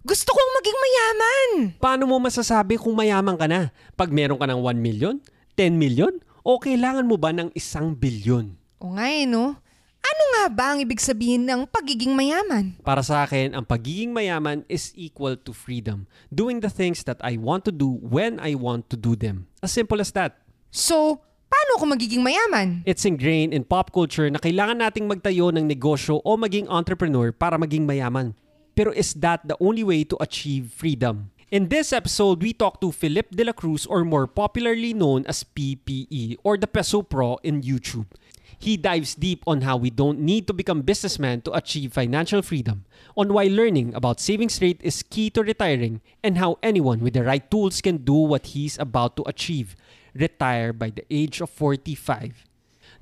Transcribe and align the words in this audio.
Gusto 0.00 0.32
kong 0.32 0.52
maging 0.56 0.78
mayaman. 0.80 1.48
Paano 1.76 2.08
mo 2.08 2.16
masasabi 2.16 2.80
kung 2.80 2.96
mayaman 2.96 3.36
ka 3.36 3.44
na? 3.44 3.68
Pag 4.00 4.08
meron 4.08 4.40
ka 4.40 4.48
ng 4.48 4.56
1 4.56 4.80
million, 4.80 5.20
10 5.60 5.76
million, 5.76 6.16
o 6.40 6.56
kailangan 6.56 7.04
mo 7.04 7.20
ba 7.20 7.36
ng 7.36 7.52
isang 7.52 7.92
bilyon? 7.92 8.56
O 8.80 8.96
nga 8.96 9.12
eh, 9.12 9.28
no? 9.28 9.60
Ano 10.00 10.22
nga 10.32 10.44
ba 10.48 10.66
ang 10.72 10.80
ibig 10.80 11.04
sabihin 11.04 11.44
ng 11.44 11.68
pagiging 11.68 12.16
mayaman? 12.16 12.80
Para 12.80 13.04
sa 13.04 13.28
akin, 13.28 13.52
ang 13.52 13.68
pagiging 13.68 14.08
mayaman 14.08 14.64
is 14.72 14.88
equal 14.96 15.36
to 15.36 15.52
freedom. 15.52 16.08
Doing 16.32 16.64
the 16.64 16.72
things 16.72 17.04
that 17.04 17.20
I 17.20 17.36
want 17.36 17.68
to 17.68 17.72
do 17.72 18.00
when 18.00 18.40
I 18.40 18.56
want 18.56 18.88
to 18.88 18.96
do 18.96 19.12
them. 19.12 19.52
As 19.60 19.68
simple 19.68 20.00
as 20.00 20.16
that. 20.16 20.40
So, 20.72 21.20
paano 21.52 21.76
ako 21.76 21.92
magiging 21.92 22.24
mayaman? 22.24 22.88
It's 22.88 23.04
ingrained 23.04 23.52
in 23.52 23.68
pop 23.68 23.92
culture 23.92 24.32
na 24.32 24.40
kailangan 24.40 24.80
nating 24.80 25.04
magtayo 25.04 25.52
ng 25.52 25.68
negosyo 25.68 26.24
o 26.24 26.40
maging 26.40 26.72
entrepreneur 26.72 27.36
para 27.36 27.60
maging 27.60 27.84
mayaman. 27.84 28.32
Pero 28.80 28.96
is 28.96 29.12
that 29.20 29.44
the 29.44 29.60
only 29.60 29.84
way 29.84 30.08
to 30.08 30.16
achieve 30.24 30.72
freedom? 30.72 31.36
In 31.52 31.68
this 31.68 31.92
episode, 31.92 32.40
we 32.40 32.56
talk 32.56 32.80
to 32.80 32.88
Philip 32.88 33.28
De 33.28 33.44
La 33.44 33.52
Cruz 33.52 33.84
or 33.84 34.08
more 34.08 34.24
popularly 34.24 34.96
known 34.96 35.28
as 35.28 35.44
PPE 35.44 36.40
or 36.40 36.56
the 36.56 36.64
Peso 36.64 37.04
Pro 37.04 37.36
in 37.44 37.60
YouTube. 37.60 38.08
He 38.56 38.80
dives 38.80 39.12
deep 39.12 39.44
on 39.44 39.68
how 39.68 39.76
we 39.76 39.92
don't 39.92 40.24
need 40.24 40.48
to 40.48 40.56
become 40.56 40.80
businessmen 40.80 41.44
to 41.44 41.52
achieve 41.52 41.92
financial 41.92 42.40
freedom, 42.40 42.88
on 43.20 43.36
why 43.36 43.52
learning 43.52 43.92
about 43.92 44.16
saving 44.16 44.48
straight 44.48 44.80
is 44.80 45.04
key 45.04 45.28
to 45.36 45.44
retiring, 45.44 46.00
and 46.24 46.40
how 46.40 46.56
anyone 46.64 47.04
with 47.04 47.12
the 47.12 47.24
right 47.28 47.44
tools 47.52 47.84
can 47.84 48.00
do 48.00 48.16
what 48.16 48.56
he's 48.56 48.80
about 48.80 49.12
to 49.20 49.28
achieve 49.28 49.76
retire 50.16 50.72
by 50.72 50.88
the 50.88 51.04
age 51.12 51.44
of 51.44 51.52
45. 51.52 52.48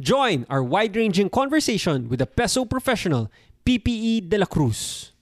Join 0.03 0.43
our 0.51 0.65
wide 0.65 0.99
ranging 0.99 1.31
conversation 1.31 2.11
with 2.11 2.19
the 2.19 2.27
peso 2.27 2.65
professional, 2.65 3.31
PPE 3.63 4.27
De 4.27 4.39
La 4.43 4.47
Cruz. 4.51 5.15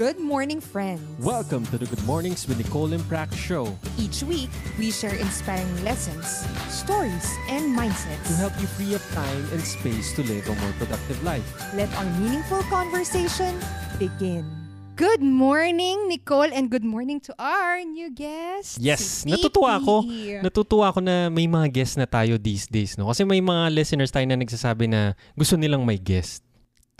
Good 0.00 0.16
morning, 0.16 0.56
friends. 0.56 1.04
Welcome 1.20 1.68
to 1.68 1.76
the 1.76 1.84
Good 1.84 2.00
Mornings 2.08 2.48
with 2.48 2.56
Nicole 2.56 2.96
and 2.96 3.04
Prac 3.12 3.28
show 3.36 3.76
Each 4.00 4.24
week, 4.24 4.48
we 4.80 4.88
share 4.88 5.12
inspiring 5.12 5.68
lessons, 5.84 6.48
stories, 6.72 7.28
and 7.52 7.76
mindsets. 7.76 8.24
to 8.24 8.34
help 8.40 8.56
you 8.56 8.64
free 8.72 8.96
up 8.96 9.04
time 9.12 9.44
and 9.52 9.60
space 9.60 10.16
to 10.16 10.24
live 10.24 10.48
a 10.48 10.54
more 10.64 10.72
productive 10.80 11.20
life. 11.20 11.44
Let 11.76 11.92
our 12.00 12.08
meaningful 12.24 12.64
conversation 12.72 13.52
begin. 14.00 14.48
Good 14.96 15.20
morning, 15.20 16.08
Nicole, 16.08 16.48
and 16.52 16.72
good 16.72 16.84
morning 16.84 17.20
to 17.28 17.36
our 17.36 17.84
new 17.84 18.08
guest. 18.12 18.80
Yes, 18.80 19.24
si 19.24 19.28
natutuwa 19.28 19.76
ako. 19.76 20.08
Natutuwa 20.40 20.88
ako 20.88 21.00
na 21.04 21.28
may 21.28 21.44
mga 21.44 21.68
guest 21.68 22.00
na 22.00 22.08
tayo 22.08 22.40
these 22.40 22.64
days, 22.64 22.96
no? 22.96 23.12
Kasi 23.12 23.28
may 23.28 23.44
mga 23.44 23.68
listeners 23.72 24.08
tayo 24.12 24.24
na 24.24 24.40
nagsasabi 24.40 24.88
na 24.88 25.12
gusto 25.36 25.60
nilang 25.60 25.84
may 25.84 26.00
guest. 26.00 26.40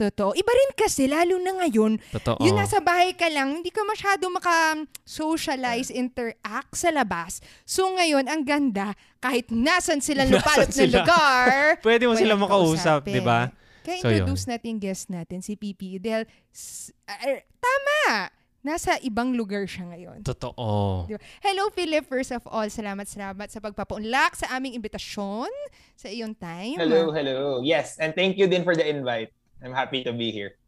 Totoo. 0.03 0.35
Iba 0.35 0.51
rin 0.51 0.71
kasi, 0.75 1.07
lalo 1.07 1.39
na 1.39 1.63
ngayon, 1.63 2.03
Totoo. 2.11 2.43
Yung 2.43 2.59
nasa 2.59 2.83
bahay 2.83 3.15
ka 3.15 3.31
lang, 3.31 3.63
hindi 3.63 3.71
ka 3.71 3.87
masyado 3.87 4.27
maka-socialize, 4.27 5.95
interact 5.95 6.75
sa 6.75 6.91
labas. 6.91 7.39
So 7.63 7.87
ngayon, 7.95 8.27
ang 8.27 8.43
ganda, 8.43 8.99
kahit 9.19 9.49
nasan 9.49 10.03
sila 10.03 10.27
lupalot 10.27 10.69
na 10.69 10.85
lugar, 10.85 11.47
Pwede 11.87 12.11
mo 12.11 12.19
sila 12.19 12.35
makausap, 12.35 13.07
di 13.07 13.23
ba? 13.23 13.55
Kaya 13.83 13.99
So, 13.99 14.11
introduce 14.11 14.47
natin 14.47 14.67
yung 14.75 14.83
guest 14.83 15.11
natin, 15.11 15.43
si 15.43 15.59
Pipi. 15.59 15.99
Dahil, 15.99 16.23
s- 16.51 16.95
ah, 17.07 17.19
tama! 17.59 18.31
Nasa 18.63 18.95
ibang 19.03 19.35
lugar 19.35 19.67
siya 19.67 19.91
ngayon. 19.91 20.23
Totoo. 20.23 21.11
Di 21.11 21.19
ba? 21.19 21.23
Hello, 21.43 21.67
Philip. 21.75 22.07
First 22.07 22.31
of 22.31 22.47
all, 22.47 22.71
salamat, 22.71 23.11
salamat 23.11 23.51
sa 23.51 23.59
pagpapaunlak 23.59 24.39
sa 24.39 24.55
aming 24.55 24.79
imbitasyon 24.79 25.51
sa 25.99 26.07
iyong 26.07 26.31
time. 26.39 26.79
Hello, 26.79 27.11
hello. 27.11 27.59
Yes, 27.59 27.99
and 27.99 28.15
thank 28.15 28.39
you 28.39 28.47
din 28.47 28.63
for 28.63 28.79
the 28.79 28.87
invite. 28.87 29.35
I'm 29.63 29.73
happy 29.73 30.03
to 30.05 30.13
be 30.13 30.35
here. 30.35 30.59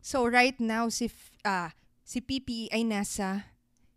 So 0.00 0.24
right 0.24 0.56
now, 0.62 0.88
si, 0.88 1.10
F- 1.10 1.34
ah, 1.44 1.74
si 2.06 2.22
Pipi 2.22 2.70
ay 2.70 2.86
nasa 2.86 3.50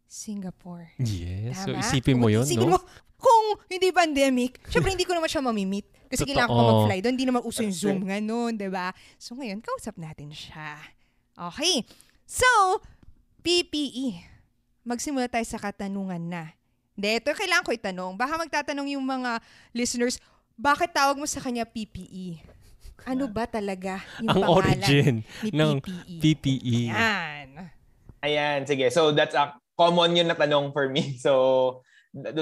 Singapore. 0.10 0.92
Yes. 1.00 1.64
So 1.64 1.72
Tama? 1.72 1.80
isipin 1.80 2.18
mo 2.20 2.28
isipin 2.28 2.68
no? 2.68 2.76
mo, 2.76 2.80
kung 3.18 3.46
hindi 3.72 3.94
pandemic, 3.94 4.60
syempre 4.68 4.92
hindi 4.92 5.08
ko 5.08 5.16
naman 5.16 5.32
siya 5.32 5.42
mamimit. 5.46 5.88
Kasi 6.12 6.30
kailangan 6.30 6.50
ko 6.50 6.54
Totoo. 6.54 6.70
mag-fly 6.86 7.00
doon. 7.02 7.14
Hindi 7.18 7.28
naman 7.30 7.42
uso 7.42 7.66
yung 7.66 7.74
Zoom 7.74 8.00
nga 8.10 8.22
noon, 8.22 8.54
di 8.54 8.70
ba? 8.70 8.94
So 9.18 9.34
ngayon, 9.34 9.66
kausap 9.66 9.98
natin 9.98 10.30
siya. 10.30 10.78
Okay. 11.34 11.82
So, 12.30 12.46
PPE. 13.42 14.22
Magsimula 14.86 15.26
tayo 15.26 15.46
sa 15.50 15.58
katanungan 15.58 16.22
na. 16.22 16.54
Hindi, 16.94 17.18
ito 17.18 17.34
kailangan 17.34 17.66
ko 17.66 17.74
itanong. 17.74 18.14
Baka 18.14 18.38
magtatanong 18.38 18.94
yung 18.94 19.02
mga 19.02 19.42
listeners, 19.74 20.22
bakit 20.54 20.94
tawag 20.94 21.18
mo 21.18 21.26
sa 21.26 21.42
kanya 21.42 21.66
PPE? 21.66 22.53
Ano 23.04 23.28
ba 23.28 23.44
talaga 23.48 24.00
yung 24.20 24.30
Ang 24.32 24.42
pangalan 24.42 24.56
origin 24.56 25.14
ni 25.44 25.52
ng 25.52 25.72
PPE? 25.84 26.20
PPE. 26.20 26.80
Yan. 26.92 27.50
Ayan, 28.24 28.60
sige. 28.64 28.88
So 28.90 29.12
that's 29.12 29.36
a 29.36 29.60
common 29.76 30.16
yun 30.16 30.32
na 30.32 30.38
tanong 30.38 30.72
for 30.72 30.88
me. 30.88 31.18
So, 31.24 31.84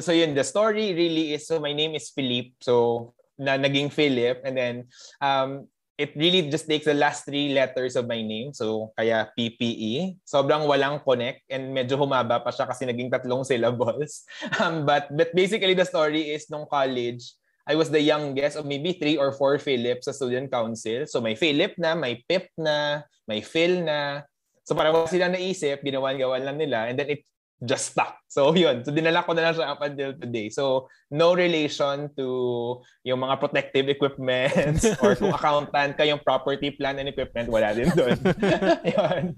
so 0.03 0.11
yun, 0.11 0.35
the 0.35 0.43
story 0.43 0.93
really 0.93 1.33
is, 1.33 1.47
so 1.47 1.57
my 1.57 1.73
name 1.73 1.95
is 1.95 2.11
Philippe. 2.11 2.59
So, 2.59 3.13
na 3.41 3.57
naging 3.57 3.89
Philip. 3.89 4.45
And 4.45 4.53
then, 4.53 4.75
um, 5.17 5.65
it 5.97 6.13
really 6.17 6.49
just 6.49 6.65
takes 6.65 6.85
the 6.85 6.97
last 6.97 7.25
three 7.25 7.53
letters 7.53 7.95
of 7.97 8.05
my 8.05 8.21
name. 8.21 8.53
So, 8.53 8.93
kaya 8.97 9.29
PPE. 9.37 10.17
Sobrang 10.25 10.65
walang 10.65 11.01
connect 11.05 11.45
and 11.49 11.73
medyo 11.73 11.97
humaba 11.97 12.41
pa 12.41 12.49
siya 12.53 12.69
kasi 12.69 12.85
naging 12.85 13.09
tatlong 13.09 13.45
syllables. 13.45 14.25
Um, 14.61 14.85
but, 14.85 15.09
but 15.09 15.33
basically, 15.33 15.73
the 15.73 15.85
story 15.85 16.33
is 16.33 16.45
nung 16.49 16.69
college, 16.69 17.33
I 17.67 17.77
was 17.77 17.89
the 17.93 18.01
youngest 18.01 18.57
of 18.57 18.65
maybe 18.65 18.97
three 18.97 19.15
or 19.15 19.31
four 19.33 19.57
Philips 19.61 20.09
sa 20.09 20.15
student 20.15 20.49
council. 20.49 21.05
So, 21.05 21.21
may 21.21 21.37
Philip 21.37 21.77
na, 21.77 21.93
may 21.93 22.25
Pip 22.25 22.49
na, 22.57 23.05
may 23.31 23.39
Phil 23.39 23.85
na. 23.87 24.27
So 24.67 24.77
parang 24.77 24.93
wala 24.93 25.09
silang 25.09 25.33
naisip, 25.33 25.81
ginawan-gawan 25.81 26.43
lang 26.45 26.57
nila, 26.59 26.91
and 26.91 26.95
then 26.99 27.09
it 27.09 27.23
just 27.63 27.93
stuck. 27.95 28.17
So 28.31 28.55
yun, 28.55 28.79
so 28.87 28.95
dinala 28.95 29.27
ko 29.27 29.35
na 29.35 29.43
lang 29.43 29.59
siya 29.59 29.75
up 29.75 29.83
until 29.83 30.15
today. 30.15 30.47
So 30.47 30.87
no 31.11 31.35
relation 31.35 32.07
to 32.15 32.79
yung 33.03 33.19
mga 33.19 33.43
protective 33.43 33.91
equipment 33.91 34.79
or 35.03 35.19
kung 35.19 35.35
accountant 35.35 35.99
ka, 35.99 36.07
yung 36.07 36.23
property 36.23 36.71
plan 36.71 36.95
and 36.95 37.11
equipment, 37.11 37.51
wala 37.51 37.75
din 37.75 37.91
doon. 37.91 38.15
yun. 38.95 39.35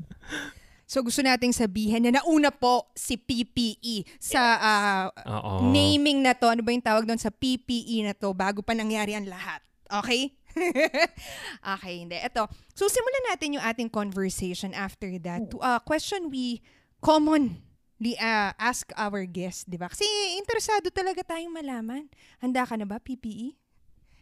So 0.93 1.01
gusto 1.01 1.25
nating 1.25 1.57
sabihin 1.57 2.05
na 2.05 2.21
nauna 2.21 2.53
po 2.53 2.93
si 2.93 3.17
PPE 3.17 4.05
sa 4.21 5.09
Oo. 5.25 5.73
naming 5.73 6.21
na 6.21 6.37
to. 6.37 6.45
Ano 6.45 6.61
ba 6.61 6.69
yung 6.69 6.85
tawag 6.85 7.09
doon 7.09 7.17
sa 7.17 7.33
PPE 7.33 8.05
na 8.05 8.13
to 8.13 8.29
bago 8.37 8.61
pa 8.61 8.77
nangyari 8.77 9.17
ang 9.17 9.25
lahat? 9.25 9.65
Okay? 9.89 10.37
okay, 11.73 12.05
hindi. 12.05 12.13
Ito. 12.21 12.45
So 12.77 12.85
simulan 12.85 13.33
natin 13.33 13.57
yung 13.57 13.65
ating 13.65 13.89
conversation 13.89 14.69
after 14.77 15.09
that 15.25 15.49
to 15.49 15.57
a 15.65 15.81
question 15.81 16.29
we 16.29 16.61
commonly 17.01 18.13
ah, 18.21 18.53
ask 18.61 18.93
our 18.93 19.25
guests, 19.25 19.65
di 19.65 19.81
ba? 19.81 19.89
Kasi 19.89 20.05
interesado 20.37 20.93
talaga 20.93 21.25
tayong 21.25 21.57
malaman. 21.57 22.05
Handa 22.37 22.69
ka 22.69 22.77
na 22.77 22.85
ba, 22.85 23.01
PPE? 23.01 23.57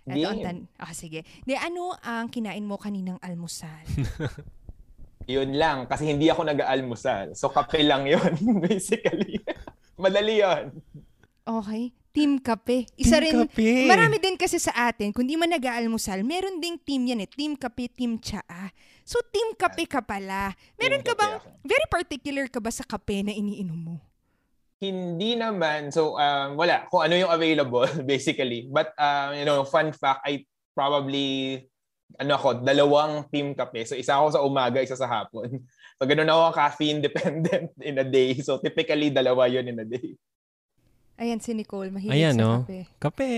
Ito 0.08 0.24
ang 0.24 0.40
Game. 0.40 0.48
tan- 0.48 0.68
Ah, 0.82 0.96
sige. 0.96 1.28
Di, 1.46 1.54
ano 1.54 1.94
ang 2.00 2.32
kinain 2.32 2.66
mo 2.66 2.80
kaninang 2.80 3.20
almusal? 3.20 3.86
Yun 5.30 5.54
lang, 5.58 5.86
kasi 5.86 6.10
hindi 6.10 6.30
ako 6.30 6.48
nag-aalmusal. 6.48 7.34
So 7.38 7.50
kape 7.50 7.82
lang 7.86 8.06
yun, 8.10 8.34
basically. 8.66 9.42
Madali 9.98 10.42
yun. 10.42 10.82
Okay. 11.42 11.94
Team 12.12 12.44
Kape. 12.44 12.92
Isa 13.00 13.24
Team 13.24 13.24
rin, 13.24 13.36
Kape. 13.48 13.88
marami 13.88 14.20
din 14.20 14.36
kasi 14.36 14.60
sa 14.60 14.92
atin, 14.92 15.16
kung 15.16 15.24
di 15.24 15.40
man 15.40 15.48
nag-aalmusal, 15.48 16.28
meron 16.28 16.60
ding 16.60 16.76
team 16.84 17.08
yan 17.08 17.24
eh. 17.24 17.30
Team 17.32 17.56
Kape, 17.56 17.88
Team 17.88 18.20
Tsaa. 18.20 18.68
So, 19.08 19.24
Team 19.32 19.56
Kape 19.56 19.88
ka 19.88 20.04
pala. 20.04 20.52
Meron 20.76 21.00
Team 21.00 21.08
ka 21.08 21.14
bang, 21.16 21.34
ako. 21.40 21.48
very 21.64 21.88
particular 21.88 22.46
ka 22.52 22.60
ba 22.60 22.68
sa 22.68 22.84
kape 22.84 23.24
na 23.24 23.32
iniinom 23.32 23.80
mo? 23.80 23.96
Hindi 24.84 25.40
naman. 25.40 25.88
So, 25.96 26.20
um, 26.20 26.60
wala. 26.60 26.84
Kung 26.92 27.08
ano 27.08 27.16
yung 27.16 27.32
available, 27.32 27.88
basically. 28.12 28.68
But, 28.68 28.92
um, 29.00 29.32
you 29.40 29.48
know, 29.48 29.64
fun 29.64 29.96
fact, 29.96 30.28
I 30.28 30.44
probably, 30.76 31.64
ano 32.18 32.32
ako, 32.36 32.66
dalawang 32.66 33.28
team 33.32 33.54
kape. 33.56 33.86
So, 33.88 33.96
isa 33.96 34.18
ako 34.18 34.28
sa 34.34 34.44
umaga, 34.44 34.84
isa 34.84 34.98
sa 34.98 35.08
hapon. 35.08 35.48
So, 36.02 36.10
ganun 36.10 36.34
ako 36.34 36.58
caffeine 36.58 36.98
dependent 36.98 37.78
in 37.86 38.02
a 38.02 38.02
day. 38.02 38.34
So, 38.42 38.58
typically, 38.58 39.14
dalawa 39.14 39.46
yun 39.46 39.70
in 39.70 39.78
a 39.78 39.86
day. 39.86 40.18
Ayan 41.22 41.38
si 41.38 41.54
Nicole, 41.54 41.94
mahilig 41.94 42.18
Ayan, 42.18 42.34
sa 42.34 42.42
no? 42.42 42.52
kape. 42.66 42.80
Kape. 42.98 43.30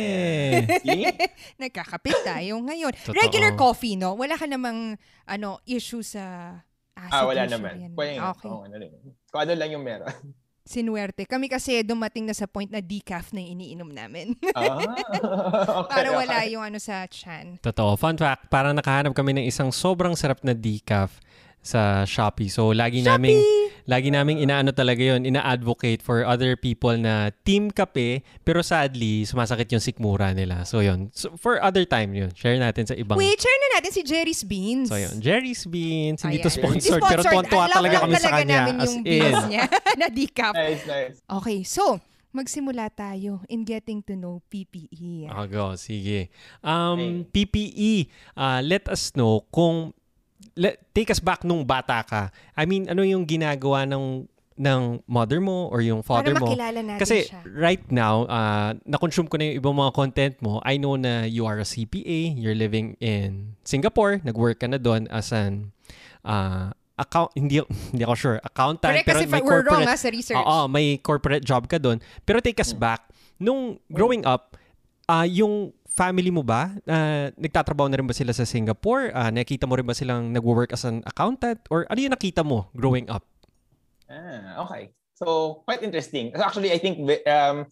Nagkakape 1.60 2.12
tayo 2.24 2.64
ngayon. 2.64 2.96
Totoo. 2.96 3.20
Regular 3.20 3.60
coffee, 3.60 4.00
no? 4.00 4.16
Wala 4.16 4.40
ka 4.40 4.48
namang 4.48 4.96
ano, 5.28 5.60
issue 5.68 6.00
sa 6.00 6.56
acid 6.96 7.12
ah, 7.12 7.28
wala 7.28 7.44
usually, 7.44 7.52
naman. 7.60 7.74
ano? 7.76 7.96
Pwede 8.00 8.12
nga. 8.16 8.32
Okay. 8.32 8.48
Oo, 8.48 8.64
ano 8.64 8.76
rin. 8.80 8.92
Kung 9.28 9.42
ano 9.44 9.52
lang 9.60 9.70
yung 9.76 9.84
meron. 9.84 10.16
Sinuwerte. 10.64 11.28
Kami 11.28 11.52
kasi 11.52 11.84
dumating 11.84 12.24
na 12.24 12.32
sa 12.32 12.48
point 12.48 12.72
na 12.72 12.80
decaf 12.80 13.36
na 13.36 13.44
yung 13.44 13.60
iniinom 13.60 13.92
namin. 13.92 14.32
ah, 14.56 14.80
okay, 15.84 15.92
Para 15.92 16.10
wala 16.16 16.40
okay. 16.40 16.56
yung 16.56 16.64
ano 16.64 16.80
sa 16.80 17.04
chan. 17.12 17.60
Totoo. 17.60 18.00
Fun 18.00 18.16
fact, 18.16 18.48
parang 18.48 18.72
nakahanap 18.72 19.12
kami 19.12 19.36
ng 19.36 19.46
isang 19.46 19.76
sobrang 19.76 20.16
sarap 20.16 20.40
na 20.40 20.56
decaf 20.56 21.20
sa 21.64 22.04
Shopee. 22.04 22.52
So 22.52 22.76
lagi 22.76 23.00
Shopee! 23.00 23.08
naming 23.08 23.40
lagi 23.84 24.12
naming 24.12 24.40
inaano 24.40 24.72
talaga 24.72 25.00
'yon, 25.04 25.24
ina-advocate 25.28 26.00
for 26.00 26.24
other 26.24 26.56
people 26.56 26.96
na 26.96 27.32
team 27.44 27.68
kape 27.68 28.24
pero 28.44 28.64
sadly 28.64 29.24
sumasakit 29.24 29.68
yung 29.72 29.84
sikmura 29.84 30.32
nila. 30.32 30.64
So 30.64 30.80
'yon. 30.80 31.12
So, 31.12 31.36
for 31.36 31.60
other 31.60 31.84
time 31.84 32.12
'yun. 32.16 32.32
Share 32.36 32.56
natin 32.56 32.88
sa 32.88 32.96
ibang 32.96 33.16
Wait, 33.20 33.40
share 33.40 33.60
na 33.60 33.80
natin 33.80 33.92
si 33.92 34.04
Jerry's 34.04 34.44
Beans. 34.44 34.88
So 34.88 35.00
'yun. 35.00 35.20
Jerry's 35.20 35.64
Beans, 35.64 36.24
hindi 36.24 36.40
to 36.40 36.48
Ayan. 36.48 36.60
sponsored, 36.60 37.00
Hindi 37.04 37.12
pero 37.12 37.24
Alam 37.28 37.72
talaga 37.72 37.98
kami 38.04 38.16
sa 38.16 38.28
talaga 38.28 38.38
kanya 38.40 38.58
namin 38.60 38.76
as 38.80 38.94
in. 39.00 39.34
niya 39.52 39.64
na 40.00 40.08
decaf. 40.12 40.54
Nice, 40.56 40.84
nice. 40.88 41.16
Okay, 41.28 41.60
so 41.64 42.00
magsimula 42.34 42.90
tayo 42.90 43.46
in 43.46 43.62
getting 43.62 44.02
to 44.02 44.18
know 44.18 44.42
PPE. 44.50 45.30
Go, 45.48 45.76
sige. 45.78 46.32
Um. 46.66 47.28
PPE, 47.30 48.10
uh, 48.34 48.58
let 48.66 48.90
us 48.90 49.14
know 49.14 49.46
kung 49.54 49.94
take 50.94 51.10
us 51.10 51.20
back 51.20 51.42
nung 51.44 51.66
bata 51.66 52.04
ka. 52.04 52.30
I 52.54 52.66
mean, 52.66 52.86
ano 52.88 53.02
yung 53.02 53.26
ginagawa 53.26 53.86
ng 53.86 54.30
ng 54.54 55.02
mother 55.10 55.42
mo 55.42 55.66
or 55.74 55.82
yung 55.82 56.06
Para 56.06 56.22
father 56.22 56.34
mo? 56.38 56.46
makilala 56.46 56.86
natin 56.86 57.02
Kasi 57.02 57.26
siya. 57.26 57.42
right 57.58 57.82
now, 57.90 58.30
uh, 58.30 58.78
na-consume 58.86 59.26
ko 59.26 59.42
na 59.42 59.50
yung 59.50 59.58
ibang 59.58 59.74
mga 59.74 59.92
content 59.98 60.36
mo. 60.46 60.62
I 60.62 60.78
know 60.78 60.94
na 60.94 61.26
you 61.26 61.50
are 61.50 61.58
a 61.58 61.66
CPA, 61.66 62.38
you're 62.38 62.54
living 62.54 62.94
in 63.02 63.58
Singapore, 63.66 64.22
nag-work 64.22 64.62
ka 64.62 64.70
na 64.70 64.78
doon 64.78 65.10
as 65.10 65.34
an 65.34 65.74
uh, 66.22 66.70
account, 67.02 67.34
hindi, 67.34 67.66
hindi 67.90 68.04
ako 68.06 68.14
sure, 68.14 68.38
accountant. 68.46 68.94
Correct, 68.94 69.10
kasi 69.10 69.26
may 69.26 69.42
we're 69.42 69.66
wrong 69.66 69.82
corporate- 69.82 69.90
ha, 69.90 69.98
sa 69.98 70.10
research. 70.14 70.38
Oo, 70.38 70.70
may 70.70 71.02
corporate 71.02 71.42
job 71.42 71.66
ka 71.66 71.82
doon. 71.82 71.98
Pero 72.22 72.38
take 72.38 72.62
us 72.62 72.78
back, 72.78 73.10
nung 73.42 73.82
growing 73.90 74.22
up, 74.22 74.54
ah 75.04 75.26
yung 75.26 75.74
family 75.94 76.34
mo 76.34 76.42
ba, 76.42 76.74
ah, 76.90 77.30
nagtatrabaho 77.38 77.88
na 77.88 78.02
rin 78.02 78.10
ba 78.10 78.18
sila 78.18 78.34
sa 78.34 78.44
Singapore? 78.44 79.14
Ah, 79.14 79.30
nakita 79.30 79.70
mo 79.70 79.78
rin 79.78 79.86
ba 79.86 79.94
silang 79.94 80.34
nagwo-work 80.34 80.74
as 80.74 80.84
an 80.84 81.06
accountant? 81.06 81.62
Or 81.70 81.86
ano 81.88 82.02
yung 82.02 82.14
nakita 82.18 82.42
mo 82.42 82.68
growing 82.74 83.06
up? 83.08 83.22
Ah, 84.10 84.66
okay. 84.66 84.90
So, 85.14 85.62
quite 85.70 85.86
interesting. 85.86 86.34
Actually, 86.34 86.74
I 86.74 86.82
think 86.82 87.00
um, 87.30 87.70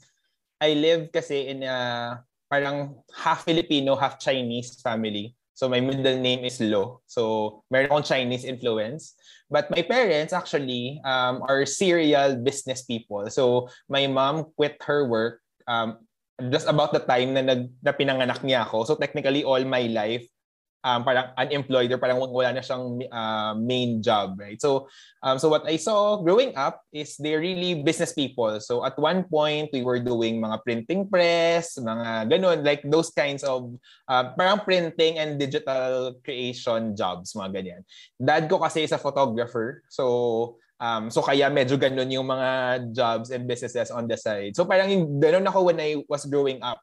I 0.62 0.78
live 0.78 1.10
kasi 1.10 1.50
in 1.50 1.66
a 1.66 2.22
parang 2.46 3.02
half 3.18 3.50
Filipino, 3.50 3.98
half 3.98 4.22
Chinese 4.22 4.78
family. 4.78 5.34
So 5.56 5.70
my 5.70 5.80
middle 5.80 6.18
name 6.18 6.44
is 6.44 6.60
Lo. 6.60 7.06
So 7.06 7.64
meron 7.70 7.90
akong 7.90 8.08
Chinese 8.08 8.44
influence. 8.44 9.14
But 9.46 9.70
my 9.70 9.86
parents 9.86 10.34
actually 10.34 11.00
um, 11.06 11.46
are 11.46 11.66
serial 11.70 12.36
business 12.36 12.82
people. 12.82 13.30
So 13.30 13.70
my 13.88 14.10
mom 14.10 14.52
quit 14.58 14.82
her 14.84 15.06
work 15.06 15.40
um, 15.70 16.02
just 16.50 16.66
about 16.66 16.96
the 16.96 17.04
time 17.04 17.38
na, 17.38 17.42
nag, 17.42 17.70
na 17.84 17.92
pinanganak 17.94 18.42
niya 18.42 18.66
ako. 18.66 18.84
So 18.88 18.96
technically 18.96 19.44
all 19.44 19.62
my 19.66 19.86
life, 19.92 20.26
um, 20.84 21.06
parang 21.06 21.30
unemployed 21.38 21.92
or 21.94 21.98
parang 21.98 22.18
wala 22.18 22.54
na 22.54 22.66
siyang 22.66 23.06
uh, 23.10 23.54
main 23.54 24.02
job, 24.02 24.38
right? 24.38 24.60
So, 24.62 24.90
um, 25.24 25.38
so 25.38 25.50
what 25.50 25.66
I 25.66 25.78
saw 25.78 26.18
growing 26.22 26.58
up 26.58 26.82
is 26.92 27.18
they're 27.18 27.40
really 27.40 27.84
business 27.84 28.14
people. 28.14 28.60
So 28.60 28.86
at 28.86 28.98
one 28.98 29.24
point, 29.26 29.70
we 29.74 29.84
were 29.84 30.00
doing 30.00 30.42
mga 30.42 30.64
printing 30.64 31.08
press, 31.10 31.78
mga 31.78 32.34
ganun, 32.34 32.66
like 32.66 32.82
those 32.86 33.10
kinds 33.12 33.44
of 33.44 33.74
uh, 34.08 34.34
parang 34.34 34.66
printing 34.66 35.18
and 35.18 35.40
digital 35.40 36.18
creation 36.26 36.96
jobs, 36.98 37.34
mga 37.34 37.62
ganyan. 37.62 37.82
Dad 38.18 38.50
ko 38.50 38.60
kasi 38.60 38.84
is 38.84 38.92
a 38.92 38.98
photographer. 38.98 39.84
So, 39.90 40.58
um, 40.82 41.14
so 41.14 41.22
kaya 41.22 41.48
medyo 41.54 41.78
ganun 41.78 42.10
yung 42.10 42.26
mga 42.26 42.50
jobs 42.92 43.30
and 43.30 43.46
businesses 43.46 43.94
on 43.94 44.10
the 44.10 44.18
side. 44.18 44.58
So 44.58 44.66
parang 44.66 44.90
yung 44.90 45.22
ganun 45.22 45.46
ako 45.46 45.70
when 45.70 45.80
I 45.80 46.02
was 46.10 46.26
growing 46.26 46.60
up. 46.66 46.82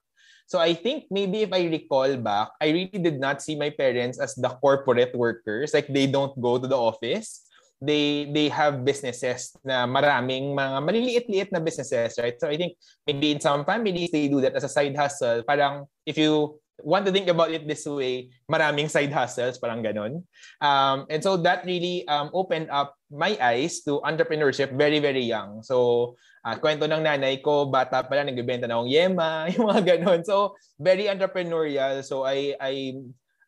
So 0.48 0.62
I 0.62 0.72
think 0.72 1.10
maybe 1.12 1.44
if 1.44 1.52
I 1.52 1.68
recall 1.68 2.08
back, 2.16 2.56
I 2.62 2.72
really 2.72 2.96
did 2.96 3.20
not 3.20 3.44
see 3.44 3.58
my 3.58 3.68
parents 3.68 4.16
as 4.16 4.32
the 4.32 4.48
corporate 4.48 5.12
workers. 5.12 5.74
Like 5.74 5.92
they 5.92 6.08
don't 6.08 6.32
go 6.40 6.56
to 6.56 6.64
the 6.64 6.78
office. 6.78 7.44
They 7.78 8.26
they 8.32 8.48
have 8.48 8.82
businesses 8.82 9.54
na 9.62 9.86
maraming 9.86 10.56
mga 10.56 10.82
maliliit-liit 10.82 11.48
na 11.52 11.60
businesses, 11.60 12.16
right? 12.18 12.34
So 12.40 12.48
I 12.48 12.56
think 12.56 12.80
maybe 13.06 13.30
in 13.36 13.38
some 13.44 13.62
families 13.62 14.10
they 14.10 14.26
do 14.26 14.40
that 14.40 14.56
as 14.56 14.64
a 14.64 14.72
side 14.72 14.96
hustle. 14.96 15.44
Parang 15.44 15.84
if 16.02 16.16
you 16.16 16.58
want 16.82 17.06
to 17.06 17.12
think 17.12 17.28
about 17.28 17.50
it 17.50 17.66
this 17.66 17.86
way, 17.86 18.30
maraming 18.50 18.90
side 18.90 19.12
hustles, 19.12 19.58
parang 19.58 19.82
ganun. 19.82 20.22
Um, 20.60 21.06
and 21.10 21.22
so 21.22 21.36
that 21.42 21.64
really 21.64 22.06
um, 22.08 22.30
opened 22.32 22.70
up 22.70 22.94
my 23.10 23.38
eyes 23.40 23.80
to 23.88 24.00
entrepreneurship 24.06 24.76
very, 24.76 24.98
very 24.98 25.22
young. 25.24 25.62
So 25.62 26.14
uh, 26.48 26.56
kwento 26.56 26.88
ng 26.88 27.04
nanay 27.04 27.44
ko, 27.44 27.68
bata 27.68 28.00
pa 28.04 28.16
lang, 28.16 28.32
nagbebenta 28.32 28.64
na 28.64 28.80
akong 28.80 28.92
yema, 28.92 29.30
yung 29.52 29.68
mga 29.68 30.00
ganun. 30.00 30.24
So, 30.24 30.56
very 30.80 31.04
entrepreneurial. 31.10 32.00
So, 32.00 32.24
I, 32.24 32.56
I, 32.56 32.96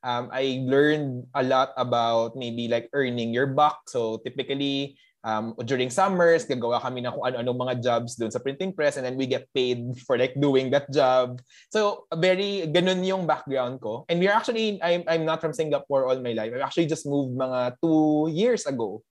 um, 0.05 0.29
I 0.33 0.65
learned 0.69 1.25
a 1.33 1.43
lot 1.43 1.73
about 1.81 2.37
maybe 2.37 2.69
like 2.69 2.93
earning 2.93 3.33
your 3.33 3.49
buck. 3.49 3.89
So, 3.89 4.21
typically, 4.21 5.01
um, 5.25 5.55
during 5.65 5.91
summers, 5.91 6.47
gagawa 6.47 6.81
kami 6.81 7.05
ng 7.05 7.13
kung 7.13 7.27
ano-ano 7.27 7.53
mga 7.53 7.75
jobs 7.83 8.17
doon 8.17 8.31
sa 8.31 8.41
printing 8.41 8.73
press 8.73 8.97
and 8.97 9.05
then 9.05 9.17
we 9.17 9.27
get 9.27 9.49
paid 9.53 9.93
for 10.07 10.17
like 10.17 10.33
doing 10.39 10.71
that 10.71 10.89
job. 10.93 11.41
So, 11.73 12.07
very, 12.17 12.69
ganun 12.69 13.05
yung 13.05 13.27
background 13.27 13.81
ko. 13.81 14.05
And 14.09 14.21
we're 14.21 14.35
actually, 14.35 14.81
I'm, 14.83 15.05
I'm 15.07 15.25
not 15.25 15.41
from 15.41 15.53
Singapore 15.53 16.07
all 16.07 16.19
my 16.21 16.33
life. 16.33 16.53
I 16.57 16.61
actually 16.65 16.87
just 16.87 17.07
moved 17.07 17.37
mga 17.37 17.77
two 17.83 18.33
years 18.33 18.67
ago. 18.67 19.03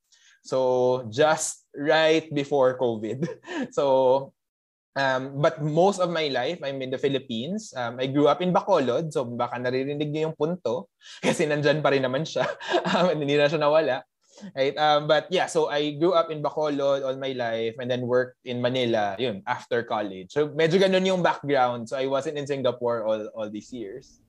So 0.43 1.07
just 1.11 1.67
right 1.75 2.27
before 2.31 2.77
COVID. 2.79 3.27
So 3.75 4.33
um, 4.97 5.39
but 5.39 5.61
most 5.61 5.99
of 5.99 6.09
my 6.09 6.27
life 6.31 6.59
I'm 6.63 6.81
in 6.81 6.91
the 6.91 6.97
Philippines. 6.97 7.73
Um, 7.75 7.99
I 7.99 8.07
grew 8.07 8.27
up 8.27 8.41
in 8.41 8.55
Bacolod. 8.55 9.11
So 9.11 9.25
baka 9.25 9.59
naririnig 9.59 10.11
niyo 10.11 10.31
yung 10.31 10.37
punto 10.37 10.89
kasi 11.25 11.45
nandyan 11.45 11.83
pa 11.83 11.91
rin 11.91 12.03
naman 12.03 12.23
siya. 12.23 12.47
um, 12.95 13.13
hindi 13.13 13.35
na 13.35 13.51
siya 13.51 13.61
nawala. 13.61 14.03
Right? 14.55 14.75
Um, 14.77 15.07
but 15.07 15.27
yeah, 15.29 15.45
so 15.45 15.67
I 15.69 15.95
grew 15.95 16.13
up 16.13 16.31
in 16.31 16.41
Bacolod 16.41 17.05
all 17.05 17.17
my 17.17 17.33
life 17.33 17.75
and 17.79 17.89
then 17.89 18.07
worked 18.07 18.37
in 18.45 18.61
Manila 18.61 19.15
yun, 19.19 19.43
after 19.47 19.83
college. 19.83 20.31
So 20.31 20.49
medyo 20.49 20.79
ganun 20.79 21.05
yung 21.05 21.21
background. 21.23 21.89
So 21.89 21.97
I 21.97 22.07
wasn't 22.07 22.37
in 22.37 22.47
Singapore 22.47 23.03
all, 23.03 23.27
all 23.35 23.49
these 23.49 23.73
years. 23.73 24.19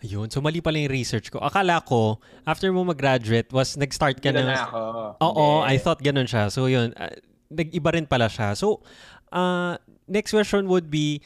Ayun. 0.00 0.32
So, 0.32 0.40
mali 0.40 0.64
pala 0.64 0.80
yung 0.80 0.88
research 0.96 1.28
ko. 1.28 1.44
Akala 1.44 1.84
ko, 1.84 2.16
after 2.48 2.72
mo 2.72 2.84
mag-graduate, 2.88 3.52
was 3.52 3.76
nag-start 3.76 4.16
ka 4.24 4.32
Ganun 4.32 4.48
na. 4.48 4.56
na 4.56 4.64
ako. 4.64 4.80
Oo, 5.20 5.46
I 5.60 5.76
Hindi. 5.76 5.84
thought 5.84 6.00
ganun 6.00 6.24
siya. 6.24 6.48
So, 6.48 6.72
yun. 6.72 6.96
Uh, 6.96 7.12
nag-iba 7.52 7.92
rin 7.92 8.08
pala 8.08 8.32
siya. 8.32 8.56
So, 8.56 8.80
uh, 9.28 9.76
next 10.08 10.32
question 10.32 10.72
would 10.72 10.88
be, 10.88 11.20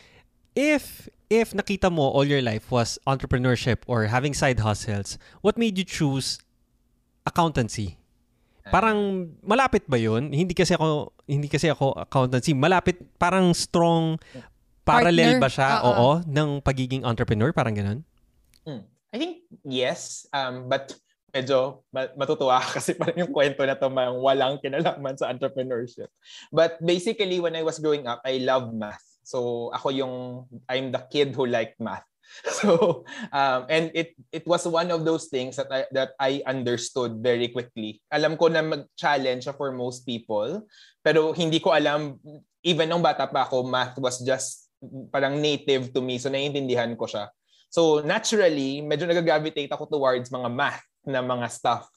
if 0.59 1.07
if 1.31 1.55
nakita 1.55 1.91
mo 1.91 2.11
all 2.11 2.27
your 2.27 2.43
life 2.43 2.71
was 2.71 2.99
entrepreneurship 3.07 3.83
or 3.87 4.07
having 4.11 4.35
side 4.35 4.61
hustles, 4.61 5.19
what 5.41 5.57
made 5.59 5.79
you 5.79 5.87
choose 5.87 6.39
accountancy? 7.25 7.97
Parang 8.65 9.29
malapit 9.45 9.85
ba 9.85 10.01
'yun? 10.01 10.33
Hindi 10.33 10.57
kasi 10.57 10.73
ako 10.73 11.13
hindi 11.29 11.53
kasi 11.53 11.69
ako 11.69 11.97
accountancy. 12.01 12.57
Malapit 12.57 12.97
parang 13.21 13.53
strong 13.53 14.17
parallel 14.85 15.41
Partner. 15.41 15.45
ba 15.45 15.49
siya? 15.49 15.69
Oo. 15.85 15.89
Oo, 15.89 16.09
ng 16.25 16.61
pagiging 16.61 17.05
entrepreneur, 17.05 17.53
parang 17.53 17.77
ganun. 17.77 18.01
Hmm. 18.65 18.85
I 19.13 19.17
think 19.17 19.35
yes, 19.65 20.29
um, 20.33 20.69
but 20.69 20.93
medyo 21.35 21.83
ma- 21.91 22.13
matutuwa 22.15 22.63
ka 22.63 22.69
kasi 22.79 22.95
parang 22.95 23.27
yung 23.27 23.33
kwento 23.35 23.67
na 23.67 23.75
to 23.75 23.91
mang 23.91 24.23
walang 24.23 24.63
kinalaman 24.63 25.19
sa 25.19 25.29
entrepreneurship. 25.33 26.09
But 26.55 26.79
basically, 26.79 27.43
when 27.43 27.59
I 27.59 27.67
was 27.67 27.83
growing 27.83 28.07
up, 28.07 28.23
I 28.23 28.39
love 28.41 28.71
math. 28.71 29.03
So 29.25 29.69
ako 29.73 29.89
yung, 29.91 30.15
I'm 30.71 30.93
the 30.93 31.03
kid 31.11 31.33
who 31.35 31.49
liked 31.49 31.81
math. 31.81 32.07
So, 32.61 33.05
um, 33.31 33.65
and 33.71 33.95
it 33.95 34.19
it 34.35 34.45
was 34.45 34.67
one 34.67 34.91
of 34.91 35.07
those 35.07 35.31
things 35.31 35.57
that 35.57 35.71
I, 35.71 35.87
that 35.95 36.19
I 36.19 36.43
understood 36.45 37.23
very 37.23 37.49
quickly. 37.49 38.03
Alam 38.11 38.37
ko 38.37 38.51
na 38.51 38.61
mag-challenge 38.61 39.49
for 39.55 39.71
most 39.71 40.03
people, 40.03 40.67
pero 41.01 41.31
hindi 41.33 41.63
ko 41.63 41.73
alam, 41.73 42.19
even 42.67 42.91
nung 42.91 43.07
bata 43.07 43.31
pa 43.31 43.47
ako, 43.47 43.63
math 43.65 43.97
was 44.03 44.19
just 44.21 44.67
parang 45.15 45.41
native 45.41 45.95
to 45.95 46.03
me. 46.03 46.19
So, 46.19 46.29
naiintindihan 46.29 46.99
ko 46.99 47.07
siya. 47.07 47.31
So 47.75 47.99
naturally, 48.07 48.87
medyo 48.87 49.11
nag-gravitate 49.11 49.75
ako 49.75 49.91
towards 49.91 50.31
mga 50.31 50.47
math 50.47 50.87
na 51.03 51.19
mga 51.27 51.51
stuff. 51.51 51.91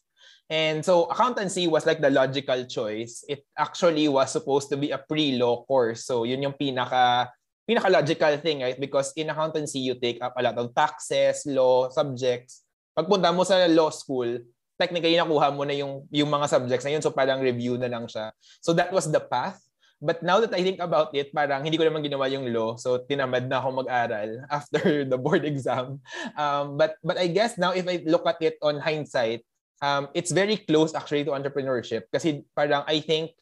And 0.50 0.82
so 0.82 1.06
accountancy 1.06 1.70
was 1.70 1.86
like 1.86 2.02
the 2.02 2.10
logical 2.10 2.66
choice. 2.66 3.22
It 3.30 3.46
actually 3.54 4.10
was 4.10 4.34
supposed 4.34 4.74
to 4.74 4.78
be 4.80 4.90
a 4.90 4.98
pre-law 4.98 5.70
course. 5.70 6.10
So 6.10 6.26
yun 6.26 6.42
yung 6.42 6.58
pinaka 6.58 7.30
pinaka-logical 7.68 8.40
thing, 8.40 8.64
right? 8.64 8.80
Because 8.80 9.12
in 9.20 9.30
accountancy, 9.30 9.84
you 9.84 10.00
take 10.00 10.24
up 10.24 10.34
a 10.40 10.42
lot 10.42 10.56
of 10.56 10.72
taxes, 10.72 11.44
law, 11.46 11.92
subjects. 11.92 12.64
Pagpunta 12.96 13.36
mo 13.36 13.44
sa 13.44 13.68
law 13.68 13.92
school, 13.92 14.40
technically 14.80 15.20
nakuha 15.20 15.52
mo 15.52 15.68
na 15.68 15.76
yung, 15.76 16.08
yung 16.10 16.32
mga 16.32 16.48
subjects 16.48 16.88
na 16.88 16.96
yun. 16.96 17.04
So 17.04 17.12
parang 17.12 17.44
review 17.44 17.76
na 17.76 17.92
lang 17.92 18.08
siya. 18.08 18.32
So 18.64 18.72
that 18.80 18.96
was 18.96 19.12
the 19.12 19.20
path. 19.20 19.60
But 19.98 20.22
now 20.22 20.38
that 20.40 20.54
I 20.54 20.62
think 20.62 20.78
about 20.78 21.10
it, 21.18 21.34
parang 21.34 21.66
hindi 21.66 21.76
ko 21.76 21.84
naman 21.84 22.06
ginawa 22.06 22.30
yung 22.30 22.48
law. 22.54 22.78
So 22.78 23.02
tinamad 23.04 23.50
na 23.50 23.60
ako 23.60 23.84
mag-aral 23.84 24.46
after 24.58 25.04
the 25.04 25.18
board 25.18 25.44
exam. 25.44 26.00
Um, 26.38 26.78
but 26.78 27.02
but 27.04 27.18
I 27.20 27.28
guess 27.28 27.58
now 27.58 27.74
if 27.74 27.90
I 27.90 28.06
look 28.06 28.24
at 28.30 28.38
it 28.40 28.62
on 28.62 28.80
hindsight, 28.80 29.42
um, 29.82 30.08
it's 30.14 30.30
very 30.30 30.62
close 30.62 30.94
actually 30.94 31.26
to 31.26 31.34
entrepreneurship. 31.34 32.14
Kasi 32.14 32.46
parang 32.54 32.86
I 32.86 33.02
think 33.02 33.34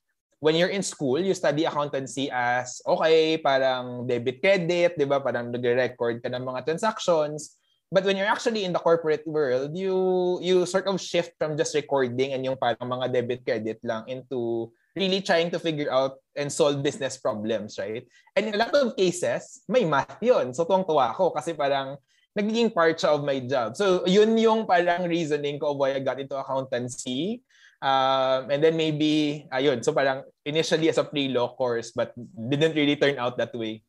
when 0.46 0.54
you're 0.54 0.70
in 0.70 0.86
school, 0.86 1.18
you 1.18 1.34
study 1.34 1.66
accountancy 1.66 2.30
as, 2.30 2.78
okay, 2.86 3.42
parang 3.42 4.06
debit 4.06 4.46
credit, 4.46 4.94
di 4.94 5.10
ba? 5.10 5.18
Parang 5.18 5.50
nagre-record 5.50 6.22
ka 6.22 6.30
ng 6.30 6.46
mga 6.46 6.70
transactions. 6.70 7.58
But 7.90 8.06
when 8.06 8.14
you're 8.14 8.30
actually 8.30 8.62
in 8.62 8.70
the 8.70 8.82
corporate 8.82 9.26
world, 9.26 9.74
you 9.74 10.38
you 10.46 10.66
sort 10.70 10.86
of 10.86 11.02
shift 11.02 11.34
from 11.42 11.58
just 11.58 11.74
recording 11.74 12.38
and 12.38 12.46
yung 12.46 12.62
parang 12.62 12.86
mga 12.86 13.10
debit 13.14 13.42
credit 13.42 13.82
lang 13.82 14.06
into 14.06 14.70
really 14.94 15.22
trying 15.22 15.50
to 15.50 15.58
figure 15.58 15.90
out 15.90 16.22
and 16.38 16.50
solve 16.54 16.86
business 16.86 17.18
problems, 17.18 17.82
right? 17.82 18.06
And 18.38 18.50
in 18.50 18.54
a 18.54 18.62
lot 18.62 18.74
of 18.74 18.98
cases, 18.98 19.66
may 19.66 19.86
math 19.86 20.18
yun. 20.22 20.54
So 20.54 20.66
tuwang-tuwa 20.66 21.14
ako 21.14 21.34
kasi 21.34 21.58
parang 21.58 21.98
nagiging 22.38 22.74
part 22.74 23.02
siya 23.02 23.18
of 23.18 23.26
my 23.26 23.42
job. 23.42 23.78
So 23.78 24.06
yun 24.06 24.38
yung 24.38 24.70
parang 24.70 25.10
reasoning 25.10 25.58
ko 25.58 25.74
why 25.74 25.98
I 25.98 26.02
got 26.02 26.22
into 26.22 26.38
accountancy. 26.38 27.46
Um, 27.86 28.50
and 28.50 28.66
then 28.66 28.74
maybe, 28.74 29.46
ayun, 29.54 29.86
so 29.86 29.94
parang 29.94 30.26
initially 30.42 30.90
as 30.90 30.98
a 30.98 31.06
pre-law 31.06 31.54
course 31.54 31.94
but 31.94 32.18
didn't 32.34 32.74
really 32.74 32.98
turn 32.98 33.22
out 33.22 33.38
that 33.38 33.54
way. 33.54 33.86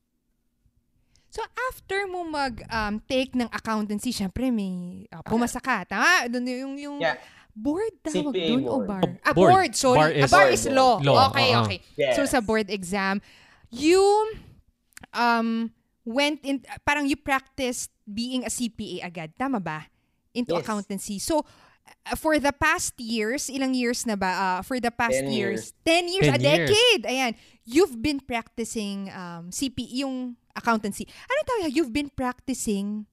So 1.32 1.40
after 1.72 2.04
mo 2.04 2.20
mag 2.24 2.60
um, 2.68 3.00
take 3.08 3.32
ng 3.32 3.48
accountancy, 3.48 4.12
syempre 4.12 4.52
may 4.52 5.04
uh, 5.08 5.24
pumasa 5.24 5.60
ka. 5.60 5.84
Tama? 5.84 6.28
Doon 6.28 6.44
yung 6.44 6.74
yung 6.76 6.96
Yeah. 7.00 7.16
board 7.52 7.92
tawag 8.04 8.36
CPA 8.36 8.48
doon 8.52 8.62
o 8.64 8.76
board. 8.80 8.88
bar? 8.88 9.02
Ah, 9.24 9.32
Board. 9.32 9.50
board. 9.52 9.72
Sorry. 9.72 9.96
Bar 9.96 10.08
Ah, 10.12 10.24
is- 10.24 10.32
bar 10.32 10.48
is 10.52 10.64
law. 10.68 10.94
Law, 11.00 11.32
Okay, 11.32 11.48
oo. 11.52 11.60
okay. 11.64 11.78
Yes. 11.96 12.16
So 12.16 12.24
sa 12.24 12.40
board 12.40 12.68
exam, 12.68 13.20
you 13.72 14.00
um 15.12 15.72
went 16.04 16.40
in 16.44 16.60
parang 16.84 17.08
you 17.08 17.16
practiced 17.16 17.92
being 18.04 18.44
a 18.44 18.52
CPA 18.52 19.04
agad. 19.04 19.32
Tama 19.36 19.60
ba? 19.60 19.88
Into 20.32 20.52
Yes. 20.52 20.64
accountancy. 20.64 21.16
So 21.16 21.44
for 22.16 22.38
the 22.38 22.52
past 22.52 22.94
years, 22.98 23.50
ilang 23.50 23.74
years 23.74 24.06
na 24.06 24.14
ba? 24.14 24.30
Uh, 24.30 24.60
for 24.62 24.78
the 24.78 24.90
past 24.90 25.18
10 25.18 25.30
years, 25.30 25.72
10 25.84 26.08
years, 26.08 26.28
a 26.30 26.38
10 26.38 26.40
years. 26.40 26.70
decade. 26.70 27.02
Ayan. 27.04 27.32
You've 27.66 27.98
been 27.98 28.20
practicing 28.20 29.10
um, 29.10 29.50
CPA, 29.50 30.06
yung 30.06 30.36
accountancy. 30.54 31.06
Ano 31.26 31.38
tawag? 31.42 31.74
You've 31.74 31.92
been 31.92 32.10
practicing 32.10 33.06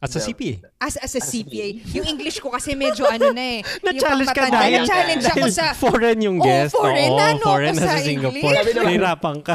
sa 0.00 0.16
The- 0.16 0.32
CPA. 0.32 0.54
as, 0.80 0.96
as 0.96 1.12
a 1.12 1.20
As 1.20 1.28
a 1.28 1.44
CPA. 1.44 1.68
yung 1.92 2.06
English 2.08 2.40
ko 2.40 2.48
kasi 2.48 2.72
medyo 2.72 3.04
ano 3.04 3.36
na 3.36 3.60
eh. 3.60 3.60
Na-challenge 3.84 4.32
ka 4.32 4.48
dahil, 4.48 4.80
Na-challenge 4.80 5.24
ako 5.28 5.46
sa... 5.52 5.76
foreign 5.76 6.18
yung 6.24 6.40
Oo, 6.40 6.44
guest. 6.44 6.72
foreign. 6.72 7.12
Oo, 7.12 7.20
Nano 7.20 7.44
foreign 7.44 7.76
ako 7.76 7.84
na 7.84 7.84
sa 7.84 8.00
Singapore. 8.00 8.54
Nahirapan 8.80 9.36
ka. 9.44 9.54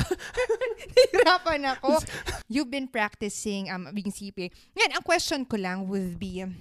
Nahirapan 0.94 1.62
ako. 1.74 1.98
You've 2.46 2.70
been 2.70 2.86
practicing 2.86 3.74
um, 3.74 3.90
being 3.90 4.14
CPA. 4.14 4.54
Yan, 4.78 4.94
ang 4.94 5.04
question 5.06 5.50
ko 5.50 5.58
lang 5.58 5.90
would 5.90 6.22
be, 6.22 6.46
um, 6.46 6.54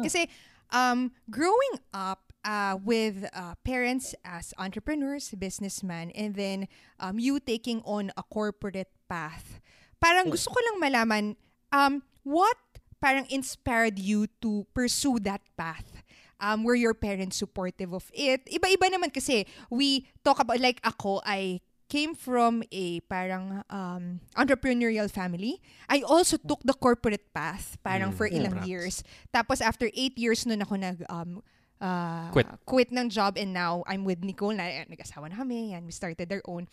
kasi 0.00 0.24
um, 0.70 1.12
growing 1.30 1.80
up 1.92 2.32
uh, 2.44 2.76
with 2.82 3.28
uh, 3.32 3.54
parents 3.64 4.14
as 4.24 4.54
entrepreneurs, 4.58 5.30
businessmen, 5.36 6.10
and 6.12 6.34
then 6.34 6.68
um, 7.00 7.18
you 7.18 7.40
taking 7.40 7.82
on 7.84 8.10
a 8.16 8.22
corporate 8.22 8.92
path, 9.08 9.60
parang 10.00 10.30
gusto 10.30 10.50
ko 10.50 10.58
lang 10.60 10.76
malaman, 10.80 11.24
um, 11.72 12.02
what 12.22 12.56
parang 13.00 13.26
inspired 13.30 13.98
you 13.98 14.26
to 14.42 14.66
pursue 14.74 15.18
that 15.20 15.42
path? 15.56 16.02
Um, 16.38 16.62
were 16.62 16.78
your 16.78 16.94
parents 16.94 17.34
supportive 17.34 17.90
of 17.90 18.06
it? 18.14 18.46
Iba-iba 18.46 18.94
naman 18.94 19.10
kasi 19.10 19.42
we 19.74 20.06
talk 20.22 20.38
about, 20.38 20.62
like 20.62 20.78
ako, 20.86 21.18
I 21.26 21.58
came 21.88 22.12
from 22.12 22.62
a 22.70 23.00
parang 23.08 23.64
um, 23.72 24.20
entrepreneurial 24.36 25.08
family. 25.10 25.58
I 25.88 26.04
also 26.04 26.36
took 26.36 26.60
the 26.62 26.76
corporate 26.76 27.32
path 27.32 27.80
parang 27.82 28.12
Mm, 28.12 28.16
for 28.16 28.28
ilang 28.28 28.60
congrats. 28.60 28.68
years. 28.68 28.94
Tapos 29.32 29.64
after 29.64 29.88
eight 29.96 30.14
years 30.20 30.44
nun 30.44 30.60
ako 30.60 30.76
nag 30.76 31.00
um, 31.08 31.40
uh, 31.80 32.28
Quit. 32.30 32.46
quit 32.64 32.90
ng 32.92 33.08
job 33.08 33.40
and 33.40 33.56
now 33.56 33.82
I'm 33.88 34.04
with 34.04 34.20
Nicole 34.20 34.52
na 34.54 34.68
eh, 34.68 34.84
nag-asawa 34.84 35.32
na 35.32 35.40
kami 35.40 35.72
and 35.72 35.88
we 35.88 35.92
started 35.92 36.28
our 36.28 36.44
own. 36.44 36.68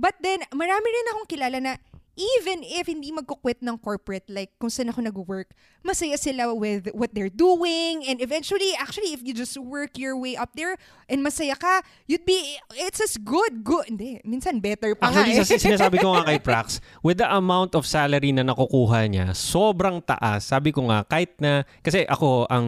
But 0.00 0.16
then, 0.22 0.40
marami 0.54 0.86
rin 0.86 1.06
akong 1.12 1.28
kilala 1.28 1.58
na 1.60 1.72
even 2.20 2.60
if 2.60 2.84
hindi 2.84 3.08
magkukwit 3.08 3.64
ng 3.64 3.80
corporate, 3.80 4.28
like 4.28 4.52
kung 4.60 4.68
saan 4.68 4.92
ako 4.92 5.00
nag-work, 5.00 5.56
masaya 5.80 6.20
sila 6.20 6.52
with 6.52 6.92
what 6.92 7.16
they're 7.16 7.32
doing. 7.32 8.04
And 8.04 8.20
eventually, 8.20 8.76
actually, 8.76 9.16
if 9.16 9.24
you 9.24 9.32
just 9.32 9.56
work 9.56 9.96
your 9.96 10.14
way 10.20 10.36
up 10.36 10.52
there 10.52 10.76
and 11.08 11.24
masaya 11.24 11.56
ka, 11.56 11.80
you'd 12.04 12.28
be, 12.28 12.60
it's 12.76 13.00
as 13.00 13.16
good, 13.16 13.64
good. 13.64 13.88
Hindi, 13.88 14.20
minsan 14.28 14.60
better 14.60 14.92
pa 14.92 15.08
Actually, 15.08 15.40
nga 15.40 15.44
eh. 15.44 15.48
sa 15.48 15.56
sinasabi 15.56 15.96
ko 15.98 16.12
nga 16.12 16.28
kay 16.28 16.38
Prax, 16.46 16.84
with 17.00 17.18
the 17.18 17.28
amount 17.28 17.72
of 17.72 17.88
salary 17.88 18.36
na 18.36 18.44
nakukuha 18.44 19.08
niya, 19.08 19.32
sobrang 19.32 20.04
taas. 20.04 20.52
Sabi 20.52 20.76
ko 20.76 20.84
nga, 20.92 21.08
kahit 21.08 21.40
na, 21.40 21.64
kasi 21.80 22.04
ako, 22.04 22.44
ang 22.52 22.66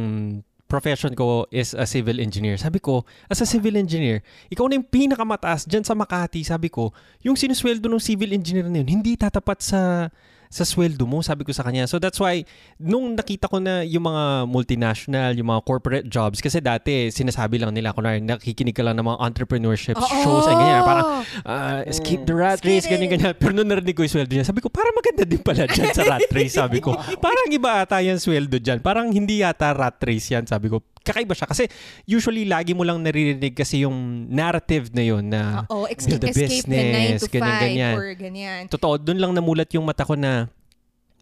profession 0.72 1.12
ko 1.12 1.44
is 1.52 1.76
a 1.76 1.84
civil 1.84 2.16
engineer. 2.16 2.56
Sabi 2.56 2.80
ko, 2.80 3.04
as 3.28 3.44
a 3.44 3.46
civil 3.46 3.76
engineer, 3.76 4.24
ikaw 4.48 4.64
na 4.64 4.80
yung 4.80 4.88
pinakamataas 4.88 5.68
dyan 5.68 5.84
sa 5.84 5.92
Makati. 5.92 6.40
Sabi 6.40 6.72
ko, 6.72 6.96
yung 7.20 7.36
sinusweldo 7.36 7.92
ng 7.92 8.00
civil 8.00 8.32
engineer 8.32 8.72
na 8.72 8.80
yun, 8.80 9.04
hindi 9.04 9.20
tatapat 9.20 9.60
sa 9.60 10.08
sa 10.52 10.68
sweldo 10.68 11.08
mo, 11.08 11.24
sabi 11.24 11.48
ko 11.48 11.50
sa 11.56 11.64
kanya. 11.64 11.88
So 11.88 11.96
that's 11.96 12.20
why, 12.20 12.44
nung 12.76 13.16
nakita 13.16 13.48
ko 13.48 13.56
na 13.56 13.80
yung 13.88 14.04
mga 14.04 14.44
multinational, 14.44 15.32
yung 15.32 15.48
mga 15.48 15.64
corporate 15.64 16.06
jobs, 16.12 16.44
kasi 16.44 16.60
dati, 16.60 17.08
sinasabi 17.08 17.56
lang 17.56 17.72
nila, 17.72 17.96
kunwari, 17.96 18.20
nakikinig 18.20 18.76
ka 18.76 18.84
lang 18.84 19.00
ng 19.00 19.06
mga 19.08 19.18
entrepreneurship 19.32 19.96
Oo. 19.96 20.04
shows, 20.20 20.44
and 20.52 20.60
ganyan, 20.60 20.84
parang, 20.84 21.06
ah, 21.48 21.80
escape 21.88 22.28
the 22.28 22.36
rat 22.36 22.60
race, 22.60 22.84
Escape 22.84 23.00
ganyan, 23.00 23.16
ganyan. 23.16 23.32
Pero 23.32 23.56
nung 23.56 23.72
narinig 23.72 23.96
ko 23.96 24.04
yung 24.04 24.12
sweldo 24.12 24.32
niya, 24.36 24.44
sabi 24.44 24.60
ko, 24.60 24.68
parang 24.68 24.92
maganda 24.92 25.24
din 25.24 25.40
pala 25.40 25.64
dyan 25.64 25.88
sa 25.96 26.04
rat 26.04 26.28
race, 26.28 26.60
sabi 26.60 26.84
ko. 26.84 26.92
Parang 27.24 27.48
iba 27.48 27.80
ata 27.80 28.04
yung 28.04 28.20
sweldo 28.20 28.60
dyan. 28.60 28.84
Parang 28.84 29.08
hindi 29.08 29.40
yata 29.40 29.72
rat 29.72 29.96
race 30.04 30.36
yan, 30.36 30.44
sabi 30.44 30.68
ko. 30.68 30.84
Kakaiba 31.02 31.34
siya. 31.34 31.50
Kasi 31.50 31.66
usually, 32.06 32.46
lagi 32.46 32.72
mo 32.72 32.86
lang 32.86 33.02
naririnig 33.02 33.54
kasi 33.54 33.82
yung 33.82 34.26
narrative 34.30 34.94
na 34.94 35.02
yun 35.02 35.26
na 35.26 35.66
Oo, 35.68 35.90
escape, 35.90 36.22
build 36.22 36.24
a 36.24 36.30
escape 36.30 36.66
the 36.66 36.78
9 36.78 36.78
to 36.78 36.78
5 36.78 36.78
business, 36.78 37.22
ganyan, 37.30 37.60
ganyan. 37.60 37.94
or 37.94 38.06
ganyan. 38.14 38.62
totoo, 38.70 38.94
doon 38.98 39.18
lang 39.18 39.32
namulat 39.34 39.68
yung 39.74 39.84
mata 39.84 40.06
ko 40.06 40.14
na 40.14 40.46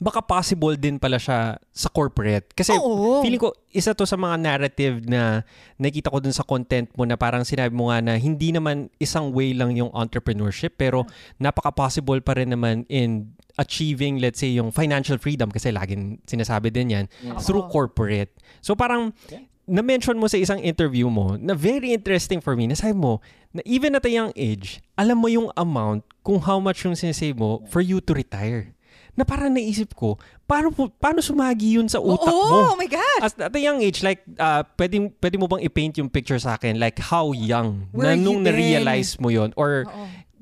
baka 0.01 0.25
possible 0.25 0.81
din 0.81 0.97
pala 0.97 1.21
siya 1.21 1.61
sa 1.77 1.89
corporate. 1.93 2.57
Kasi 2.57 2.73
Oo. 2.73 3.21
feeling 3.21 3.37
ko, 3.37 3.53
isa 3.69 3.93
to 3.93 4.09
sa 4.09 4.17
mga 4.17 4.41
narrative 4.41 5.05
na 5.05 5.45
nakita 5.77 6.09
ko 6.09 6.25
dun 6.25 6.33
sa 6.33 6.41
content 6.41 6.89
mo 6.97 7.05
na 7.05 7.21
parang 7.21 7.45
sinabi 7.45 7.77
mo 7.77 7.93
nga 7.93 8.01
na 8.01 8.17
hindi 8.17 8.49
naman 8.49 8.89
isang 8.97 9.29
way 9.37 9.53
lang 9.53 9.77
yung 9.77 9.93
entrepreneurship 9.93 10.81
pero 10.81 11.05
napaka-possible 11.37 12.25
pa 12.25 12.33
rin 12.33 12.57
naman 12.57 12.89
in 12.89 13.37
achieving, 13.61 14.25
let's 14.25 14.41
say, 14.41 14.57
yung 14.57 14.73
financial 14.73 15.21
freedom 15.21 15.53
kasi 15.53 15.69
laging 15.69 16.17
sinasabi 16.25 16.73
din 16.73 16.97
yan, 16.97 17.05
through 17.45 17.69
Oo. 17.69 17.69
corporate. 17.69 18.33
So 18.65 18.73
parang 18.73 19.13
na-mention 19.71 20.19
mo 20.19 20.27
sa 20.27 20.35
isang 20.35 20.59
interview 20.59 21.07
mo 21.07 21.39
na 21.39 21.55
very 21.55 21.95
interesting 21.95 22.43
for 22.43 22.59
me, 22.59 22.67
nasabi 22.67 22.99
mo 22.99 23.23
na 23.55 23.63
even 23.63 23.95
at 23.95 24.03
a 24.03 24.11
young 24.11 24.35
age, 24.35 24.83
alam 24.99 25.23
mo 25.23 25.31
yung 25.31 25.55
amount 25.55 26.03
kung 26.27 26.43
how 26.43 26.59
much 26.59 26.83
yung 26.83 26.99
sinesave 26.99 27.39
mo 27.39 27.63
for 27.71 27.79
you 27.79 28.03
to 28.03 28.11
retire. 28.11 28.75
Na 29.15 29.23
parang 29.23 29.55
naisip 29.55 29.95
ko, 29.95 30.19
paano, 30.47 30.75
po- 30.75 30.91
paano 30.91 31.23
sumagi 31.23 31.79
yun 31.79 31.87
sa 31.87 32.03
utak 32.03 32.35
Oo, 32.35 32.51
mo? 32.51 32.59
oh 32.75 32.77
my 32.79 32.91
God. 32.91 33.21
As, 33.23 33.35
at 33.39 33.55
a 33.55 33.63
young 33.63 33.79
age, 33.79 34.03
like, 34.03 34.27
uh, 34.39 34.67
pwede, 34.75 35.07
pwede 35.23 35.37
mo 35.39 35.47
bang 35.47 35.63
i-paint 35.63 35.95
yung 36.03 36.11
picture 36.11 36.39
sa 36.39 36.59
akin? 36.59 36.79
Like, 36.79 36.99
how 36.99 37.31
young? 37.31 37.87
Were 37.95 38.11
na 38.11 38.19
nung 38.19 38.43
then? 38.43 38.55
na-realize 38.55 39.19
mo 39.23 39.31
yon 39.31 39.55
Or, 39.55 39.87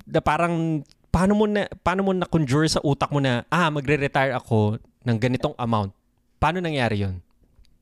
na 0.08 0.20
parang, 0.25 0.85
paano 1.12 1.32
mo 1.37 1.44
na, 1.44 1.68
paano 1.85 2.00
mo 2.00 2.12
na-conjure 2.16 2.68
sa 2.68 2.80
utak 2.80 3.12
mo 3.12 3.20
na, 3.20 3.44
ah, 3.52 3.68
magre-retire 3.68 4.32
ako 4.32 4.80
ng 5.04 5.16
ganitong 5.20 5.56
amount? 5.61 5.92
Paano 6.40 6.64
nangyari 6.64 7.04
yon 7.04 7.20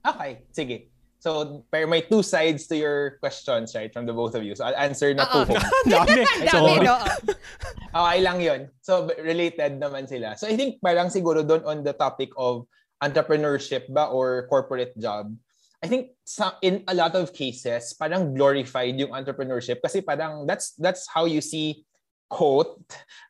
Okay, 0.07 0.43
sige. 0.55 0.96
So, 1.27 1.67
pero 1.75 1.91
may 1.91 2.07
two 2.07 2.23
sides 2.23 2.71
to 2.71 2.79
your 2.79 3.19
questions, 3.19 3.75
right, 3.75 3.91
from 3.91 4.07
the 4.07 4.15
both 4.15 4.39
of 4.39 4.47
you. 4.47 4.55
So, 4.55 4.63
I'll 4.63 4.79
answer 4.79 5.11
na 5.11 5.27
two. 5.27 5.43
Dami. 5.91 6.23
Dami, 6.23 6.51
Sorry. 6.55 6.87
no? 6.87 7.03
Okay 7.99 8.19
lang 8.23 8.39
yun. 8.39 8.61
So, 8.79 9.11
related 9.19 9.83
naman 9.83 10.07
sila. 10.07 10.39
So, 10.39 10.47
I 10.47 10.55
think 10.55 10.79
parang 10.79 11.11
siguro 11.11 11.43
doon 11.43 11.67
on 11.67 11.83
the 11.83 11.99
topic 11.99 12.31
of 12.39 12.71
entrepreneurship 13.03 13.91
ba 13.91 14.07
or 14.07 14.47
corporate 14.47 14.95
job, 15.03 15.35
I 15.83 15.91
think 15.91 16.15
sa, 16.23 16.63
in 16.63 16.87
a 16.87 16.95
lot 16.95 17.19
of 17.19 17.35
cases, 17.35 17.91
parang 17.99 18.31
glorified 18.31 18.95
yung 18.95 19.11
entrepreneurship 19.11 19.83
kasi 19.83 20.07
parang 20.07 20.47
that's 20.47 20.79
that's 20.79 21.11
how 21.11 21.27
you 21.27 21.43
see 21.43 21.83
quote 22.31 22.79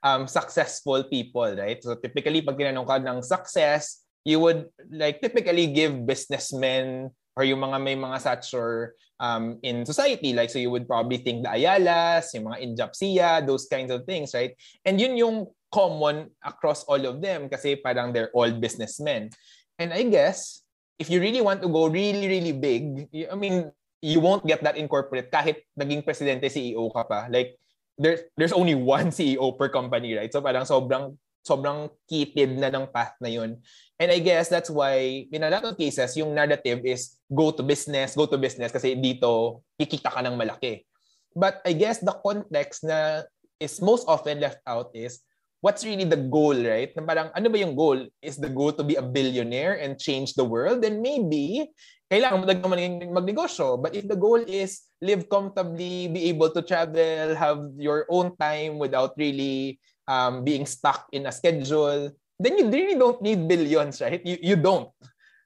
um, 0.04 0.28
successful 0.28 1.00
people, 1.08 1.48
right? 1.48 1.80
So 1.80 1.96
typically 1.96 2.44
pag 2.44 2.60
tinanong 2.60 2.84
ka 2.84 3.00
ng 3.00 3.24
success, 3.24 4.04
you 4.20 4.36
would 4.44 4.68
like 4.92 5.24
typically 5.24 5.72
give 5.72 6.04
businessmen 6.04 7.08
or 7.36 7.44
yung 7.44 7.60
mga 7.60 7.78
may 7.84 7.94
mga 7.94 8.16
stature 8.18 8.96
um, 9.20 9.60
in 9.62 9.84
society. 9.84 10.32
Like, 10.32 10.48
so 10.48 10.58
you 10.58 10.72
would 10.72 10.88
probably 10.88 11.20
think 11.20 11.44
the 11.44 11.52
Ayalas, 11.52 12.32
yung 12.32 12.48
mga 12.48 12.58
Injapsia, 12.64 13.44
those 13.44 13.68
kinds 13.68 13.92
of 13.92 14.08
things, 14.08 14.32
right? 14.32 14.56
And 14.84 14.96
yun 14.96 15.20
yung 15.20 15.52
common 15.68 16.32
across 16.40 16.82
all 16.88 17.00
of 17.04 17.20
them 17.20 17.52
kasi 17.52 17.76
parang 17.76 18.16
they're 18.16 18.32
all 18.32 18.48
businessmen. 18.50 19.30
And 19.76 19.92
I 19.92 20.08
guess, 20.08 20.64
if 20.98 21.12
you 21.12 21.20
really 21.20 21.44
want 21.44 21.60
to 21.60 21.68
go 21.68 21.92
really, 21.92 22.24
really 22.26 22.56
big, 22.56 23.12
I 23.28 23.36
mean, 23.36 23.68
you 24.00 24.20
won't 24.20 24.48
get 24.48 24.64
that 24.64 24.80
in 24.80 24.88
corporate 24.88 25.28
kahit 25.28 25.60
naging 25.76 26.04
presidente, 26.04 26.48
CEO 26.48 26.88
ka 26.88 27.04
pa. 27.04 27.28
Like, 27.28 27.60
there's, 28.00 28.24
there's 28.36 28.56
only 28.56 28.74
one 28.96 29.12
CEO 29.12 29.52
per 29.58 29.68
company, 29.68 30.16
right? 30.16 30.32
So 30.32 30.40
parang 30.40 30.64
sobrang 30.64 31.20
sobrang 31.46 31.94
kitid 32.10 32.58
na 32.58 32.74
ng 32.74 32.90
path 32.90 33.14
na 33.22 33.30
yun. 33.30 33.62
And 33.96 34.12
I 34.12 34.20
guess 34.20 34.52
that's 34.52 34.68
why 34.68 35.24
in 35.32 35.42
a 35.42 35.48
lot 35.48 35.64
of 35.64 35.80
cases, 35.80 36.16
yung 36.16 36.36
narrative 36.36 36.84
is 36.84 37.16
go 37.32 37.50
to 37.50 37.62
business, 37.64 38.12
go 38.12 38.28
to 38.28 38.36
business 38.36 38.72
kasi 38.72 38.92
dito 38.92 39.64
kikita 39.80 40.12
ka 40.12 40.20
ng 40.20 40.36
malaki. 40.36 40.84
But 41.32 41.64
I 41.64 41.72
guess 41.72 42.00
the 42.04 42.12
context 42.12 42.84
na 42.84 43.24
is 43.56 43.80
most 43.80 44.04
often 44.08 44.40
left 44.40 44.60
out 44.68 44.92
is 44.92 45.20
what's 45.60 45.84
really 45.84 46.04
the 46.04 46.20
goal, 46.28 46.56
right? 46.56 46.92
Na 46.96 47.02
parang, 47.02 47.28
ano 47.32 47.48
ba 47.48 47.58
yung 47.58 47.74
goal? 47.74 48.04
Is 48.20 48.36
the 48.36 48.52
goal 48.52 48.72
to 48.76 48.84
be 48.84 48.96
a 48.96 49.04
billionaire 49.04 49.80
and 49.80 49.98
change 49.98 50.36
the 50.36 50.44
world? 50.44 50.84
Then 50.84 51.00
maybe, 51.00 51.72
kailangan 52.06 52.38
mo 52.38 52.44
talaga 52.46 53.10
magnegosyo. 53.10 53.82
But 53.82 53.96
if 53.96 54.06
the 54.06 54.14
goal 54.14 54.38
is 54.46 54.86
live 55.02 55.28
comfortably, 55.28 56.08
be 56.08 56.30
able 56.30 56.52
to 56.52 56.62
travel, 56.62 57.34
have 57.34 57.66
your 57.80 58.06
own 58.08 58.36
time 58.38 58.78
without 58.78 59.16
really 59.18 59.80
um, 60.06 60.44
being 60.44 60.66
stuck 60.66 61.08
in 61.10 61.26
a 61.26 61.32
schedule, 61.32 62.12
then 62.38 62.58
you 62.58 62.66
really 62.68 62.96
don't 62.96 63.20
need 63.22 63.48
billions, 63.48 64.00
right? 64.00 64.20
You, 64.24 64.38
you 64.40 64.56
don't. 64.56 64.90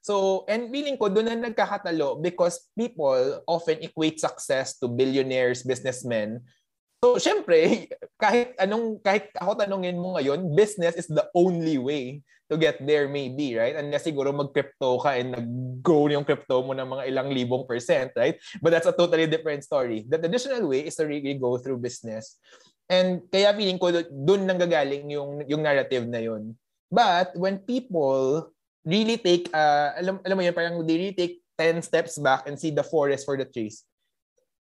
So, 0.01 0.45
and 0.49 0.73
feeling 0.73 0.97
ko 0.97 1.13
doon 1.13 1.29
na 1.29 1.49
nagkakatalo 1.49 2.23
because 2.25 2.71
people 2.73 3.45
often 3.45 3.77
equate 3.85 4.17
success 4.17 4.81
to 4.81 4.89
billionaires, 4.89 5.61
businessmen, 5.61 6.41
So, 7.01 7.17
syempre, 7.17 7.89
kahit 8.23 8.53
anong 8.61 9.01
kahit 9.01 9.33
ako 9.33 9.57
tanungin 9.57 9.97
mo 9.97 10.13
ngayon, 10.13 10.53
business 10.53 10.93
is 10.93 11.09
the 11.09 11.25
only 11.33 11.81
way 11.81 12.21
to 12.45 12.61
get 12.61 12.77
there 12.77 13.09
maybe, 13.09 13.57
right? 13.57 13.73
Unless 13.73 14.05
siguro 14.05 14.29
mag-crypto 14.29 15.01
ka 15.01 15.17
and 15.17 15.33
nag-grow 15.33 16.13
yung 16.13 16.21
crypto 16.21 16.61
mo 16.61 16.77
ng 16.77 16.85
mga 16.85 17.03
ilang 17.09 17.33
libong 17.33 17.65
percent, 17.65 18.13
right? 18.13 18.37
But 18.61 18.77
that's 18.77 18.85
a 18.85 18.93
totally 18.93 19.25
different 19.25 19.65
story. 19.65 20.05
The 20.05 20.21
traditional 20.21 20.69
way 20.69 20.85
is 20.85 20.93
to 21.01 21.09
really 21.09 21.41
go 21.41 21.57
through 21.57 21.81
business. 21.81 22.37
And 22.85 23.25
kaya 23.33 23.49
feeling 23.57 23.81
ko 23.81 23.89
doon 24.05 24.45
nang 24.45 24.61
gagaling 24.61 25.09
yung 25.09 25.41
yung 25.49 25.65
narrative 25.65 26.05
na 26.05 26.21
yun. 26.21 26.53
But 26.91 27.31
when 27.39 27.63
people 27.63 28.51
really 28.83 29.15
take 29.15 29.47
uh, 29.55 29.95
alam 29.95 30.19
alam 30.27 30.35
mo 30.35 30.43
yun 30.43 30.53
parang 30.53 30.75
they 30.83 30.97
really 30.99 31.15
take 31.15 31.39
10 31.55 31.81
steps 31.81 32.19
back 32.19 32.49
and 32.49 32.59
see 32.59 32.73
the 32.73 32.83
forest 32.83 33.23
for 33.23 33.37
the 33.37 33.45
trees 33.45 33.85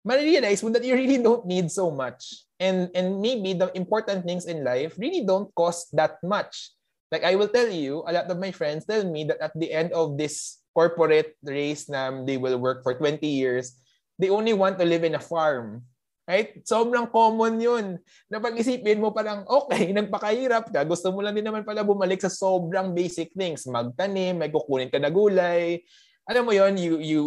ma-realize 0.07 0.63
mo 0.63 0.71
that 0.71 0.87
you 0.87 0.95
really 0.95 1.19
don't 1.19 1.43
need 1.43 1.67
so 1.67 1.91
much. 1.91 2.47
And 2.63 2.87
and 2.95 3.19
maybe 3.19 3.51
the 3.51 3.67
important 3.75 4.23
things 4.23 4.47
in 4.47 4.63
life 4.63 4.95
really 4.95 5.27
don't 5.27 5.51
cost 5.51 5.91
that 5.99 6.23
much. 6.23 6.71
Like 7.11 7.27
I 7.27 7.35
will 7.35 7.51
tell 7.51 7.67
you, 7.67 8.07
a 8.07 8.15
lot 8.15 8.31
of 8.31 8.39
my 8.39 8.55
friends 8.55 8.87
tell 8.87 9.03
me 9.03 9.27
that 9.27 9.43
at 9.43 9.53
the 9.59 9.69
end 9.69 9.91
of 9.91 10.15
this 10.15 10.63
corporate 10.71 11.35
race 11.43 11.91
na 11.91 12.23
they 12.23 12.39
will 12.39 12.55
work 12.57 12.87
for 12.87 12.95
20 12.95 13.19
years, 13.27 13.75
they 14.15 14.31
only 14.31 14.55
want 14.55 14.79
to 14.79 14.87
live 14.87 15.03
in 15.03 15.19
a 15.19 15.21
farm. 15.21 15.83
Right? 16.27 16.59
Sobrang 16.67 17.07
common 17.07 17.55
yun. 17.55 17.85
Na 18.27 18.43
pag-isipin 18.43 18.99
mo 18.99 19.15
parang, 19.15 19.47
okay, 19.47 19.89
nagpakahirap 19.95 20.75
ka, 20.75 20.83
gusto 20.83 21.15
mo 21.15 21.23
lang 21.23 21.31
din 21.33 21.47
naman 21.47 21.63
pala 21.63 21.87
bumalik 21.87 22.19
sa 22.19 22.27
sobrang 22.27 22.91
basic 22.91 23.31
things. 23.31 23.63
Magtanim, 23.63 24.35
may 24.35 24.51
kukunin 24.51 24.91
ka 24.91 24.99
na 24.99 25.07
gulay, 25.07 25.87
alam 26.27 26.43
mo 26.43 26.51
yon 26.51 26.75
you 26.75 26.99
you 26.99 27.21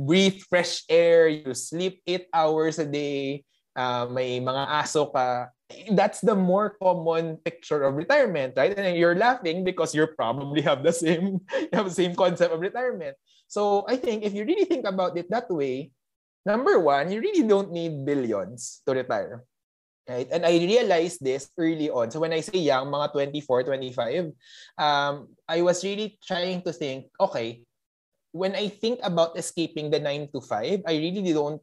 breathe 0.00 0.40
fresh 0.48 0.88
air, 0.88 1.28
you 1.28 1.52
sleep 1.52 2.00
8 2.08 2.32
hours 2.32 2.80
a 2.80 2.88
day, 2.88 3.44
uh, 3.76 4.08
may 4.08 4.40
mga 4.40 4.64
aso 4.80 5.12
ka. 5.12 5.52
That's 5.92 6.24
the 6.24 6.34
more 6.34 6.74
common 6.80 7.38
picture 7.44 7.84
of 7.84 7.94
retirement, 7.94 8.56
right? 8.56 8.74
And 8.74 8.96
you're 8.96 9.14
laughing 9.14 9.62
because 9.62 9.94
you 9.94 10.08
probably 10.16 10.64
have 10.64 10.82
the 10.82 10.90
same 10.90 11.44
have 11.76 11.86
the 11.86 11.94
same 11.94 12.16
concept 12.16 12.50
of 12.50 12.64
retirement. 12.64 13.14
So 13.46 13.84
I 13.86 14.00
think 14.00 14.24
if 14.24 14.32
you 14.32 14.48
really 14.48 14.64
think 14.64 14.88
about 14.88 15.20
it 15.20 15.28
that 15.28 15.52
way, 15.52 15.92
number 16.44 16.78
one, 16.78 17.10
you 17.10 17.20
really 17.20 17.46
don't 17.46 17.72
need 17.72 18.04
billions 18.04 18.82
to 18.86 18.94
retire. 18.94 19.44
Right? 20.08 20.26
And 20.32 20.44
I 20.44 20.58
realized 20.58 21.22
this 21.22 21.50
early 21.56 21.90
on. 21.90 22.10
So 22.10 22.20
when 22.20 22.32
I 22.32 22.40
say 22.40 22.58
young, 22.58 22.90
mga 22.90 23.12
24, 23.12 23.62
25, 23.64 24.32
um, 24.78 25.28
I 25.46 25.62
was 25.62 25.84
really 25.84 26.18
trying 26.26 26.62
to 26.62 26.72
think, 26.72 27.06
okay, 27.20 27.62
when 28.32 28.54
I 28.54 28.68
think 28.68 28.98
about 29.02 29.38
escaping 29.38 29.90
the 29.90 30.00
9 30.00 30.28
to 30.34 30.40
5, 30.40 30.82
I 30.86 30.94
really 30.94 31.32
don't 31.32 31.62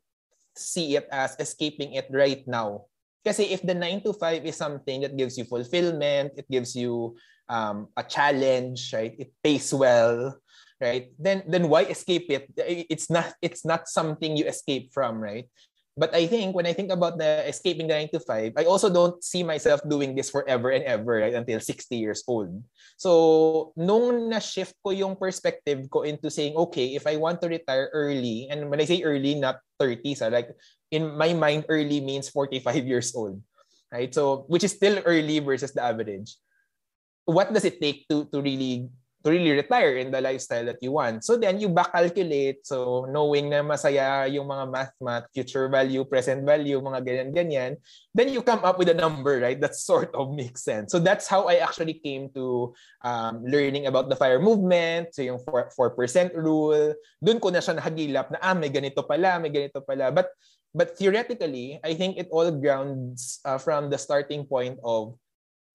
see 0.55 0.95
it 0.95 1.07
as 1.11 1.35
escaping 1.39 1.93
it 1.93 2.07
right 2.11 2.43
now. 2.47 2.87
Kasi 3.25 3.51
if 3.51 3.61
the 3.63 3.75
9 3.75 4.03
to 4.03 4.13
5 4.13 4.45
is 4.45 4.55
something 4.55 5.01
that 5.01 5.17
gives 5.17 5.37
you 5.37 5.43
fulfillment, 5.43 6.31
it 6.37 6.47
gives 6.49 6.75
you 6.75 7.15
um, 7.49 7.87
a 7.97 8.03
challenge, 8.03 8.93
right? 8.93 9.15
It 9.19 9.31
pays 9.43 9.73
well, 9.73 10.39
right? 10.81 11.11
Then 11.17 11.43
then 11.47 11.69
why 11.69 11.83
escape 11.89 12.29
it? 12.29 12.49
It's 12.57 13.09
not 13.09 13.33
it's 13.41 13.65
not 13.65 13.87
something 13.89 14.37
you 14.37 14.45
escape 14.45 14.93
from, 14.93 15.19
right? 15.19 15.49
But 15.97 16.13
I 16.13 16.29
think 16.29 16.53
when 16.53 16.69
I 16.69 16.77
think 16.77 16.93
about 16.93 17.17
the 17.17 17.41
escaping 17.49 17.89
the 17.89 17.97
9 17.97 18.13
to 18.13 18.21
5, 18.21 18.53
I 18.53 18.69
also 18.69 18.85
don't 18.85 19.17
see 19.25 19.41
myself 19.41 19.81
doing 19.89 20.13
this 20.13 20.29
forever 20.29 20.69
and 20.69 20.85
ever 20.85 21.25
right, 21.25 21.33
until 21.33 21.59
60 21.59 21.89
years 21.97 22.21
old. 22.29 22.53
So, 23.01 23.73
nung 23.73 24.29
na-shift 24.29 24.77
ko 24.85 24.93
yung 24.93 25.17
perspective 25.17 25.89
ko 25.89 26.05
into 26.05 26.29
saying, 26.29 26.53
okay, 26.69 26.93
if 26.93 27.09
I 27.09 27.17
want 27.17 27.41
to 27.41 27.49
retire 27.49 27.89
early, 27.97 28.45
and 28.45 28.69
when 28.69 28.77
I 28.77 28.85
say 28.85 29.01
early, 29.01 29.41
not 29.41 29.57
30s, 29.81 30.21
ah, 30.21 30.29
like 30.29 30.53
in 30.93 31.17
my 31.17 31.33
mind, 31.33 31.65
early 31.65 31.97
means 31.99 32.29
45 32.29 32.85
years 32.85 33.09
old. 33.17 33.41
Right? 33.89 34.13
So, 34.13 34.45
which 34.53 34.63
is 34.63 34.77
still 34.77 35.01
early 35.01 35.41
versus 35.41 35.73
the 35.73 35.81
average. 35.81 36.37
What 37.25 37.49
does 37.51 37.65
it 37.65 37.81
take 37.81 38.05
to 38.13 38.29
to 38.29 38.37
really 38.37 38.85
to 39.27 39.35
really 39.35 39.51
retire 39.51 39.99
in 39.99 40.07
the 40.07 40.23
lifestyle 40.23 40.63
that 40.63 40.79
you 40.79 40.95
want. 40.95 41.27
So 41.27 41.35
then 41.35 41.59
you 41.59 41.67
back 41.67 41.91
calculate. 41.91 42.63
So 42.63 43.03
knowing 43.11 43.51
na 43.51 43.59
masaya 43.59 44.23
yung 44.31 44.47
mga 44.47 44.71
math 44.71 44.95
math, 45.03 45.27
future 45.35 45.67
value, 45.67 46.07
present 46.07 46.47
value, 46.47 46.79
mga 46.79 47.03
ganyan-ganyan, 47.03 47.75
then 48.15 48.31
you 48.31 48.39
come 48.39 48.63
up 48.63 48.79
with 48.79 48.87
a 48.87 48.95
number, 48.95 49.43
right? 49.43 49.59
That 49.59 49.75
sort 49.75 50.15
of 50.15 50.31
makes 50.31 50.63
sense. 50.63 50.95
So 50.95 51.03
that's 51.03 51.27
how 51.27 51.51
I 51.51 51.59
actually 51.59 51.99
came 51.99 52.31
to 52.39 52.71
um, 53.03 53.43
learning 53.43 53.91
about 53.91 54.07
the 54.07 54.15
fire 54.15 54.39
movement, 54.39 55.11
so 55.11 55.27
yung 55.27 55.43
4%, 55.43 55.75
4% 55.75 56.31
rule. 56.39 56.95
Doon 57.19 57.43
ko 57.43 57.51
na 57.51 57.59
siya 57.59 57.75
nahagilap 57.75 58.31
na, 58.31 58.39
ah, 58.39 58.55
may 58.55 58.71
ganito 58.71 59.03
pala, 59.03 59.43
may 59.43 59.51
ganito 59.51 59.83
pala. 59.83 60.07
But 60.15 60.31
but 60.71 60.95
theoretically, 60.95 61.83
I 61.83 61.99
think 61.99 62.15
it 62.15 62.31
all 62.31 62.47
grounds 62.47 63.43
uh, 63.43 63.59
from 63.59 63.91
the 63.91 63.99
starting 63.99 64.47
point 64.47 64.79
of 64.85 65.19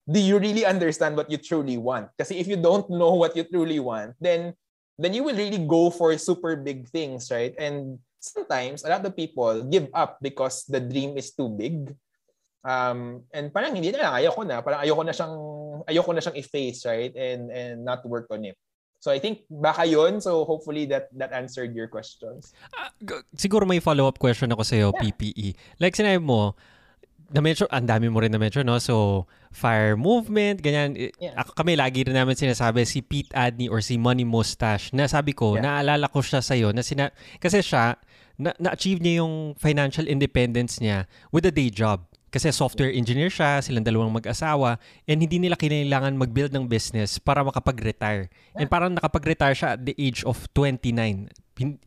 do 0.09 0.19
you 0.19 0.39
really 0.39 0.65
understand 0.65 1.15
what 1.15 1.31
you 1.31 1.37
truly 1.37 1.77
want? 1.77 2.11
Kasi 2.19 2.39
if 2.39 2.47
you 2.47 2.57
don't 2.57 2.89
know 2.89 3.15
what 3.15 3.35
you 3.35 3.43
truly 3.43 3.79
want, 3.79 4.15
then 4.19 4.53
then 4.99 5.13
you 5.13 5.23
will 5.23 5.35
really 5.35 5.61
go 5.61 5.89
for 5.89 6.15
super 6.17 6.55
big 6.55 6.87
things, 6.89 7.31
right? 7.31 7.55
And 7.57 7.99
sometimes 8.19 8.83
a 8.83 8.89
lot 8.89 9.05
of 9.05 9.15
people 9.15 9.63
give 9.67 9.87
up 9.93 10.19
because 10.21 10.63
the 10.67 10.79
dream 10.79 11.17
is 11.17 11.31
too 11.33 11.49
big. 11.49 11.95
Um, 12.63 13.27
and 13.35 13.51
parang 13.51 13.75
hindi 13.75 13.91
na 13.91 14.07
lang, 14.07 14.13
ayoko 14.23 14.47
na. 14.47 14.63
Parang 14.63 14.79
ayoko 14.79 15.03
na 15.03 15.11
siyang, 15.11 15.35
ayoko 15.83 16.11
na 16.15 16.21
siyang 16.23 16.37
i-face, 16.39 16.85
right? 16.87 17.13
And, 17.15 17.51
and 17.51 17.83
not 17.83 18.05
work 18.07 18.27
on 18.31 18.45
it. 18.45 18.55
So 19.03 19.11
I 19.11 19.19
think 19.19 19.43
baka 19.51 19.83
yun. 19.83 20.23
So 20.23 20.47
hopefully 20.47 20.87
that 20.87 21.11
that 21.19 21.35
answered 21.35 21.75
your 21.75 21.91
questions. 21.91 22.55
Uh, 22.71 23.19
siguro 23.35 23.67
may 23.67 23.83
follow-up 23.83 24.15
question 24.15 24.47
ako 24.55 24.63
sa 24.63 24.79
iyo, 24.79 24.95
yeah. 24.95 25.01
PPE. 25.03 25.47
Like 25.83 25.99
sinabi 25.99 26.23
mo, 26.23 26.55
na-mention, 27.31 27.69
ang 27.71 27.87
dami 27.87 28.11
mo 28.11 28.19
rin 28.19 28.33
na-mention, 28.33 28.67
no? 28.67 28.77
So, 28.81 29.25
fire 29.53 29.95
movement, 29.95 30.59
ganyan. 30.59 30.97
Yeah. 31.21 31.37
Ako 31.39 31.55
kami, 31.55 31.77
lagi 31.77 32.03
rin 32.03 32.17
namin 32.17 32.35
sinasabi 32.35 32.83
si 32.83 32.99
Pete 32.99 33.31
Adney 33.31 33.71
or 33.71 33.79
si 33.79 33.95
Money 33.95 34.27
Mustache 34.27 34.91
na 34.91 35.07
sabi 35.07 35.31
ko, 35.31 35.55
yeah. 35.55 35.63
naalala 35.63 36.09
ko 36.09 36.19
siya 36.19 36.43
sa'yo 36.43 36.75
na 36.75 36.83
sina, 36.83 37.13
kasi 37.39 37.63
siya, 37.63 37.95
na, 38.35 38.51
na-achieve 38.57 38.99
niya 38.99 39.23
yung 39.23 39.53
financial 39.55 40.09
independence 40.09 40.81
niya 40.81 41.05
with 41.29 41.45
a 41.45 41.53
day 41.53 41.69
job. 41.69 42.03
Kasi 42.33 42.49
software 42.49 42.89
engineer 42.89 43.29
siya, 43.29 43.61
silang 43.61 43.85
dalawang 43.85 44.09
mag-asawa, 44.09 44.81
and 45.05 45.21
hindi 45.21 45.37
nila 45.37 45.53
kailangan 45.53 46.17
mag-build 46.17 46.49
ng 46.49 46.65
business 46.65 47.21
para 47.21 47.45
makapag-retire. 47.45 48.33
Yeah. 48.57 48.65
And 48.65 48.67
parang 48.73 48.97
nakapag-retire 48.97 49.53
siya 49.53 49.69
at 49.77 49.85
the 49.85 49.93
age 50.01 50.25
of 50.25 50.49
29 50.57 51.29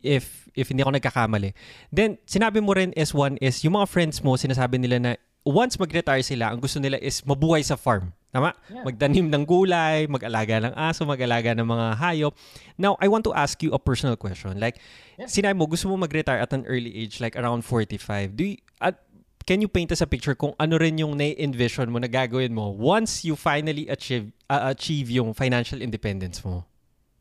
if 0.03 0.49
if 0.55 0.71
hindi 0.71 0.83
ako 0.87 0.95
nagkakamali. 0.97 1.51
Then 1.91 2.19
sinabi 2.27 2.63
mo 2.63 2.75
rin 2.75 2.95
is 2.95 3.11
one 3.11 3.39
is 3.43 3.63
yung 3.67 3.75
mga 3.75 3.91
friends 3.91 4.23
mo 4.23 4.39
sinasabi 4.39 4.79
nila 4.79 4.97
na 5.03 5.11
once 5.47 5.79
mag-retire 5.79 6.27
sila, 6.27 6.51
ang 6.51 6.59
gusto 6.59 6.83
nila 6.83 6.99
is 6.99 7.23
mabuhay 7.23 7.63
sa 7.63 7.79
farm. 7.79 8.11
Tama? 8.35 8.53
Yeah. 8.69 8.83
Magdanim 8.83 9.31
ng 9.31 9.47
gulay, 9.47 10.11
mag-alaga 10.11 10.59
ng 10.59 10.75
aso, 10.75 11.07
mag-alaga 11.07 11.55
ng 11.55 11.65
mga 11.65 11.87
hayop. 11.97 12.35
Now, 12.77 12.99
I 12.99 13.07
want 13.07 13.23
to 13.31 13.33
ask 13.33 13.63
you 13.63 13.71
a 13.73 13.79
personal 13.79 14.19
question. 14.19 14.59
Like, 14.59 14.83
yeah. 15.17 15.31
sinabi 15.31 15.57
mo, 15.57 15.71
gusto 15.71 15.89
mo 15.89 15.97
mag-retire 15.97 16.43
at 16.43 16.53
an 16.53 16.67
early 16.67 16.91
age, 16.93 17.23
like 17.23 17.39
around 17.39 17.63
45. 17.63 18.35
Do 18.35 18.45
you, 18.45 18.59
at, 18.83 19.07
can 19.47 19.63
you 19.63 19.71
paint 19.71 19.95
us 19.95 20.03
a 20.03 20.09
picture 20.11 20.35
kung 20.35 20.53
ano 20.59 20.77
rin 20.77 20.99
yung 20.99 21.17
na-envision 21.17 21.89
mo 21.89 22.03
na 22.03 22.11
gagawin 22.11 22.51
mo 22.51 22.75
once 22.75 23.23
you 23.23 23.39
finally 23.39 23.87
achieve 23.87 24.35
uh, 24.51 24.75
achieve 24.75 25.07
yung 25.09 25.33
financial 25.33 25.79
independence 25.79 26.43
mo? 26.43 26.67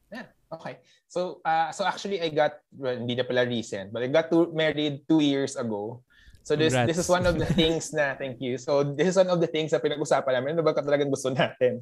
Yeah, 0.09 0.33
okay. 0.51 0.81
So, 1.07 1.41
uh, 1.45 1.71
so 1.71 1.85
actually, 1.85 2.21
I 2.21 2.29
got, 2.29 2.59
well, 2.75 2.97
hindi 2.97 3.15
na 3.15 3.23
pala 3.23 3.45
recent, 3.45 3.93
but 3.93 4.03
I 4.03 4.07
got 4.07 4.31
to, 4.31 4.51
married 4.53 5.07
two 5.07 5.21
years 5.21 5.55
ago. 5.55 6.03
So 6.45 6.53
this 6.53 6.77
Congrats. 6.77 6.87
this 6.93 7.01
is 7.01 7.09
one 7.09 7.25
of 7.25 7.41
the 7.41 7.49
things 7.57 7.89
na 7.89 8.13
thank 8.13 8.37
you. 8.37 8.61
So 8.61 8.85
this 8.85 9.09
is 9.09 9.17
one 9.17 9.33
of 9.33 9.41
the 9.41 9.49
things 9.49 9.73
na 9.73 9.81
pinag-usapan 9.81 10.29
namin. 10.37 10.53
Ano 10.53 10.61
ba 10.61 10.77
talagang 10.77 11.09
gusto 11.09 11.33
natin? 11.33 11.81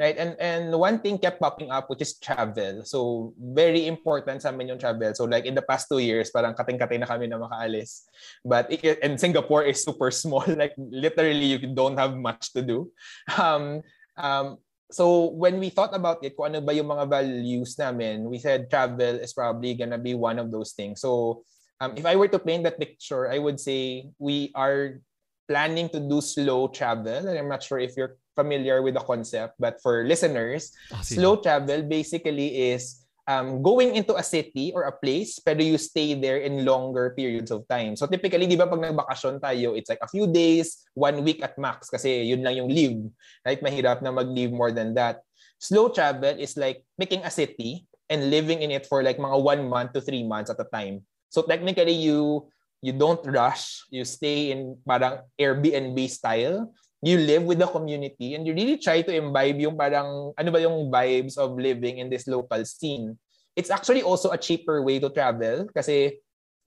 Right? 0.00 0.16
And 0.16 0.32
and 0.40 0.64
one 0.72 1.04
thing 1.04 1.20
kept 1.20 1.44
popping 1.44 1.68
up 1.68 1.92
which 1.92 2.00
is 2.00 2.16
travel. 2.16 2.88
So 2.88 3.30
very 3.36 3.84
important 3.84 4.40
sa 4.40 4.48
amin 4.48 4.72
yung 4.72 4.80
travel. 4.80 5.12
So 5.12 5.28
like 5.28 5.44
in 5.44 5.52
the 5.52 5.66
past 5.66 5.92
two 5.92 6.00
years, 6.00 6.32
parang 6.32 6.56
kating-kating 6.56 7.04
na 7.04 7.10
kami 7.10 7.28
na 7.28 7.36
makaalis. 7.36 8.08
But 8.40 8.72
and 9.04 9.20
Singapore 9.20 9.68
is 9.68 9.84
super 9.84 10.08
small. 10.24 10.48
Like 10.48 10.72
literally 10.80 11.60
you 11.60 11.68
don't 11.76 12.00
have 12.00 12.16
much 12.16 12.56
to 12.56 12.64
do. 12.64 12.88
Um, 13.36 13.84
um, 14.16 14.56
so 14.90 15.30
when 15.36 15.60
we 15.60 15.68
thought 15.68 15.94
about 15.94 16.24
it, 16.24 16.36
kung 16.36 16.54
ano 16.54 16.60
ba 16.60 16.72
yung 16.72 16.88
mga 16.88 17.08
values 17.08 17.76
namin, 17.78 18.24
we 18.24 18.38
said 18.38 18.70
travel 18.70 19.20
is 19.20 19.32
probably 19.32 19.74
gonna 19.74 20.00
be 20.00 20.14
one 20.14 20.38
of 20.38 20.50
those 20.50 20.72
things. 20.72 21.00
So 21.00 21.44
um, 21.80 21.94
if 21.96 22.06
I 22.06 22.16
were 22.16 22.28
to 22.28 22.38
paint 22.38 22.64
that 22.64 22.78
picture, 22.78 23.28
I 23.28 23.38
would 23.38 23.60
say 23.60 24.08
we 24.18 24.50
are 24.54 25.00
planning 25.48 25.88
to 25.90 26.00
do 26.00 26.20
slow 26.20 26.68
travel. 26.68 27.28
And 27.28 27.38
I'm 27.38 27.48
not 27.48 27.62
sure 27.62 27.78
if 27.78 27.96
you're 27.96 28.16
familiar 28.36 28.82
with 28.82 28.94
the 28.94 29.04
concept, 29.04 29.56
but 29.58 29.80
for 29.82 30.04
listeners, 30.04 30.72
sige. 31.02 31.18
slow 31.18 31.36
travel 31.36 31.82
basically 31.82 32.72
is 32.72 33.04
um, 33.28 33.60
going 33.60 33.94
into 33.94 34.16
a 34.16 34.24
city 34.24 34.72
or 34.72 34.88
a 34.88 34.96
place, 34.96 35.36
pero 35.38 35.60
you 35.60 35.76
stay 35.76 36.16
there 36.16 36.40
in 36.40 36.64
longer 36.64 37.12
periods 37.12 37.52
of 37.52 37.68
time. 37.68 37.94
So 37.94 38.08
typically, 38.08 38.48
di 38.48 38.56
ba 38.56 38.66
pag 38.66 38.80
nagbakasyon 38.80 39.44
tayo, 39.44 39.76
it's 39.76 39.92
like 39.92 40.00
a 40.00 40.08
few 40.08 40.24
days, 40.24 40.88
one 40.96 41.20
week 41.22 41.44
at 41.44 41.60
max, 41.60 41.92
kasi 41.92 42.24
yun 42.24 42.40
lang 42.40 42.56
yung 42.56 42.72
leave. 42.72 43.04
Right? 43.44 43.60
Mahirap 43.60 44.00
na 44.00 44.10
mag-leave 44.10 44.50
more 44.50 44.72
than 44.72 44.96
that. 44.96 45.20
Slow 45.60 45.92
travel 45.92 46.40
is 46.40 46.56
like 46.56 46.82
picking 46.96 47.20
a 47.22 47.30
city 47.30 47.84
and 48.08 48.32
living 48.32 48.64
in 48.64 48.72
it 48.72 48.88
for 48.88 49.04
like 49.04 49.20
mga 49.20 49.36
one 49.36 49.68
month 49.68 49.92
to 49.92 50.00
three 50.00 50.24
months 50.24 50.48
at 50.48 50.58
a 50.58 50.66
time. 50.72 51.04
So 51.28 51.44
technically, 51.44 51.92
you 51.92 52.48
you 52.80 52.96
don't 52.96 53.20
rush. 53.28 53.84
You 53.92 54.08
stay 54.08 54.50
in 54.54 54.80
parang 54.88 55.28
Airbnb 55.36 55.98
style. 56.08 56.72
You 56.98 57.18
live 57.18 57.46
with 57.46 57.62
the 57.62 57.70
community 57.70 58.34
and 58.34 58.42
you 58.42 58.54
really 58.54 58.78
try 58.78 59.02
to 59.02 59.12
imbibe 59.14 59.62
yung 59.62 59.78
parang 59.78 60.34
ano 60.34 60.48
ba 60.50 60.58
yung 60.58 60.90
vibes 60.90 61.38
of 61.38 61.54
living 61.54 62.02
in 62.02 62.10
this 62.10 62.26
local 62.26 62.64
scene. 62.66 63.14
It's 63.54 63.70
actually 63.70 64.02
also 64.02 64.34
a 64.34 64.38
cheaper 64.38 64.82
way 64.82 64.98
to 64.98 65.10
travel 65.10 65.70
kasi 65.70 66.18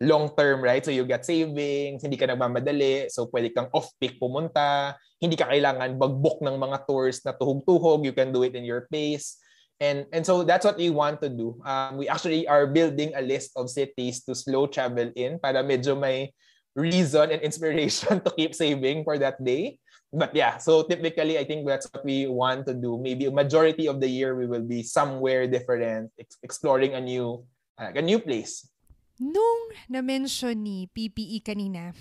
long 0.02 0.34
term, 0.34 0.66
right? 0.66 0.82
So 0.82 0.90
you 0.90 1.06
get 1.06 1.24
savings, 1.24 2.02
hindi 2.02 2.18
ka 2.18 2.26
nagmamadali, 2.26 3.14
so 3.14 3.30
pwede 3.30 3.54
kang 3.54 3.70
off-peak 3.70 4.18
pumunta, 4.18 4.98
hindi 5.22 5.38
ka 5.38 5.54
kailangan 5.54 6.02
mag-book 6.02 6.42
ng 6.42 6.58
mga 6.58 6.90
tours 6.90 7.22
na 7.22 7.38
tuhog-tuhog, 7.38 8.02
you 8.02 8.12
can 8.12 8.34
do 8.34 8.42
it 8.42 8.58
in 8.58 8.66
your 8.66 8.90
pace. 8.90 9.38
And 9.82 10.06
and 10.14 10.22
so 10.22 10.46
that's 10.46 10.62
what 10.62 10.78
we 10.78 10.94
want 10.94 11.26
to 11.26 11.30
do. 11.30 11.58
Um, 11.66 11.98
we 11.98 12.06
actually 12.06 12.46
are 12.46 12.70
building 12.70 13.18
a 13.18 13.22
list 13.26 13.58
of 13.58 13.70
cities 13.70 14.22
to 14.30 14.38
slow 14.38 14.70
travel 14.70 15.10
in 15.18 15.42
para 15.42 15.66
medyo 15.66 15.98
may 15.98 16.34
reason 16.78 17.34
and 17.34 17.42
inspiration 17.42 18.22
to 18.26 18.30
keep 18.38 18.54
saving 18.54 19.02
for 19.02 19.18
that 19.18 19.42
day. 19.42 19.82
But 20.12 20.36
yeah, 20.36 20.60
so 20.60 20.84
typically 20.84 21.40
I 21.40 21.48
think 21.48 21.64
that's 21.64 21.88
what 21.88 22.04
we 22.04 22.28
want 22.28 22.68
to 22.68 22.76
do. 22.76 23.00
Maybe 23.00 23.32
a 23.32 23.34
majority 23.34 23.88
of 23.88 24.04
the 24.04 24.12
year 24.12 24.36
we 24.36 24.44
will 24.44 24.64
be 24.64 24.84
somewhere 24.84 25.48
different, 25.48 26.12
ex- 26.20 26.36
exploring 26.44 27.00
a 27.00 27.02
new 27.02 27.48
uh, 27.80 27.96
a 27.96 28.04
new 28.04 28.20
place. 28.20 28.68
Nung 29.22 29.72
na-mention 29.88 30.60
ni 30.60 30.92
PPE 30.92 31.46
kanina, 31.48 31.96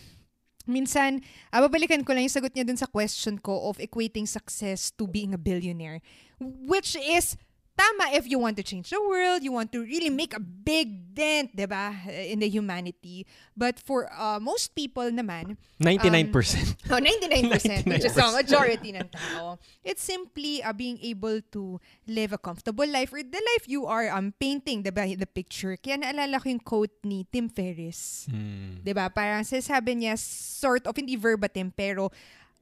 minsan, 0.67 1.23
ah, 1.55 1.63
babalikan 1.63 2.03
ko 2.03 2.17
lang 2.17 2.27
yung 2.27 2.35
sagot 2.35 2.51
niya 2.57 2.67
dun 2.67 2.81
sa 2.81 2.91
question 2.91 3.39
ko 3.39 3.71
of 3.71 3.79
equating 3.79 4.27
success 4.27 4.91
to 4.91 5.07
being 5.07 5.31
a 5.31 5.41
billionaire. 5.41 6.03
Which 6.41 6.97
is, 6.99 7.37
tama 7.81 8.13
if 8.13 8.29
you 8.29 8.37
want 8.37 8.57
to 8.61 8.65
change 8.65 8.93
the 8.93 9.01
world, 9.01 9.41
you 9.41 9.53
want 9.53 9.73
to 9.73 9.81
really 9.81 10.13
make 10.13 10.37
a 10.37 10.41
big 10.41 11.17
dent, 11.17 11.57
di 11.57 11.65
ba, 11.65 11.97
in 12.29 12.39
the 12.39 12.49
humanity. 12.49 13.25
But 13.57 13.81
for 13.81 14.13
uh, 14.13 14.37
most 14.37 14.77
people 14.77 15.09
naman, 15.09 15.57
99%. 15.81 16.77
Oh, 16.93 17.01
99%, 17.01 17.87
which 17.87 18.05
is 18.05 18.15
the 18.15 18.27
99%. 18.27 18.37
majority 18.37 18.91
ng 18.93 19.09
tao. 19.09 19.57
It's 19.81 20.03
simply 20.03 20.61
uh, 20.63 20.75
being 20.75 20.99
able 21.01 21.41
to 21.55 21.81
live 22.05 22.35
a 22.35 22.41
comfortable 22.41 22.87
life 22.87 23.15
or 23.15 23.23
the 23.23 23.41
life 23.57 23.65
you 23.65 23.87
are 23.87 24.11
um, 24.13 24.35
painting, 24.37 24.83
diba, 24.83 25.07
the 25.17 25.29
picture. 25.29 25.79
Kaya 25.81 26.03
naalala 26.03 26.43
ko 26.43 26.51
yung 26.51 26.61
quote 26.61 26.97
ni 27.07 27.25
Tim 27.33 27.49
Ferriss. 27.49 28.29
Hmm. 28.29 28.83
Diba? 28.85 29.09
Parang 29.09 29.47
sinasabi 29.47 30.05
niya, 30.05 30.19
sort 30.21 30.85
of, 30.85 30.93
hindi 30.93 31.17
verbatim, 31.17 31.73
pero 31.73 32.11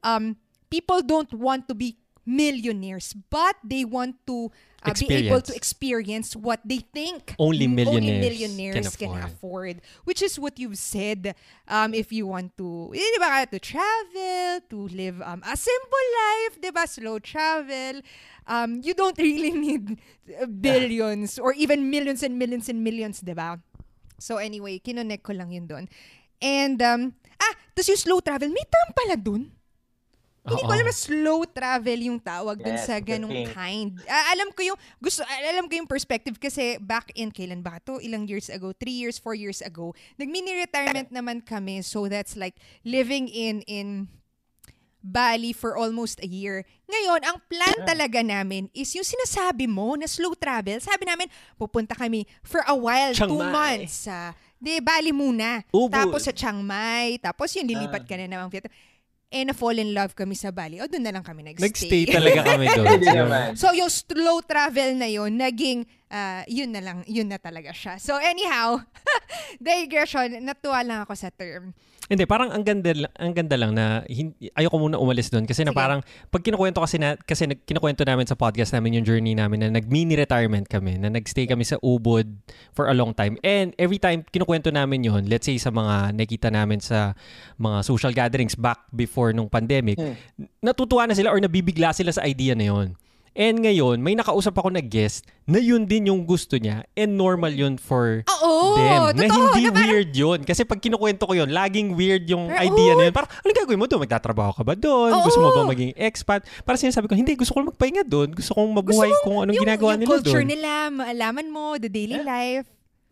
um, 0.05 0.37
people 0.69 1.01
don't 1.01 1.33
want 1.33 1.67
to 1.67 1.73
be 1.73 1.97
millionaires, 2.29 3.17
but 3.33 3.57
they 3.65 3.83
want 3.83 4.15
to 4.29 4.53
uh, 4.83 4.93
be 4.95 5.27
able 5.27 5.41
to 5.41 5.53
experience 5.55 6.35
what 6.35 6.59
they 6.63 6.79
think 6.93 7.35
Only 7.37 7.67
millionaires 7.67 8.23
millionaires 8.23 8.95
can 8.95 9.09
can, 9.09 9.23
afford. 9.23 9.25
afford. 9.25 9.75
Which 10.03 10.21
is 10.21 10.39
what 10.39 10.59
you've 10.59 10.77
said. 10.77 11.35
Um, 11.67 11.93
if 11.93 12.11
you 12.11 12.27
want 12.27 12.55
to, 12.57 12.91
eh, 12.95 12.99
di 12.99 13.19
ba, 13.19 13.45
to 13.49 13.59
travel, 13.59 14.61
to 14.69 14.77
live 14.95 15.21
um, 15.21 15.43
a 15.43 15.55
simple 15.55 16.07
life, 16.23 16.61
di 16.61 16.71
ba, 16.71 16.87
slow 16.87 17.19
travel, 17.19 18.01
um, 18.47 18.81
you 18.83 18.93
don't 18.93 19.17
really 19.21 19.51
need 19.51 19.99
uh, 20.39 20.45
billions 20.45 21.39
or 21.39 21.53
even 21.53 21.89
millions 21.89 22.23
and 22.23 22.37
millions 22.37 22.69
and 22.69 22.83
millions, 22.83 23.19
di 23.21 23.33
ba? 23.33 23.59
So 24.19 24.37
anyway, 24.37 24.79
kinonek 24.79 25.23
ko 25.23 25.33
lang 25.33 25.51
yun 25.51 25.67
doon. 25.67 25.85
And, 26.39 26.79
um, 26.81 27.01
ah, 27.39 27.53
tapos 27.75 27.87
yung 27.87 27.99
slow 27.99 28.19
travel, 28.19 28.49
may 28.49 28.63
term 28.67 28.89
pala 28.95 29.15
dun. 29.19 29.51
Hindi 30.49 30.63
ko 30.63 30.73
alam 30.73 30.87
na 30.87 30.95
slow 30.95 31.39
travel 31.45 31.99
yung 32.01 32.19
tawag 32.19 32.57
dun 32.57 32.75
Yes, 32.75 32.85
sa 32.85 32.97
thing. 32.97 33.25
kind. 33.49 33.89
Ah, 34.03 34.33
alam 34.33 34.49
ko 34.49 34.65
yung, 34.65 34.77
gusto, 34.97 35.21
ah, 35.21 35.39
alam 35.49 35.69
ko 35.69 35.77
yung 35.77 35.89
perspective 35.89 36.35
kasi 36.35 36.77
back 36.77 37.13
in, 37.13 37.29
kailan 37.29 37.61
ba 37.61 37.77
to? 37.83 38.01
Ilang 38.01 38.25
years 38.25 38.49
ago? 38.49 38.73
Three 38.73 38.97
years, 38.97 39.21
four 39.21 39.33
years 39.33 39.61
ago. 39.61 39.93
Nag-mini 40.17 40.57
retirement 40.57 41.09
naman 41.09 41.45
kami. 41.45 41.81
So 41.81 42.09
that's 42.09 42.33
like 42.33 42.57
living 42.81 43.29
in, 43.29 43.61
in 43.69 44.09
Bali 44.99 45.55
for 45.55 45.79
almost 45.79 46.19
a 46.19 46.27
year. 46.27 46.67
Ngayon, 46.91 47.23
ang 47.23 47.39
plan 47.47 47.87
talaga 47.87 48.19
namin 48.19 48.67
is 48.75 48.91
yung 48.91 49.07
sinasabi 49.07 49.63
mo 49.63 49.95
na 49.95 50.03
slow 50.03 50.35
travel. 50.35 50.75
Sabi 50.83 51.07
namin, 51.07 51.31
pupunta 51.55 51.95
kami 51.95 52.27
for 52.43 52.67
a 52.67 52.75
while, 52.75 53.15
Chiang 53.15 53.31
two 53.31 53.39
Mai. 53.39 53.47
months. 53.87 54.03
sa 54.03 54.35
de, 54.59 54.83
Bali 54.83 55.15
muna. 55.15 55.63
Ubud. 55.71 55.95
Tapos 55.95 56.27
sa 56.27 56.35
Chiang 56.35 56.59
Mai. 56.59 57.15
Tapos 57.15 57.47
yun, 57.55 57.63
lilipat 57.63 58.03
ka 58.03 58.19
na 58.19 58.27
naman. 58.27 58.51
Vietnam. 58.51 58.75
Eh, 59.29 59.45
na-fall 59.45 59.77
in 59.77 59.93
love 59.93 60.17
kami 60.17 60.33
sa 60.33 60.49
Bali. 60.49 60.81
O, 60.81 60.89
doon 60.89 61.05
na 61.05 61.13
lang 61.13 61.21
kami 61.21 61.45
nagstay. 61.45 61.69
Nagstay 61.69 62.03
talaga 62.09 62.41
kami 62.49 62.65
doon. 62.65 63.53
So, 63.53 63.69
yung 63.77 63.93
slow 63.93 64.41
travel 64.41 64.97
na 64.97 65.05
yun, 65.05 65.37
naging, 65.37 65.85
ah, 66.09 66.41
yun 66.45 66.69
na 66.69 66.81
lang, 66.81 67.01
yun 67.05 67.25
na 67.25 67.37
talaga 67.37 67.69
siya. 67.69 67.97
So, 67.97 68.17
anyhow, 68.17 68.81
digression, 69.57 70.41
natuwa 70.41 70.81
lang 70.81 70.99
ako 71.01 71.13
sa 71.13 71.29
term. 71.29 71.73
Hindi, 72.09 72.25
parang 72.25 72.49
ang 72.49 72.65
ganda, 72.65 72.89
lang- 72.89 73.13
ang 73.13 73.33
ganda 73.37 73.53
lang 73.53 73.71
na 73.71 74.01
hin- 74.09 74.33
ayoko 74.57 74.81
muna 74.81 74.97
umalis 74.97 75.29
doon 75.29 75.45
kasi 75.45 75.61
na 75.61 75.69
Sige. 75.69 75.77
parang 75.77 76.01
pag 76.27 76.41
kinukwento 76.41 76.81
kasi 76.81 76.97
na 76.97 77.13
kasi 77.13 77.45
nag, 77.45 77.61
kinukwento 77.61 78.01
namin 78.01 78.25
sa 78.25 78.33
podcast 78.33 78.73
namin 78.73 78.97
yung 78.97 79.05
journey 79.05 79.37
namin 79.37 79.61
na 79.61 79.69
nag-mini 79.69 80.17
retirement 80.17 80.65
kami, 80.65 80.97
na 80.97 81.13
nagstay 81.13 81.45
kami 81.45 81.61
sa 81.61 81.77
Ubud 81.79 82.25
for 82.73 82.89
a 82.89 82.97
long 82.97 83.13
time. 83.13 83.37
And 83.39 83.77
every 83.77 84.01
time 84.01 84.25
kinukwento 84.25 84.73
namin 84.73 85.05
yun, 85.05 85.29
let's 85.29 85.45
say 85.45 85.61
sa 85.61 85.69
mga 85.69 86.17
nakita 86.17 86.49
namin 86.49 86.81
sa 86.81 87.13
mga 87.55 87.85
social 87.85 88.09
gatherings 88.09 88.57
back 88.57 88.89
before 88.89 89.29
nung 89.29 89.45
pandemic, 89.45 90.01
Hmm. 90.01 90.17
natutuwa 90.59 91.05
na 91.05 91.13
sila 91.13 91.29
or 91.29 91.37
nabibigla 91.37 91.93
sila 91.93 92.09
sa 92.09 92.25
idea 92.25 92.57
na 92.57 92.73
yun. 92.73 92.97
And 93.31 93.59
ngayon, 93.59 93.97
may 93.97 94.13
nakausap 94.13 94.53
ako 94.53 94.69
na 94.69 94.79
guest 94.79 95.23
na 95.43 95.57
yun 95.57 95.83
din 95.83 96.07
yung 96.07 96.21
gusto 96.23 96.55
niya 96.55 96.85
and 96.93 97.13
normal 97.13 97.49
yun 97.49 97.75
for 97.75 98.21
Oo, 98.27 98.75
them. 98.75 99.15
na 99.15 99.25
totoo. 99.25 99.45
hindi 99.49 99.61
na 99.61 99.71
parang- 99.71 99.81
weird 99.85 100.11
yun. 100.11 100.39
Kasi 100.41 100.61
pag 100.61 100.77
kinukwento 100.77 101.23
ko 101.23 101.33
yun, 101.33 101.47
laging 101.47 101.93
weird 101.93 102.25
yung 102.25 102.47
Pero, 102.47 102.61
idea 102.63 102.91
na 102.93 103.03
yun. 103.07 103.13
Parang, 103.13 103.31
ano 103.31 103.49
gagawin 103.49 103.79
mo 103.79 103.85
doon? 103.85 104.01
Magtatrabaho 104.03 104.51
ka 104.51 104.63
ba 104.63 104.73
doon? 104.73 105.11
Oo. 105.11 105.23
Gusto 105.23 105.39
mo 105.39 105.49
ba 105.51 105.63
maging 105.65 105.93
expat? 105.95 106.45
Para 106.61 106.75
sinasabi 106.75 107.05
ko, 107.05 107.13
hindi, 107.13 107.33
gusto 107.33 107.53
ko 107.53 107.65
magpahinga 107.65 108.03
doon. 108.03 108.33
Gusto 108.33 108.53
kong 108.53 108.69
mabuhay 108.71 109.09
Gusto 109.09 109.23
kung 109.23 109.37
anong 109.39 109.55
yung, 109.55 109.63
ginagawa 109.63 109.91
yung 109.93 110.01
nila 110.01 110.11
culture 110.11 110.39
doon. 110.39 110.49
nila, 110.49 110.71
maalaman 110.89 111.47
mo, 111.47 111.63
the 111.75 111.87
daily 111.87 112.19
life. 112.19 112.65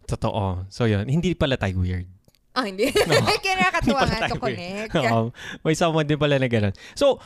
Totoo. 0.05 0.65
So 0.67 0.85
yun, 0.85 1.05
hindi 1.05 1.33
pala 1.33 1.55
tayo 1.55 1.77
weird. 1.77 2.07
Ah, 2.51 2.65
hindi. 2.65 2.89
Kaya 3.43 3.55
nakakatuwa 3.55 4.01
nga 4.01 4.29
to 4.29 4.39
connect. 4.39 4.89
Oo. 4.95 5.29
may 5.61 5.77
someone 5.77 6.05
din 6.05 6.17
pala 6.17 6.41
na 6.41 6.47
ganun. 6.47 6.73
So, 6.93 7.21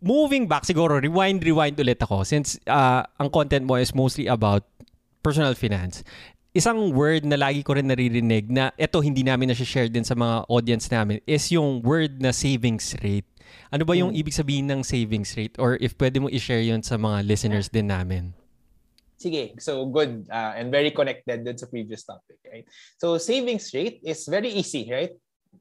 moving 0.00 0.48
back, 0.48 0.64
siguro, 0.64 1.00
rewind, 1.00 1.44
rewind 1.44 1.76
ulit 1.80 2.00
ako. 2.02 2.24
Since 2.24 2.60
uh, 2.66 3.04
ang 3.20 3.28
content 3.30 3.64
mo 3.64 3.76
is 3.76 3.94
mostly 3.94 4.26
about 4.26 4.64
personal 5.22 5.54
finance. 5.54 6.04
Isang 6.56 6.96
word 6.96 7.28
na 7.28 7.36
lagi 7.36 7.60
ko 7.60 7.76
rin 7.76 7.84
naririnig 7.84 8.48
na 8.48 8.72
ito 8.80 8.96
hindi 9.04 9.20
namin 9.20 9.52
na-share 9.52 9.92
din 9.92 10.04
sa 10.04 10.16
mga 10.16 10.48
audience 10.48 10.88
namin 10.88 11.20
is 11.28 11.52
yung 11.52 11.84
word 11.84 12.16
na 12.22 12.32
savings 12.32 12.96
rate. 13.04 13.28
Ano 13.68 13.84
ba 13.84 13.92
yung 13.92 14.16
ibig 14.16 14.32
sabihin 14.32 14.64
ng 14.72 14.80
savings 14.80 15.36
rate? 15.36 15.52
Or 15.60 15.76
if 15.84 15.92
pwede 16.00 16.16
mo 16.16 16.32
i-share 16.32 16.64
yun 16.64 16.80
sa 16.80 16.96
mga 16.96 17.28
listeners 17.28 17.68
din 17.68 17.92
namin. 17.92 18.32
Sige, 19.16 19.56
so 19.60 19.84
good 19.88 20.28
uh, 20.28 20.56
and 20.56 20.72
very 20.72 20.92
connected 20.92 21.44
dun 21.44 21.56
sa 21.56 21.68
previous 21.68 22.04
topic, 22.04 22.36
right? 22.48 22.64
So 23.00 23.16
savings 23.16 23.72
rate 23.72 24.00
is 24.04 24.24
very 24.28 24.48
easy, 24.52 24.88
right? 24.88 25.12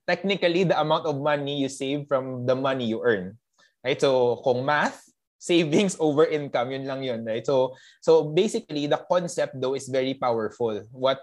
Technically, 0.07 0.67
the 0.67 0.79
amount 0.79 1.07
of 1.07 1.19
money 1.19 1.59
you 1.59 1.71
save 1.71 2.07
from 2.07 2.45
the 2.45 2.55
money 2.55 2.85
you 2.85 2.99
earn, 3.03 3.39
right? 3.85 4.01
So 4.01 4.41
kung 4.41 4.65
math, 4.65 5.05
savings 5.37 5.93
over 6.01 6.25
income, 6.25 6.73
yun 6.73 6.89
lang 6.89 7.05
yun, 7.05 7.21
right? 7.21 7.45
So 7.45 7.77
so 8.01 8.33
basically, 8.33 8.89
the 8.89 9.05
concept 9.05 9.61
though 9.61 9.77
is 9.77 9.85
very 9.85 10.17
powerful. 10.17 10.81
What 10.89 11.21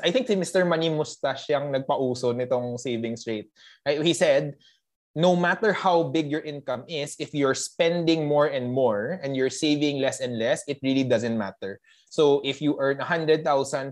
I 0.00 0.14
think 0.14 0.30
si 0.30 0.38
Mr. 0.38 0.64
Money 0.64 0.88
Mustache 0.88 1.52
yung 1.52 1.74
nagpauso 1.74 2.32
nitong 2.32 2.80
savings 2.80 3.26
rate. 3.28 3.52
Right? 3.84 4.00
He 4.00 4.14
said, 4.16 4.56
no 5.14 5.36
matter 5.36 5.72
how 5.72 6.02
big 6.10 6.30
your 6.30 6.40
income 6.40 6.84
is, 6.88 7.14
if 7.20 7.34
you're 7.34 7.54
spending 7.54 8.26
more 8.26 8.48
and 8.50 8.72
more 8.72 9.20
and 9.22 9.36
you're 9.36 9.52
saving 9.52 10.00
less 10.00 10.18
and 10.20 10.38
less, 10.38 10.64
it 10.66 10.80
really 10.82 11.04
doesn't 11.04 11.38
matter. 11.38 11.78
So 12.10 12.40
if 12.44 12.62
you 12.62 12.78
earn 12.78 12.98
100,000 12.98 13.42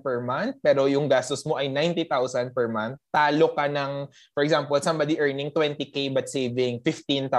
per 0.02 0.22
month, 0.22 0.56
pero 0.62 0.87
yung 0.87 1.11
gastos 1.11 1.46
mo 1.46 1.58
ay 1.58 1.66
90,000 1.66 2.54
per 2.54 2.70
month, 2.70 2.98
talo 3.14 3.50
ka 3.54 3.66
ng, 3.66 4.06
for 4.35 4.42
example, 4.42 4.78
somebody 4.82 5.18
earning 5.18 5.50
20K 5.50 6.14
but 6.14 6.30
saving 6.30 6.82
15,000, 6.87 7.30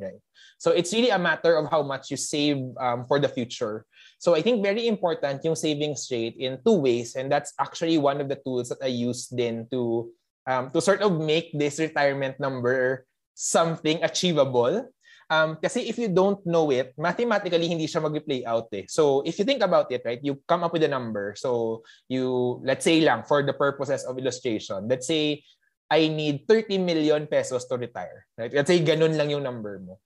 right? 0.00 0.20
So 0.60 0.76
it's 0.76 0.92
really 0.92 1.08
a 1.08 1.16
matter 1.16 1.56
of 1.56 1.72
how 1.72 1.80
much 1.80 2.12
you 2.12 2.20
save 2.20 2.60
um, 2.76 3.08
for 3.08 3.16
the 3.16 3.32
future. 3.32 3.88
So 4.20 4.36
I 4.36 4.44
think 4.44 4.60
very 4.60 4.92
important 4.92 5.40
yung 5.40 5.56
savings 5.56 6.04
rate 6.12 6.36
in 6.36 6.60
two 6.60 6.76
ways, 6.76 7.16
and 7.16 7.32
that's 7.32 7.56
actually 7.56 7.96
one 7.96 8.20
of 8.20 8.28
the 8.28 8.36
tools 8.36 8.68
that 8.68 8.84
I 8.84 8.92
use 8.92 9.32
then 9.32 9.64
to 9.72 10.12
um, 10.44 10.68
to 10.76 10.84
sort 10.84 11.00
of 11.00 11.16
make 11.16 11.56
this 11.56 11.80
retirement 11.80 12.36
number 12.36 13.08
something 13.32 14.04
achievable. 14.04 14.92
Um, 15.32 15.56
kasi 15.56 15.88
if 15.88 15.96
you 15.96 16.12
don't 16.12 16.44
know 16.44 16.68
it, 16.68 16.92
mathematically 17.00 17.64
hindi 17.64 17.88
siya 17.88 18.04
mag-play 18.04 18.44
out 18.44 18.68
eh. 18.76 18.84
So 18.84 19.24
if 19.24 19.40
you 19.40 19.48
think 19.48 19.64
about 19.64 19.88
it, 19.88 20.04
right, 20.04 20.20
you 20.20 20.44
come 20.44 20.60
up 20.60 20.76
with 20.76 20.84
a 20.84 20.92
number. 20.92 21.32
So 21.40 21.80
you, 22.10 22.60
let's 22.66 22.84
say 22.84 23.00
lang, 23.00 23.24
for 23.24 23.40
the 23.40 23.56
purposes 23.56 24.04
of 24.04 24.18
illustration, 24.18 24.90
let's 24.90 25.06
say 25.06 25.40
I 25.88 26.10
need 26.10 26.44
30 26.44 26.82
million 26.82 27.30
pesos 27.30 27.64
to 27.70 27.78
retire. 27.78 28.26
Right? 28.36 28.52
Let's 28.52 28.68
say 28.68 28.82
ganun 28.82 29.16
lang 29.16 29.30
yung 29.30 29.46
number 29.46 29.78
mo. 29.80 30.02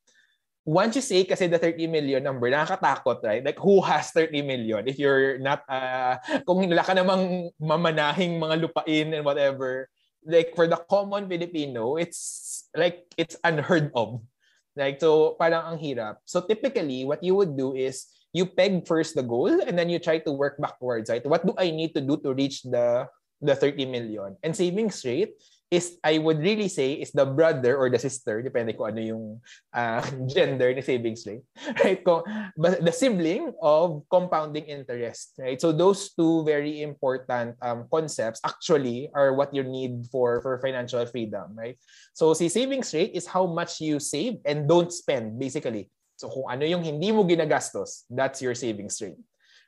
Once 0.64 0.96
you 0.96 1.04
say 1.04 1.28
kasi 1.28 1.44
the 1.44 1.60
30 1.60 1.86
million 1.92 2.24
number, 2.24 2.48
nakakatakot, 2.48 3.20
right? 3.20 3.44
Like 3.44 3.60
who 3.60 3.84
has 3.84 4.10
30 4.16 4.40
million? 4.42 4.88
If 4.88 4.96
you're 4.96 5.36
not, 5.36 5.60
uh, 5.68 6.16
kung 6.48 6.64
wala 6.64 6.80
ka 6.80 6.96
namang 6.96 7.52
mamanahing 7.60 8.40
mga 8.40 8.64
lupain 8.64 9.12
and 9.12 9.24
whatever, 9.28 9.92
like 10.24 10.56
for 10.56 10.66
the 10.66 10.80
common 10.88 11.28
Filipino, 11.28 11.96
it's 11.96 12.64
like 12.72 13.04
it's 13.20 13.36
unheard 13.44 13.92
of. 13.92 14.24
Like 14.74 14.98
so 14.98 15.36
parang 15.38 15.76
ang 15.76 15.78
hirap. 15.78 16.24
So 16.24 16.40
typically 16.42 17.04
what 17.04 17.22
you 17.22 17.36
would 17.36 17.54
do 17.54 17.76
is 17.76 18.08
you 18.34 18.48
peg 18.48 18.88
first 18.88 19.14
the 19.14 19.22
goal 19.22 19.52
and 19.62 19.78
then 19.78 19.88
you 19.88 20.00
try 20.00 20.18
to 20.18 20.32
work 20.32 20.58
backwards, 20.58 21.08
right? 21.08 21.22
What 21.22 21.46
do 21.46 21.54
I 21.56 21.70
need 21.70 21.94
to 21.94 22.02
do 22.02 22.16
to 22.24 22.34
reach 22.34 22.66
the 22.66 23.06
the 23.38 23.54
30 23.54 23.86
million? 23.86 24.34
And 24.42 24.56
savings 24.56 25.04
rate 25.04 25.38
is 25.74 25.98
I 26.06 26.22
would 26.22 26.38
really 26.38 26.70
say 26.70 26.94
is 27.02 27.10
the 27.10 27.26
brother 27.26 27.74
or 27.74 27.90
the 27.90 27.98
sister, 27.98 28.40
depende 28.40 28.78
kung 28.78 28.94
ano 28.94 29.00
yung 29.02 29.24
uh, 29.74 30.02
gender 30.30 30.70
ni 30.70 30.80
savings 30.80 31.26
rate, 31.26 31.42
right? 31.82 31.98
Kung, 31.98 32.22
the 32.56 32.94
sibling 32.94 33.50
of 33.58 34.06
compounding 34.06 34.70
interest, 34.70 35.34
right? 35.42 35.58
So 35.58 35.74
those 35.74 36.14
two 36.14 36.46
very 36.46 36.86
important 36.86 37.58
um, 37.58 37.90
concepts 37.90 38.38
actually 38.46 39.10
are 39.12 39.34
what 39.34 39.50
you 39.50 39.66
need 39.66 40.06
for 40.14 40.38
for 40.38 40.62
financial 40.62 41.02
freedom, 41.10 41.58
right? 41.58 41.74
So 42.14 42.32
si 42.38 42.46
savings 42.46 42.94
rate 42.94 43.18
is 43.18 43.26
how 43.26 43.50
much 43.50 43.82
you 43.82 43.98
save 43.98 44.38
and 44.46 44.70
don't 44.70 44.94
spend 44.94 45.34
basically. 45.42 45.90
So 46.14 46.30
kung 46.30 46.46
ano 46.46 46.62
yung 46.62 46.86
hindi 46.86 47.10
mo 47.10 47.26
ginagastos, 47.26 48.06
that's 48.06 48.38
your 48.38 48.54
savings 48.54 49.02
rate 49.02 49.18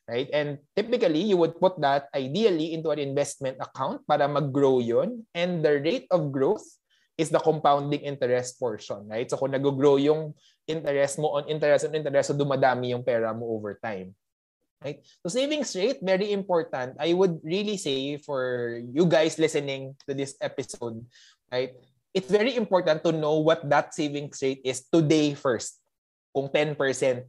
right? 0.08 0.30
And 0.32 0.58
typically, 0.74 1.22
you 1.22 1.36
would 1.36 1.58
put 1.58 1.78
that 1.82 2.08
ideally 2.14 2.72
into 2.72 2.90
an 2.90 2.98
investment 2.98 3.58
account 3.60 4.06
para 4.06 4.26
mag-grow 4.26 4.78
yun. 4.78 5.26
And 5.34 5.62
the 5.62 5.82
rate 5.82 6.06
of 6.10 6.32
growth 6.32 6.64
is 7.18 7.30
the 7.30 7.42
compounding 7.42 8.00
interest 8.00 8.60
portion, 8.60 9.08
right? 9.08 9.28
So 9.28 9.36
kung 9.36 9.50
nag-grow 9.50 9.96
yung 9.96 10.34
interest 10.68 11.18
mo 11.18 11.40
on 11.40 11.48
interest 11.48 11.88
on 11.88 11.94
interest, 11.96 12.30
so 12.30 12.36
dumadami 12.36 12.92
yung 12.94 13.02
pera 13.02 13.34
mo 13.34 13.56
over 13.56 13.78
time. 13.82 14.14
Right? 14.84 15.00
So 15.24 15.32
savings 15.32 15.72
rate, 15.74 16.04
very 16.04 16.30
important. 16.36 17.00
I 17.00 17.16
would 17.16 17.40
really 17.42 17.80
say 17.80 18.20
for 18.20 18.76
you 18.92 19.08
guys 19.08 19.40
listening 19.40 19.96
to 20.06 20.12
this 20.12 20.36
episode, 20.38 21.00
right? 21.50 21.72
It's 22.12 22.28
very 22.28 22.54
important 22.56 23.02
to 23.04 23.12
know 23.12 23.40
what 23.40 23.64
that 23.68 23.96
savings 23.96 24.40
rate 24.44 24.60
is 24.64 24.84
today 24.92 25.32
first. 25.32 25.80
Kung 26.36 26.52
10% 26.52 26.76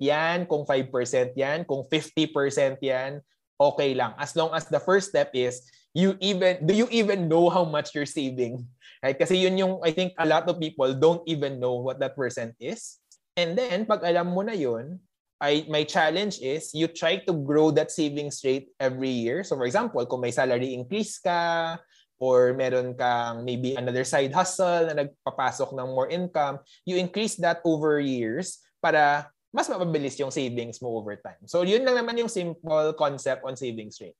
yan, 0.03 0.43
kung 0.43 0.67
5% 0.67 1.31
yan, 1.39 1.63
kung 1.63 1.87
50% 1.87 2.75
yan, 2.83 3.23
okay 3.55 3.95
lang. 3.95 4.11
As 4.19 4.35
long 4.35 4.51
as 4.51 4.67
the 4.67 4.83
first 4.83 5.15
step 5.15 5.31
is, 5.31 5.63
you 5.95 6.19
even, 6.19 6.59
do 6.67 6.75
you 6.75 6.91
even 6.91 7.31
know 7.31 7.47
how 7.47 7.63
much 7.63 7.95
you're 7.95 8.03
saving? 8.03 8.67
Right? 8.99 9.15
Kasi 9.15 9.39
yun 9.39 9.55
yung, 9.55 9.79
I 9.79 9.95
think 9.95 10.11
a 10.19 10.27
lot 10.27 10.43
of 10.51 10.59
people 10.59 10.91
don't 10.91 11.23
even 11.23 11.55
know 11.55 11.79
what 11.79 12.03
that 12.03 12.19
percent 12.19 12.51
is. 12.59 12.99
And 13.39 13.55
then, 13.55 13.87
pag 13.87 14.03
alam 14.03 14.35
mo 14.35 14.43
na 14.43 14.51
yun, 14.51 14.99
I, 15.39 15.63
my 15.71 15.87
challenge 15.87 16.43
is 16.43 16.75
you 16.75 16.91
try 16.91 17.23
to 17.23 17.33
grow 17.33 17.71
that 17.79 17.95
savings 17.95 18.43
rate 18.43 18.75
every 18.75 19.13
year. 19.13 19.45
So 19.47 19.55
for 19.55 19.63
example, 19.63 20.03
kung 20.03 20.19
may 20.19 20.35
salary 20.35 20.73
increase 20.73 21.15
ka, 21.21 21.79
or 22.19 22.53
meron 22.57 22.97
kang 22.97 23.45
maybe 23.45 23.77
another 23.77 24.03
side 24.03 24.33
hustle 24.33 24.89
na 24.89 25.05
nagpapasok 25.05 25.69
ng 25.77 25.93
more 25.93 26.09
income, 26.09 26.57
you 26.85 26.97
increase 26.97 27.37
that 27.37 27.61
over 27.63 28.01
years 28.01 28.65
para 28.81 29.31
mas 29.51 29.65
mapabilis 29.71 30.19
yung 30.19 30.29
savings 30.29 30.77
mo 30.83 30.93
over 30.99 31.17
time. 31.17 31.39
So 31.49 31.63
yun 31.63 31.81
lang 31.81 31.97
naman 31.97 32.19
yung 32.19 32.29
simple 32.29 32.93
concept 32.93 33.41
on 33.47 33.57
savings 33.57 33.97
rate. 34.03 34.17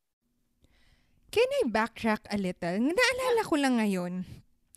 Can 1.29 1.45
I 1.61 1.67
backtrack 1.67 2.23
a 2.31 2.39
little? 2.39 2.79
Naalala 2.79 3.41
ko 3.43 3.55
lang 3.59 3.83
ngayon, 3.83 4.23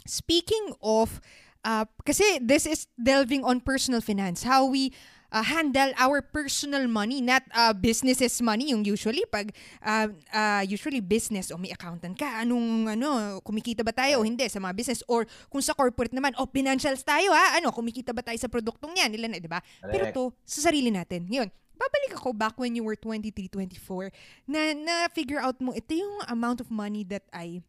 speaking 0.03 0.75
of, 0.83 1.23
uh, 1.63 1.87
kasi 2.03 2.43
this 2.43 2.67
is 2.67 2.91
delving 2.99 3.47
on 3.47 3.63
personal 3.63 4.03
finance, 4.03 4.43
how 4.43 4.67
we 4.67 4.91
uh, 5.33 5.43
handle 5.43 5.95
our 5.97 6.21
personal 6.21 6.87
money, 6.91 7.23
not 7.23 7.43
uh, 7.55 7.73
businesses 7.73 8.39
money. 8.43 8.75
Yung 8.75 8.85
usually, 8.85 9.23
pag 9.31 9.55
uh, 9.83 10.11
uh, 10.35 10.63
usually 10.67 11.01
business 11.01 11.51
o 11.55 11.59
may 11.59 11.71
accountant 11.71 12.19
ka, 12.19 12.43
anong 12.43 12.91
ano, 12.91 13.39
kumikita 13.41 13.87
ba 13.87 13.95
tayo 13.95 14.21
o 14.21 14.27
hindi 14.27 14.47
sa 14.51 14.59
mga 14.59 14.75
business? 14.77 15.01
Or 15.07 15.25
kung 15.49 15.63
sa 15.63 15.73
corporate 15.75 16.13
naman, 16.13 16.35
o 16.37 16.45
oh, 16.45 16.49
financials 16.51 17.07
tayo 17.07 17.33
ha, 17.33 17.57
ano, 17.59 17.71
kumikita 17.71 18.11
ba 18.11 18.21
tayo 18.21 18.37
sa 18.37 18.51
produktong 18.51 18.99
yan? 18.99 19.11
Nila 19.15 19.27
na, 19.31 19.39
di 19.39 19.51
ba? 19.51 19.63
Pero 19.81 20.11
to, 20.11 20.23
sa 20.45 20.69
sarili 20.69 20.91
natin. 20.91 21.25
Yun, 21.31 21.49
babalik 21.81 22.13
ako 22.19 22.37
back 22.37 22.61
when 22.61 22.77
you 22.77 22.85
were 22.85 22.99
23, 22.99 23.49
24, 23.49 24.13
na 24.45 24.77
na-figure 24.77 25.41
out 25.41 25.57
mo, 25.65 25.73
ito 25.73 25.97
yung 25.97 26.21
amount 26.29 26.61
of 26.61 26.69
money 26.69 27.07
that 27.09 27.25
I 27.33 27.65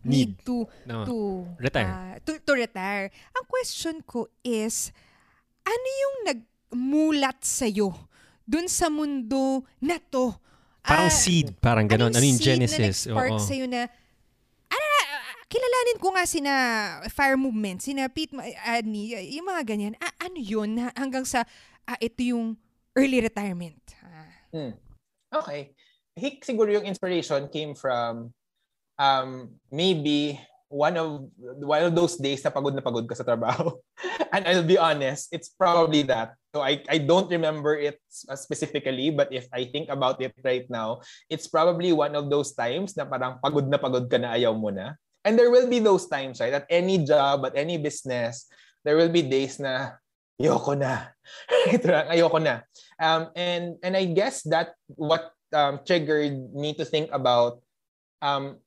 need, 0.00 0.40
need 0.40 0.46
to 0.48 0.64
no. 0.88 1.04
to 1.04 1.16
retire. 1.60 1.92
Uh, 1.92 2.16
to, 2.24 2.40
to 2.40 2.52
retire. 2.56 3.12
Ang 3.36 3.44
question 3.44 4.00
ko 4.00 4.32
is, 4.40 4.88
ano 5.60 5.88
yung 6.00 6.16
nag 6.32 6.40
mulat 6.74 7.42
sa'yo 7.42 7.94
dun 8.46 8.66
sa 8.66 8.90
mundo 8.90 9.62
na 9.78 9.98
to. 9.98 10.34
Parang 10.80 11.12
uh, 11.12 11.14
seed, 11.14 11.54
parang 11.60 11.86
ganon. 11.86 12.10
Ano 12.10 12.24
yung 12.24 12.40
Genesis? 12.40 13.06
Na 13.06 13.14
nag-spark 13.20 13.38
sa'yo 13.38 13.64
na, 13.68 13.86
ah, 14.72 15.30
kilalanin 15.46 15.98
ko 16.00 16.08
nga 16.16 16.24
sina 16.24 16.52
Fire 17.12 17.36
Movement, 17.36 17.84
sina 17.84 18.08
Pete 18.10 18.34
Adney, 18.64 19.14
yung 19.36 19.46
mga 19.46 19.62
ganyan. 19.66 19.94
Ah, 20.00 20.26
ano 20.26 20.38
yun? 20.40 20.80
Hanggang 20.96 21.22
sa, 21.22 21.44
ah, 21.86 21.98
ito 22.00 22.24
yung 22.24 22.56
early 22.96 23.22
retirement. 23.22 23.78
Ah. 24.02 24.30
Hmm. 24.50 24.72
Okay. 25.30 25.70
I 26.16 26.18
think 26.18 26.42
siguro 26.42 26.74
yung 26.74 26.88
inspiration 26.88 27.46
came 27.54 27.78
from 27.78 28.34
um, 28.98 29.54
maybe 29.70 30.36
one 30.70 30.94
of 30.98 31.30
one 31.62 31.82
of 31.82 31.94
those 31.94 32.18
days 32.18 32.42
na 32.42 32.50
pagod 32.50 32.74
na 32.74 32.82
pagod 32.82 33.06
ka 33.06 33.14
sa 33.14 33.26
trabaho. 33.26 33.78
and 34.34 34.42
I'll 34.46 34.66
be 34.66 34.78
honest, 34.78 35.30
it's 35.30 35.50
probably 35.54 36.02
that. 36.10 36.34
So 36.50 36.62
I, 36.66 36.82
I 36.90 36.98
don't 36.98 37.30
remember 37.30 37.78
it 37.78 38.02
specifically, 38.10 39.10
but 39.10 39.30
if 39.32 39.46
I 39.54 39.70
think 39.70 39.88
about 39.88 40.20
it 40.20 40.34
right 40.42 40.66
now, 40.68 41.00
it's 41.30 41.46
probably 41.46 41.92
one 41.92 42.18
of 42.18 42.26
those 42.26 42.52
times 42.58 42.98
na 42.98 43.06
parang 43.06 43.38
pagod 43.38 43.70
na 43.70 43.78
pagod 43.78 44.10
ka 44.10 44.18
na 44.18 44.34
ayaw 44.34 44.58
mo 44.58 44.74
na. 44.74 44.98
And 45.22 45.38
there 45.38 45.50
will 45.50 45.70
be 45.70 45.78
those 45.78 46.10
times, 46.10 46.40
right? 46.40 46.52
At 46.52 46.66
any 46.66 47.06
job, 47.06 47.46
at 47.46 47.54
any 47.54 47.78
business, 47.78 48.50
there 48.82 48.96
will 48.98 49.12
be 49.12 49.22
days 49.22 49.62
na 49.62 49.94
ayoko 50.42 50.74
na. 50.74 51.14
ayoko 52.10 52.42
na. 52.42 52.66
Um, 52.98 53.30
and, 53.36 53.78
and 53.86 53.94
I 53.94 54.10
guess 54.10 54.42
that 54.50 54.74
what 54.98 55.30
um, 55.54 55.80
triggered 55.86 56.34
me 56.54 56.74
to 56.74 56.84
think 56.84 57.10
about 57.12 57.62
um, 58.22 58.58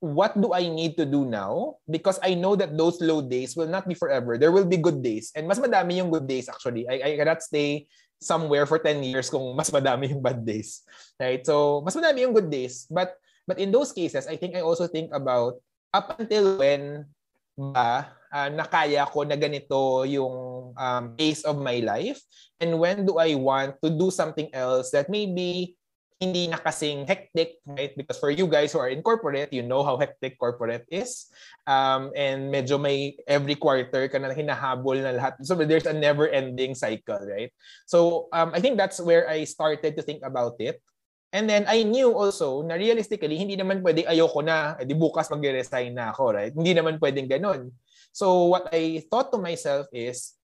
what 0.00 0.34
do 0.38 0.54
I 0.54 0.66
need 0.70 0.96
to 0.98 1.06
do 1.06 1.26
now? 1.26 1.78
Because 1.90 2.18
I 2.22 2.34
know 2.34 2.54
that 2.56 2.76
those 2.78 3.00
low 3.02 3.22
days 3.22 3.56
will 3.56 3.68
not 3.68 3.86
be 3.86 3.94
forever. 3.94 4.38
There 4.38 4.52
will 4.52 4.66
be 4.66 4.78
good 4.78 5.02
days. 5.02 5.30
And 5.34 5.46
mas 5.46 5.58
madami 5.58 5.98
yung 5.98 6.10
good 6.10 6.26
days 6.26 6.48
actually. 6.48 6.86
I, 6.88 7.02
I 7.02 7.16
cannot 7.18 7.42
stay 7.42 7.86
somewhere 8.18 8.66
for 8.66 8.78
10 8.78 9.02
years 9.02 9.30
kung 9.30 9.54
mas 9.54 9.70
madami 9.70 10.10
yung 10.10 10.22
bad 10.22 10.42
days. 10.46 10.82
Right? 11.18 11.42
So, 11.44 11.82
mas 11.82 11.94
madami 11.94 12.26
yung 12.26 12.34
good 12.34 12.50
days. 12.50 12.86
But 12.90 13.14
but 13.46 13.58
in 13.58 13.72
those 13.72 13.92
cases, 13.94 14.26
I 14.26 14.36
think 14.36 14.54
I 14.54 14.62
also 14.62 14.86
think 14.86 15.10
about 15.14 15.58
up 15.94 16.18
until 16.18 16.58
when 16.58 17.06
ba 17.58 18.14
uh, 18.30 18.48
nakaya 18.52 19.02
ko 19.08 19.24
na 19.26 19.34
ganito 19.34 20.06
yung 20.06 20.70
um, 20.76 21.04
pace 21.18 21.42
of 21.42 21.58
my 21.58 21.82
life 21.82 22.22
and 22.60 22.76
when 22.78 23.02
do 23.02 23.18
I 23.18 23.34
want 23.34 23.80
to 23.82 23.90
do 23.90 24.14
something 24.14 24.46
else 24.54 24.94
that 24.94 25.10
maybe 25.10 25.77
hindi 26.18 26.50
na 26.50 26.58
kasing 26.58 27.06
hectic, 27.06 27.62
right? 27.62 27.94
Because 27.94 28.18
for 28.18 28.34
you 28.34 28.50
guys 28.50 28.74
who 28.74 28.82
are 28.82 28.90
in 28.90 29.06
corporate, 29.06 29.54
you 29.54 29.62
know 29.62 29.86
how 29.86 29.94
hectic 29.94 30.34
corporate 30.34 30.82
is. 30.90 31.30
Um, 31.62 32.10
and 32.18 32.50
medyo 32.50 32.74
may 32.74 33.14
every 33.30 33.54
quarter 33.54 34.10
ka 34.10 34.18
na 34.18 34.34
hinahabol 34.34 34.98
na 34.98 35.14
lahat. 35.14 35.38
So 35.46 35.54
there's 35.54 35.86
a 35.86 35.94
never-ending 35.94 36.74
cycle, 36.74 37.22
right? 37.22 37.54
So 37.86 38.26
um, 38.34 38.50
I 38.50 38.58
think 38.58 38.76
that's 38.76 38.98
where 38.98 39.30
I 39.30 39.46
started 39.46 39.94
to 39.94 40.02
think 40.02 40.26
about 40.26 40.58
it. 40.58 40.82
And 41.30 41.46
then 41.46 41.70
I 41.70 41.86
knew 41.86 42.10
also 42.10 42.66
na 42.66 42.74
realistically, 42.74 43.38
hindi 43.38 43.54
naman 43.54 43.86
pwedeng 43.86 44.10
ayoko 44.10 44.42
na, 44.42 44.74
di 44.82 44.98
bukas 44.98 45.30
mag-resign 45.30 45.94
na 45.94 46.10
ako, 46.10 46.34
right? 46.34 46.50
Hindi 46.50 46.74
naman 46.74 46.98
pwedeng 46.98 47.30
ganun. 47.30 47.70
So 48.10 48.50
what 48.50 48.74
I 48.74 49.06
thought 49.06 49.30
to 49.30 49.38
myself 49.38 49.86
is, 49.94 50.34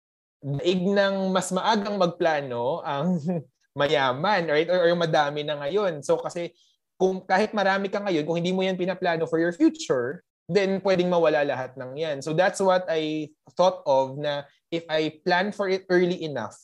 daig 0.44 0.84
ng 0.84 1.32
mas 1.32 1.48
maagang 1.56 1.96
magplano 1.96 2.84
ang 2.84 3.16
mayaman, 3.74 4.46
right? 4.48 4.70
Or, 4.70 4.86
or 4.88 4.94
madami 4.94 5.42
na 5.42 5.58
ngayon. 5.58 6.00
So 6.06 6.18
kasi 6.22 6.54
kung 6.94 7.22
kahit 7.26 7.50
marami 7.52 7.90
ka 7.90 8.00
ngayon, 8.00 8.24
kung 8.24 8.38
hindi 8.38 8.54
mo 8.54 8.62
yan 8.62 8.78
pinaplano 8.78 9.26
for 9.26 9.42
your 9.42 9.52
future, 9.52 10.22
then 10.46 10.78
pwedeng 10.80 11.10
mawala 11.10 11.42
lahat 11.42 11.74
ng 11.74 11.98
yan. 11.98 12.22
So 12.22 12.32
that's 12.32 12.62
what 12.62 12.86
I 12.86 13.34
thought 13.58 13.82
of 13.84 14.16
na 14.16 14.46
if 14.70 14.86
I 14.86 15.20
plan 15.26 15.50
for 15.50 15.68
it 15.68 15.84
early 15.90 16.22
enough, 16.22 16.54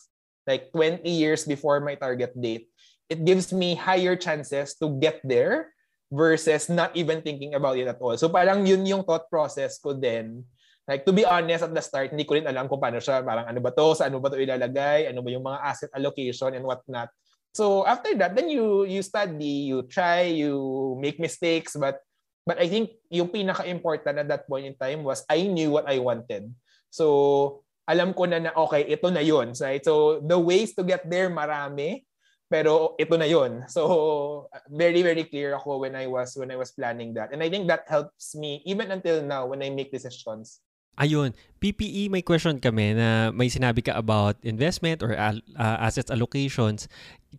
like 0.47 0.71
20 0.73 1.03
years 1.07 1.45
before 1.45 1.83
my 1.83 1.99
target 1.99 2.35
date, 2.39 2.71
it 3.11 3.27
gives 3.27 3.53
me 3.53 3.75
higher 3.75 4.15
chances 4.15 4.79
to 4.79 4.95
get 5.03 5.19
there 5.27 5.75
versus 6.11 6.71
not 6.71 6.95
even 6.95 7.23
thinking 7.23 7.55
about 7.55 7.79
it 7.79 7.91
at 7.91 7.99
all. 7.99 8.15
So 8.19 8.29
parang 8.29 8.67
yun 8.67 8.87
yung 8.87 9.03
thought 9.03 9.31
process 9.31 9.79
ko 9.79 9.95
then 9.95 10.45
Like, 10.91 11.07
to 11.07 11.15
be 11.15 11.23
honest, 11.23 11.63
at 11.63 11.71
the 11.71 11.79
start, 11.79 12.11
hindi 12.11 12.27
ko 12.27 12.35
rin 12.35 12.51
alam 12.51 12.67
kung 12.67 12.83
paano 12.83 12.99
siya, 12.99 13.23
parang 13.23 13.47
ano 13.47 13.63
ba 13.63 13.71
to, 13.71 13.95
saan 13.95 14.11
mo 14.11 14.19
ba 14.19 14.27
to 14.27 14.43
ilalagay, 14.43 15.07
ano 15.07 15.23
ba 15.23 15.31
yung 15.31 15.47
mga 15.47 15.63
asset 15.63 15.91
allocation 15.95 16.51
and 16.59 16.67
whatnot. 16.67 17.15
So 17.55 17.87
after 17.87 18.11
that, 18.19 18.35
then 18.35 18.51
you 18.51 18.87
you 18.87 19.03
study, 19.03 19.71
you 19.71 19.87
try, 19.87 20.27
you 20.27 20.59
make 20.99 21.23
mistakes, 21.23 21.79
but 21.79 22.03
but 22.43 22.59
I 22.59 22.67
think 22.67 22.99
yung 23.07 23.31
pinaka-important 23.31 24.19
at 24.19 24.27
that 24.27 24.51
point 24.51 24.67
in 24.67 24.75
time 24.75 25.07
was 25.07 25.23
I 25.31 25.47
knew 25.47 25.71
what 25.71 25.87
I 25.87 26.03
wanted. 26.03 26.51
So 26.91 27.63
alam 27.87 28.11
ko 28.15 28.27
na 28.27 28.51
na 28.51 28.55
okay, 28.55 28.87
ito 28.87 29.11
na 29.15 29.23
yun. 29.23 29.55
Right? 29.59 29.83
So 29.83 30.23
the 30.23 30.39
ways 30.39 30.75
to 30.79 30.87
get 30.87 31.07
there 31.11 31.31
marami, 31.31 32.07
pero 32.47 32.99
ito 33.03 33.19
na 33.19 33.27
yun. 33.27 33.67
So 33.67 34.47
very 34.71 35.03
very 35.03 35.27
clear 35.27 35.59
ako 35.59 35.87
when 35.87 35.99
I 35.99 36.07
was 36.07 36.39
when 36.39 36.55
I 36.55 36.59
was 36.59 36.71
planning 36.71 37.15
that. 37.19 37.35
And 37.35 37.43
I 37.43 37.51
think 37.51 37.67
that 37.67 37.87
helps 37.91 38.39
me 38.39 38.63
even 38.63 38.95
until 38.95 39.27
now 39.27 39.51
when 39.51 39.63
I 39.63 39.75
make 39.75 39.91
decisions. 39.91 40.63
Ayun, 40.99 41.33
PPE 41.61 42.09
may 42.09 42.25
question 42.25 42.57
kami 42.57 42.97
na 42.97 43.31
may 43.31 43.53
sinabi 43.53 43.85
ka 43.85 43.97
about 43.97 44.41
investment 44.43 45.05
or 45.05 45.13
uh, 45.13 45.37
assets 45.57 46.09
allocations. 46.09 46.89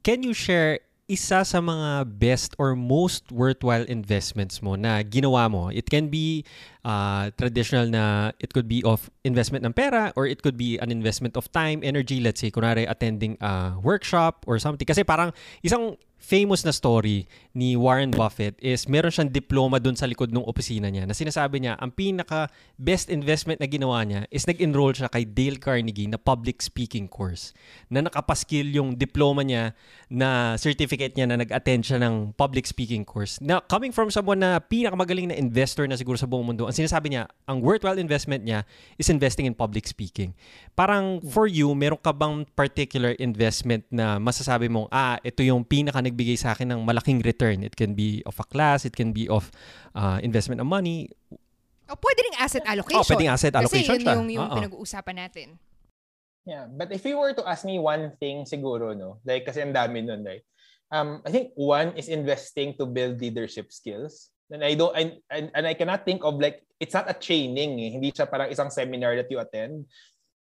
Can 0.06 0.22
you 0.22 0.34
share 0.34 0.80
isa 1.12 1.44
sa 1.44 1.60
mga 1.60 2.08
best 2.16 2.56
or 2.56 2.72
most 2.72 3.28
worthwhile 3.36 3.84
investments 3.92 4.64
mo 4.64 4.80
na 4.80 5.04
ginawa 5.04 5.52
mo? 5.52 5.68
It 5.68 5.92
can 5.92 6.08
be 6.08 6.48
uh, 6.88 7.36
traditional 7.36 7.92
na 7.92 8.32
it 8.40 8.56
could 8.56 8.72
be 8.72 8.80
of 8.88 9.12
investment 9.28 9.68
ng 9.68 9.76
pera 9.76 10.16
or 10.16 10.24
it 10.24 10.40
could 10.40 10.56
be 10.56 10.80
an 10.80 10.88
investment 10.88 11.36
of 11.36 11.52
time, 11.52 11.84
energy, 11.84 12.24
let's 12.24 12.40
say, 12.40 12.48
kunwari 12.48 12.88
attending 12.88 13.36
a 13.44 13.76
workshop 13.84 14.48
or 14.48 14.56
something. 14.58 14.88
Kasi 14.88 15.04
parang 15.04 15.36
isang 15.60 16.00
famous 16.22 16.62
na 16.62 16.70
story 16.70 17.26
ni 17.58 17.74
Warren 17.74 18.14
Buffett 18.14 18.56
is 18.62 18.86
meron 18.86 19.10
siyang 19.10 19.34
diploma 19.34 19.82
doon 19.82 19.98
sa 19.98 20.06
likod 20.06 20.30
ng 20.30 20.46
opisina 20.46 20.88
niya 20.88 21.10
na 21.10 21.18
sinasabi 21.18 21.66
niya 21.66 21.76
ang 21.82 21.90
pinaka 21.92 22.48
best 22.78 23.10
investment 23.10 23.58
na 23.58 23.68
ginawa 23.68 24.06
niya 24.06 24.30
is 24.30 24.46
nag-enroll 24.46 24.94
siya 24.94 25.10
kay 25.10 25.26
Dale 25.26 25.58
Carnegie 25.58 26.08
na 26.08 26.22
public 26.22 26.62
speaking 26.62 27.10
course 27.10 27.52
na 27.90 28.06
nakapaskil 28.06 28.70
yung 28.70 28.94
diploma 28.94 29.42
niya 29.42 29.74
na 30.12 30.60
certificate 30.62 31.16
niya 31.16 31.26
na 31.26 31.42
nag-attend 31.42 31.88
siya 31.88 31.98
ng 32.04 32.36
public 32.36 32.68
speaking 32.68 33.08
course. 33.08 33.40
Na 33.40 33.64
coming 33.64 33.96
from 33.96 34.12
someone 34.12 34.44
na 34.44 34.60
pinakamagaling 34.60 35.32
na 35.32 35.36
investor 35.40 35.88
na 35.88 35.96
siguro 35.96 36.20
sa 36.20 36.28
buong 36.28 36.52
mundo, 36.52 36.68
ang 36.68 36.76
sinasabi 36.76 37.16
niya, 37.16 37.32
ang 37.48 37.64
worthwhile 37.64 37.98
investment 37.98 38.44
niya 38.44 38.68
is 39.00 39.08
investing 39.08 39.48
in 39.48 39.56
public 39.56 39.88
speaking. 39.88 40.36
Parang 40.76 41.24
for 41.24 41.48
you, 41.48 41.72
meron 41.72 41.98
ka 41.98 42.12
bang 42.12 42.44
particular 42.54 43.16
investment 43.24 43.88
na 43.88 44.20
masasabi 44.20 44.68
mong, 44.68 44.92
ah, 44.92 45.16
ito 45.24 45.42
yung 45.42 45.64
pinaka 45.64 46.04
nagbigay 46.12 46.36
sa 46.36 46.52
akin 46.52 46.76
ng 46.76 46.84
malaking 46.84 47.24
return. 47.24 47.64
It 47.64 47.80
can 47.80 47.96
be 47.96 48.20
of 48.28 48.36
a 48.36 48.44
class, 48.44 48.84
it 48.84 48.92
can 48.92 49.16
be 49.16 49.32
of 49.32 49.48
uh, 49.96 50.20
investment 50.20 50.60
of 50.60 50.68
money. 50.68 51.08
O 51.88 51.96
pwede 51.96 52.20
ring 52.24 52.38
asset 52.40 52.64
allocation. 52.68 53.00
Oh, 53.00 53.08
pwedeng 53.08 53.32
asset 53.32 53.56
allocation 53.56 53.88
Kasi 53.88 54.00
yun 54.00 54.02
siya. 54.04 54.16
yung, 54.20 54.28
yung 54.32 54.48
pinag-uusapan 54.52 55.16
natin. 55.16 55.48
Yeah, 56.48 56.66
but 56.68 56.90
if 56.92 57.06
you 57.06 57.20
were 57.20 57.36
to 57.36 57.44
ask 57.46 57.64
me 57.64 57.78
one 57.78 58.16
thing 58.18 58.48
siguro, 58.48 58.98
no? 58.98 59.20
Like, 59.24 59.46
kasi 59.46 59.62
ang 59.62 59.76
dami 59.76 60.02
nun, 60.02 60.24
right? 60.26 60.42
Um, 60.92 61.22
I 61.24 61.30
think 61.30 61.54
one 61.56 61.94
is 61.96 62.10
investing 62.10 62.76
to 62.80 62.88
build 62.88 63.22
leadership 63.22 63.72
skills. 63.72 64.32
And 64.52 64.64
I 64.66 64.76
don't, 64.76 64.92
I, 64.92 65.16
and, 65.32 65.52
and 65.56 65.64
I 65.68 65.76
cannot 65.76 66.04
think 66.04 66.24
of 66.24 66.42
like, 66.42 66.64
it's 66.80 66.96
not 66.96 67.08
a 67.08 67.16
training, 67.16 67.80
eh. 67.80 67.90
Hindi 67.94 68.12
siya 68.12 68.28
parang 68.28 68.52
isang 68.52 68.72
seminar 68.72 69.16
that 69.16 69.32
you 69.32 69.40
attend. 69.40 69.86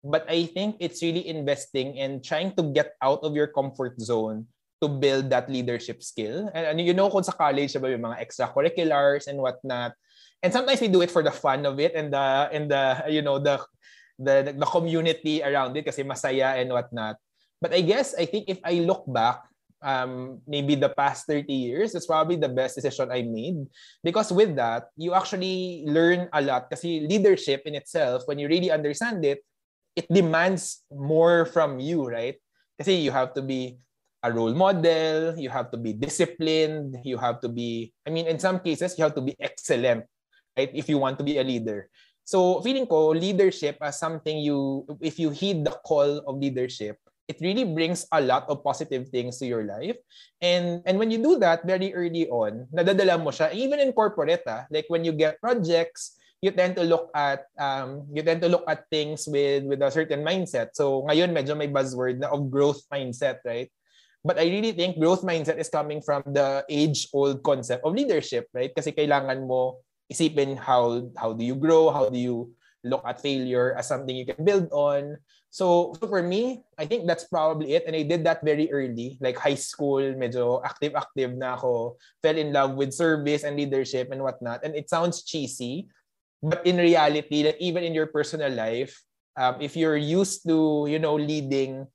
But 0.05 0.25
I 0.31 0.47
think 0.47 0.79
it's 0.79 1.03
really 1.03 1.27
investing 1.27 1.99
and 1.99 2.23
trying 2.23 2.55
to 2.55 2.63
get 2.71 2.95
out 3.03 3.21
of 3.27 3.35
your 3.35 3.51
comfort 3.51 3.99
zone 4.01 4.47
to 4.81 4.89
build 4.89 5.31
that 5.31 5.51
leadership 5.51 6.03
skill. 6.03 6.51
And, 6.55 6.67
and 6.67 6.81
you 6.81 6.95
know 6.95 7.11
kung 7.11 7.23
sa 7.23 7.33
college, 7.33 7.73
diba, 7.73 7.91
yung 7.91 8.07
mga 8.07 8.23
extracurriculars 8.23 9.27
and 9.27 9.39
whatnot. 9.39 9.93
And 10.43 10.53
sometimes 10.53 10.81
we 10.81 10.89
do 10.89 11.03
it 11.03 11.11
for 11.11 11.23
the 11.23 11.35
fun 11.35 11.67
of 11.67 11.81
it 11.81 11.95
and 11.95 12.13
the, 12.13 12.49
and 12.53 12.71
the 12.71 13.05
you 13.09 13.23
know, 13.23 13.39
the, 13.39 13.59
the, 14.19 14.55
the 14.57 14.67
community 14.67 15.43
around 15.43 15.77
it 15.77 15.85
kasi 15.85 16.03
masaya 16.03 16.61
and 16.61 16.71
whatnot. 16.71 17.17
But 17.61 17.75
I 17.75 17.81
guess, 17.83 18.15
I 18.15 18.25
think 18.27 18.47
if 18.47 18.59
I 18.63 18.87
look 18.87 19.03
back, 19.07 19.43
um, 19.83 20.41
maybe 20.47 20.75
the 20.75 20.89
past 20.91 21.27
30 21.27 21.53
years, 21.53 21.95
it's 21.95 22.07
probably 22.07 22.37
the 22.37 22.49
best 22.49 22.77
decision 22.77 23.11
I 23.11 23.23
made. 23.23 23.67
Because 24.03 24.33
with 24.33 24.57
that, 24.57 24.91
you 24.97 25.15
actually 25.15 25.85
learn 25.87 26.29
a 26.33 26.41
lot. 26.41 26.71
Kasi 26.71 27.07
leadership 27.07 27.63
in 27.67 27.75
itself, 27.75 28.23
when 28.27 28.39
you 28.39 28.49
really 28.49 28.71
understand 28.71 29.25
it, 29.25 29.43
it 29.97 30.07
demands 30.13 30.83
more 30.91 31.47
from 31.47 31.81
you, 31.81 32.07
right? 32.07 32.37
Kasi 32.79 32.95
you 32.95 33.11
have 33.11 33.35
to 33.35 33.43
be 33.43 33.79
a 34.23 34.33
role 34.33 34.55
model, 34.55 35.39
you 35.39 35.49
have 35.51 35.71
to 35.71 35.79
be 35.79 35.93
disciplined, 35.93 36.97
you 37.05 37.17
have 37.19 37.41
to 37.41 37.49
be, 37.49 37.93
I 38.07 38.11
mean, 38.11 38.27
in 38.27 38.39
some 38.39 38.61
cases, 38.61 38.99
you 38.99 39.05
have 39.05 39.15
to 39.15 39.23
be 39.23 39.37
excellent, 39.39 40.05
right? 40.57 40.71
If 40.75 40.89
you 40.89 40.99
want 40.99 41.19
to 41.19 41.25
be 41.25 41.39
a 41.39 41.45
leader. 41.45 41.89
So 42.25 42.61
feeling 42.61 42.87
ko, 42.87 43.17
leadership 43.17 43.79
as 43.81 43.99
something 43.99 44.39
you, 44.39 44.85
if 45.01 45.19
you 45.19 45.31
heed 45.31 45.65
the 45.65 45.79
call 45.87 46.19
of 46.27 46.39
leadership, 46.39 46.99
it 47.29 47.37
really 47.41 47.65
brings 47.65 48.09
a 48.11 48.21
lot 48.21 48.49
of 48.49 48.65
positive 48.65 49.09
things 49.09 49.39
to 49.39 49.47
your 49.47 49.65
life. 49.65 49.97
And 50.41 50.81
and 50.89 50.99
when 50.99 51.13
you 51.13 51.21
do 51.21 51.37
that 51.45 51.69
very 51.69 51.93
early 51.93 52.25
on, 52.33 52.67
nadadala 52.73 53.21
mo 53.21 53.29
siya, 53.29 53.53
even 53.53 53.79
in 53.79 53.93
corporate, 53.93 54.49
ah, 54.49 54.65
like 54.73 54.89
when 54.89 55.05
you 55.05 55.13
get 55.13 55.37
projects, 55.45 56.17
you 56.41 56.51
tend 56.51 56.75
to 56.81 56.85
look 56.89 57.13
at 57.13 57.45
um, 57.61 58.09
you 58.17 58.25
tend 58.25 58.41
to 58.41 58.49
look 58.49 58.65
at 58.65 58.89
things 58.89 59.29
with 59.29 59.69
with 59.69 59.85
a 59.85 59.93
certain 59.93 60.25
mindset. 60.25 60.73
So 60.73 61.05
ngayon 61.05 61.37
medyo 61.37 61.53
may 61.53 61.69
buzzword 61.69 62.25
na 62.25 62.33
of 62.33 62.49
growth 62.49 62.81
mindset, 62.89 63.45
right? 63.45 63.69
But 64.25 64.39
I 64.39 64.51
really 64.51 64.73
think 64.73 64.99
growth 64.99 65.23
mindset 65.23 65.59
is 65.59 65.71
coming 65.71 66.03
from 66.03 66.23
the 66.27 66.65
age-old 66.69 67.43
concept 67.43 67.85
of 67.87 67.95
leadership, 67.95 68.51
right? 68.53 68.75
Kasi 68.75 68.93
kailangan 68.93 69.47
mo 69.47 69.79
isipin 70.11 70.59
how 70.59 71.07
how 71.17 71.33
do 71.33 71.45
you 71.45 71.55
grow, 71.55 71.93
how 71.93 72.09
do 72.09 72.19
you 72.19 72.51
look 72.85 73.03
at 73.07 73.21
failure 73.21 73.75
as 73.77 73.89
something 73.89 74.15
you 74.15 74.27
can 74.27 74.43
build 74.45 74.71
on. 74.71 75.19
So, 75.51 75.97
so 75.99 76.07
for 76.07 76.23
me, 76.23 76.63
I 76.79 76.85
think 76.85 77.07
that's 77.07 77.25
probably 77.25 77.75
it. 77.75 77.85
And 77.87 77.97
I 77.97 78.03
did 78.03 78.23
that 78.25 78.45
very 78.45 78.71
early, 78.71 79.19
like 79.21 79.37
high 79.39 79.59
school, 79.59 80.03
medyo 80.15 80.63
active-active 80.65 81.35
na 81.35 81.57
ako, 81.57 81.97
fell 82.23 82.37
in 82.37 82.53
love 82.53 82.77
with 82.77 82.93
service 82.93 83.45
and 83.45 83.57
leadership 83.57 84.13
and 84.13 84.23
whatnot. 84.23 84.63
And 84.63 84.77
it 84.77 84.91
sounds 84.91 85.25
cheesy, 85.25 85.89
but 86.43 86.65
in 86.67 86.77
reality, 86.77 87.45
like 87.45 87.57
even 87.59 87.83
in 87.83 87.95
your 87.95 88.07
personal 88.07 88.53
life, 88.53 88.95
um, 89.37 89.57
if 89.61 89.77
you're 89.77 89.99
used 89.99 90.47
to, 90.47 90.87
you 90.89 90.99
know, 90.99 91.17
leading 91.17 91.87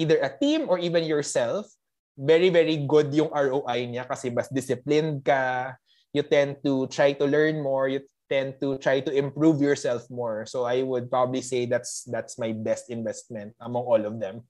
either 0.00 0.16
a 0.24 0.32
team 0.32 0.64
or 0.72 0.80
even 0.80 1.04
yourself, 1.04 1.68
very, 2.16 2.48
very 2.48 2.80
good 2.88 3.12
yung 3.12 3.28
ROI 3.28 3.84
niya 3.92 4.08
kasi 4.08 4.32
mas 4.32 4.48
disciplined 4.48 5.20
ka, 5.20 5.76
you 6.16 6.24
tend 6.24 6.64
to 6.64 6.88
try 6.88 7.12
to 7.12 7.28
learn 7.28 7.60
more, 7.60 7.86
you 7.92 8.00
tend 8.32 8.56
to 8.64 8.80
try 8.80 9.04
to 9.04 9.12
improve 9.12 9.60
yourself 9.60 10.08
more. 10.08 10.48
So 10.48 10.64
I 10.64 10.80
would 10.80 11.12
probably 11.12 11.44
say 11.44 11.68
that's 11.68 12.08
that's 12.08 12.40
my 12.40 12.56
best 12.56 12.88
investment 12.88 13.52
among 13.60 13.84
all 13.84 14.02
of 14.08 14.16
them. 14.16 14.48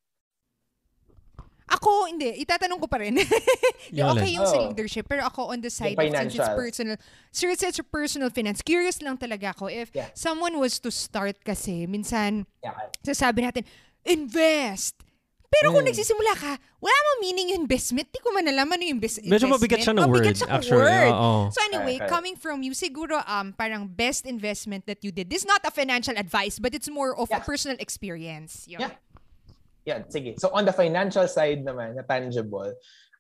Ako, 1.70 2.10
hindi. 2.10 2.34
Itatanong 2.42 2.82
ko 2.82 2.90
pa 2.90 2.98
rin. 2.98 3.14
Di, 3.14 3.22
Yung 4.02 4.10
okay 4.18 4.34
yung 4.34 4.42
sa 4.46 4.58
Oh. 4.58 4.66
leadership, 4.66 5.06
pero 5.06 5.22
ako 5.22 5.54
on 5.54 5.62
the 5.62 5.70
side 5.70 5.94
of 5.94 6.10
since 6.10 6.34
it's 6.34 6.50
personal, 6.50 6.96
sir, 7.30 7.54
since 7.54 7.78
it's 7.78 7.86
personal 7.94 8.26
finance, 8.30 8.58
curious 8.58 8.98
lang 8.98 9.14
talaga 9.14 9.54
ako 9.54 9.70
if 9.70 9.94
Yeah. 9.94 10.10
someone 10.18 10.58
was 10.58 10.82
to 10.82 10.90
start 10.90 11.38
kasi, 11.46 11.86
minsan, 11.86 12.42
Yeah. 12.58 12.74
sasabi 13.06 13.46
natin, 13.46 13.62
invest! 14.02 14.98
Pero 15.50 15.74
kung 15.74 15.82
Mm. 15.82 15.90
nagsisimula 15.90 16.32
ka, 16.38 16.52
wala 16.78 16.98
mo 17.02 17.10
meaning 17.18 17.50
yung 17.52 17.66
investment. 17.66 18.06
Di 18.14 18.22
ko 18.22 18.30
man 18.30 18.46
alam 18.46 18.70
ano 18.70 18.86
yung 18.86 19.02
invest- 19.02 19.18
investment. 19.18 19.34
Medyo 19.34 19.50
mabigat 19.50 19.80
siya 19.82 19.94
ng 19.98 20.02
Mabigat 20.06 20.22
word, 20.30 20.38
siya 20.38 20.46
ng 20.46 20.54
actually. 20.54 20.78
word. 20.86 21.10
Oo. 21.12 21.32
So 21.50 21.58
anyway, 21.66 21.96
correct. 21.98 22.12
coming 22.14 22.36
from 22.38 22.62
you, 22.62 22.70
siguro 22.70 23.18
um 23.26 23.50
parang 23.52 23.90
best 23.90 24.30
investment 24.30 24.86
that 24.86 25.02
you 25.02 25.10
did. 25.10 25.26
This 25.26 25.42
is 25.42 25.50
not 25.50 25.58
a 25.66 25.74
financial 25.74 26.14
advice, 26.14 26.62
but 26.62 26.70
it's 26.70 26.86
more 26.86 27.18
of 27.18 27.26
a 27.34 27.42
Yeah. 27.42 27.44
personal 27.44 27.74
experience. 27.82 28.62
Yun. 28.70 28.78
Yeah. 28.86 28.94
Yeah, 29.82 30.06
sige. 30.06 30.38
So 30.38 30.54
on 30.54 30.62
the 30.64 30.72
financial 30.72 31.26
side 31.26 31.66
naman, 31.66 31.98
na 31.98 32.06
tangible, 32.06 32.70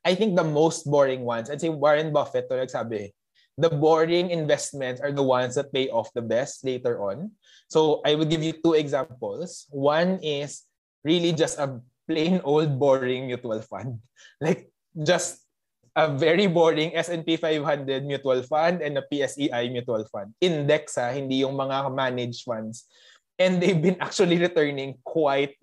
I 0.06 0.14
think 0.14 0.38
the 0.38 0.46
most 0.46 0.86
boring 0.86 1.26
ones, 1.26 1.50
I'd 1.50 1.58
say 1.58 1.68
Warren 1.68 2.14
Buffett 2.14 2.46
to 2.46 2.54
nagsabi, 2.54 3.10
the 3.58 3.74
boring 3.74 4.30
investments 4.30 5.02
are 5.02 5.10
the 5.10 5.24
ones 5.24 5.58
that 5.58 5.74
pay 5.74 5.90
off 5.90 6.14
the 6.14 6.22
best 6.22 6.62
later 6.62 7.02
on. 7.02 7.34
So 7.66 7.98
I 8.06 8.14
would 8.14 8.30
give 8.30 8.46
you 8.46 8.54
two 8.54 8.78
examples. 8.78 9.66
One 9.74 10.22
is 10.22 10.62
really 11.02 11.32
just 11.34 11.58
a 11.58 11.80
plain 12.10 12.42
old 12.42 12.74
boring 12.74 13.30
mutual 13.30 13.62
fund. 13.62 14.02
Like 14.42 14.74
just 14.98 15.46
a 15.94 16.10
very 16.10 16.50
boring 16.50 16.90
S&P 16.98 17.38
500 17.38 18.02
mutual 18.02 18.42
fund 18.42 18.82
and 18.82 18.98
a 18.98 19.06
PSEI 19.06 19.70
mutual 19.70 20.02
fund. 20.10 20.34
Index 20.42 20.98
ha, 20.98 21.14
hindi 21.14 21.46
yung 21.46 21.54
mga 21.54 21.94
managed 21.94 22.42
funds 22.42 22.90
and 23.38 23.62
they've 23.62 23.80
been 23.80 23.96
actually 24.04 24.36
returning 24.36 24.98
quite 25.06 25.54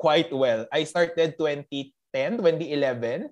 quite 0.00 0.32
well. 0.32 0.66
I 0.72 0.88
started 0.88 1.36
2010, 1.38 2.40
2011. 2.42 3.30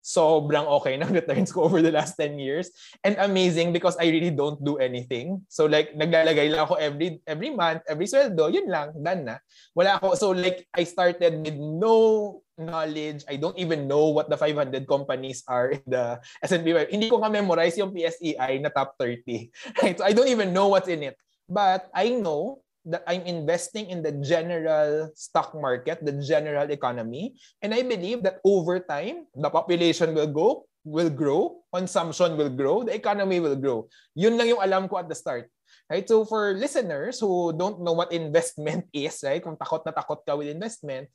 Sobrang 0.00 0.64
okay 0.80 0.96
ng 0.96 1.12
returns 1.18 1.52
ko 1.52 1.68
over 1.68 1.84
the 1.84 1.92
last 1.92 2.16
10 2.16 2.40
years. 2.40 2.72
And 3.04 3.16
amazing 3.20 3.72
because 3.72 3.96
I 4.00 4.08
really 4.08 4.32
don't 4.32 4.60
do 4.64 4.80
anything. 4.80 5.44
So 5.52 5.68
like, 5.68 5.92
naglalagay 5.92 6.50
lang 6.52 6.64
ako 6.64 6.80
every 6.80 7.20
every 7.28 7.52
month, 7.52 7.84
every 7.84 8.08
sweldo, 8.08 8.48
yun 8.48 8.68
lang, 8.68 8.96
done 8.96 9.28
na. 9.28 9.36
Wala 9.76 10.00
ako. 10.00 10.16
So 10.16 10.32
like, 10.32 10.64
I 10.72 10.84
started 10.88 11.44
with 11.44 11.56
no 11.56 12.40
knowledge. 12.60 13.24
I 13.28 13.40
don't 13.40 13.56
even 13.56 13.88
know 13.88 14.12
what 14.12 14.28
the 14.28 14.36
500 14.36 14.84
companies 14.84 15.42
are 15.48 15.72
in 15.72 15.84
the 15.88 16.20
S&P 16.44 16.72
500. 16.72 16.92
Hindi 16.92 17.08
ko 17.08 17.24
nga 17.24 17.32
memorize 17.32 17.80
yung 17.80 17.92
PSEI 17.92 18.60
na 18.60 18.68
top 18.68 19.00
30. 19.00 19.48
Right? 19.80 19.96
So 20.00 20.04
I 20.04 20.12
don't 20.12 20.28
even 20.28 20.52
know 20.52 20.68
what's 20.68 20.88
in 20.88 21.02
it. 21.02 21.16
But 21.48 21.88
I 21.96 22.14
know 22.14 22.62
that 22.86 23.04
I'm 23.06 23.22
investing 23.28 23.90
in 23.90 24.02
the 24.02 24.12
general 24.24 25.10
stock 25.14 25.52
market, 25.52 26.04
the 26.04 26.16
general 26.20 26.70
economy, 26.70 27.36
and 27.60 27.74
I 27.74 27.82
believe 27.82 28.22
that 28.24 28.40
over 28.44 28.80
time 28.80 29.26
the 29.34 29.50
population 29.50 30.14
will 30.14 30.30
go 30.30 30.64
will 30.84 31.10
grow, 31.10 31.60
consumption 31.72 32.36
will 32.36 32.50
grow, 32.50 32.82
the 32.82 32.94
economy 32.94 33.40
will 33.40 33.56
grow. 33.56 33.88
Yun 34.16 34.36
lang 34.36 34.48
yung 34.48 34.62
alam 34.64 34.88
ko 34.88 34.98
at 34.98 35.08
the 35.08 35.14
start. 35.14 35.48
Right? 35.90 36.06
So 36.06 36.24
for 36.24 36.54
listeners 36.54 37.20
who 37.20 37.52
don't 37.52 37.82
know 37.82 37.92
what 37.92 38.12
investment 38.12 38.86
is, 38.94 39.20
right? 39.26 39.42
Kung 39.42 39.56
takot 39.56 39.84
na 39.84 39.92
takot 39.92 40.22
ka 40.24 40.36
with 40.36 40.48
investment, 40.48 41.08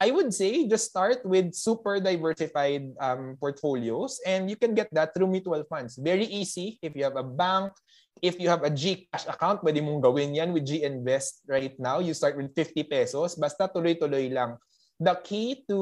I 0.00 0.10
would 0.10 0.34
say 0.34 0.66
just 0.66 0.90
start 0.90 1.22
with 1.24 1.54
super 1.54 2.00
diversified 2.00 2.92
um, 2.98 3.38
portfolios 3.38 4.20
and 4.26 4.50
you 4.50 4.56
can 4.56 4.74
get 4.74 4.90
that 4.92 5.14
through 5.14 5.30
mutual 5.30 5.62
funds. 5.70 5.96
Very 5.96 6.26
easy 6.26 6.78
if 6.82 6.96
you 6.96 7.04
have 7.04 7.16
a 7.16 7.22
bank, 7.22 7.72
if 8.22 8.38
you 8.38 8.50
have 8.50 8.62
a 8.62 8.70
GCash 8.70 9.26
account, 9.26 9.62
pwede 9.62 9.82
mong 9.82 10.02
gawin 10.02 10.34
yan 10.34 10.52
with 10.52 10.66
GInvest 10.66 11.46
right 11.48 11.74
now. 11.80 11.98
You 11.98 12.14
start 12.14 12.36
with 12.36 12.54
50 12.54 12.86
pesos. 12.86 13.34
Basta 13.34 13.66
tuloy-tuloy 13.70 14.30
lang 14.30 14.58
the 15.00 15.14
key 15.26 15.66
to 15.66 15.78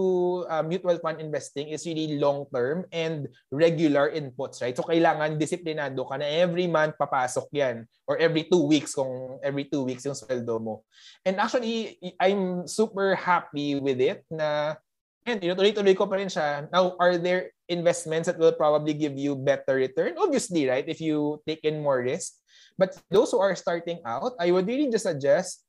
uh, 0.49 0.65
mutual 0.65 0.97
fund 0.99 1.21
investing 1.21 1.69
is 1.69 1.85
really 1.85 2.17
long-term 2.17 2.85
and 2.93 3.29
regular 3.53 4.09
inputs, 4.09 4.65
right? 4.65 4.73
So 4.77 4.85
kailangan 4.89 5.37
disiplinado 5.37 6.09
ka 6.09 6.17
na 6.17 6.25
every 6.25 6.65
month 6.65 6.97
papasok 6.97 7.49
yan 7.53 7.85
or 8.09 8.17
every 8.17 8.49
two 8.49 8.65
weeks 8.65 8.97
kung 8.97 9.37
every 9.45 9.69
two 9.69 9.85
weeks 9.85 10.09
yung 10.09 10.17
sweldo 10.17 10.57
mo. 10.57 10.83
And 11.29 11.37
actually, 11.37 12.01
I'm 12.17 12.65
super 12.65 13.13
happy 13.13 13.77
with 13.77 14.01
it 14.01 14.25
na 14.33 14.81
and 15.29 15.39
tinutuloy-tuloy 15.39 15.95
ko 15.95 16.09
pa 16.09 16.17
rin 16.17 16.33
siya. 16.33 16.67
Now, 16.73 16.97
are 16.97 17.21
there 17.21 17.52
investments 17.69 18.27
that 18.27 18.39
will 18.39 18.53
probably 18.53 18.95
give 18.95 19.19
you 19.19 19.37
better 19.37 19.77
return? 19.77 20.15
Obviously, 20.19 20.69
right? 20.69 20.85
If 20.87 21.01
you 21.01 21.43
take 21.47 21.65
in 21.65 21.83
more 21.83 22.03
risk. 22.03 22.35
But 22.79 22.97
those 23.11 23.31
who 23.31 23.39
are 23.39 23.55
starting 23.55 24.01
out, 24.07 24.33
I 24.41 24.51
would 24.51 24.67
really 24.67 24.91
just 24.91 25.05
suggest 25.05 25.65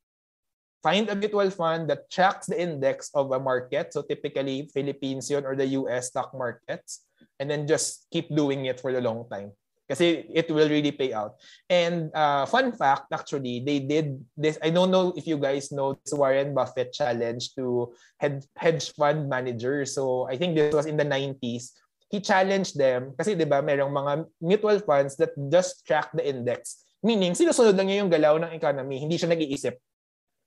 find 0.83 1.07
a 1.09 1.15
mutual 1.15 1.49
fund 1.49 1.89
that 1.89 2.11
tracks 2.11 2.47
the 2.47 2.59
index 2.59 3.09
of 3.15 3.31
a 3.31 3.39
market. 3.39 3.93
So 3.93 4.03
typically 4.03 4.69
Philippines 4.73 5.31
or 5.31 5.55
the 5.55 5.67
US 5.79 6.07
stock 6.07 6.35
markets. 6.35 7.07
And 7.39 7.49
then 7.49 7.67
just 7.67 8.07
keep 8.11 8.33
doing 8.35 8.65
it 8.65 8.79
for 8.79 8.91
a 8.91 9.01
long 9.01 9.25
time. 9.31 9.51
Kasi 9.83 10.25
it 10.31 10.47
will 10.47 10.69
really 10.69 10.91
pay 10.91 11.11
out. 11.11 11.35
And 11.67 12.07
uh, 12.15 12.45
fun 12.47 12.71
fact, 12.71 13.11
actually, 13.11 13.59
they 13.59 13.79
did 13.79 14.15
this. 14.35 14.57
I 14.63 14.71
don't 14.71 14.91
know 14.91 15.11
if 15.15 15.27
you 15.27 15.35
guys 15.35 15.71
know 15.71 15.99
this 15.99 16.15
Warren 16.15 16.55
Buffett 16.55 16.93
challenge 16.93 17.53
to 17.55 17.91
hedge 18.55 18.95
fund 18.95 19.27
managers. 19.27 19.93
So 19.93 20.27
I 20.31 20.39
think 20.39 20.55
this 20.55 20.73
was 20.73 20.87
in 20.87 20.95
the 20.95 21.05
90s. 21.05 21.75
He 22.13 22.21
challenged 22.21 22.77
them 22.77 23.17
kasi 23.17 23.33
'di 23.33 23.49
ba 23.49 23.65
merong 23.65 23.89
mga 23.89 24.11
mutual 24.37 24.77
funds 24.85 25.17
that 25.17 25.33
just 25.49 25.81
track 25.81 26.13
the 26.13 26.21
index. 26.21 26.85
Meaning, 27.01 27.33
sinusunod 27.33 27.73
lang 27.73 27.89
niya 27.89 28.05
yung 28.05 28.13
galaw 28.13 28.37
ng 28.37 28.53
economy. 28.53 29.01
Hindi 29.01 29.17
siya 29.17 29.33
nag-iisip 29.33 29.75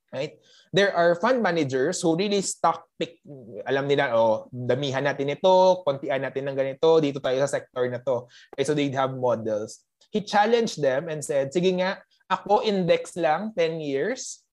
Right? 0.07 0.39
There 0.71 0.95
are 0.95 1.19
fund 1.19 1.43
managers 1.43 1.99
who 1.99 2.15
really 2.15 2.39
stock 2.39 2.87
pick. 2.95 3.19
Alam 3.67 3.91
nila, 3.91 4.15
oh, 4.15 4.47
damihan 4.51 5.03
natin 5.03 5.35
ito, 5.35 5.83
kontian 5.83 6.23
natin 6.23 6.47
ng 6.47 6.55
ganito, 6.55 7.03
dito 7.03 7.19
tayo 7.19 7.43
sa 7.43 7.59
sector 7.59 7.91
na 7.91 7.99
to. 7.99 8.27
Okay, 8.55 8.63
so 8.63 8.71
they'd 8.71 8.95
have 8.95 9.15
models. 9.15 9.83
He 10.11 10.23
challenged 10.23 10.79
them 10.79 11.11
and 11.11 11.19
said, 11.19 11.51
sige 11.51 11.75
nga, 11.75 11.99
ako 12.31 12.63
index 12.63 13.19
lang 13.19 13.51
10 13.55 13.83
years. 13.83 14.46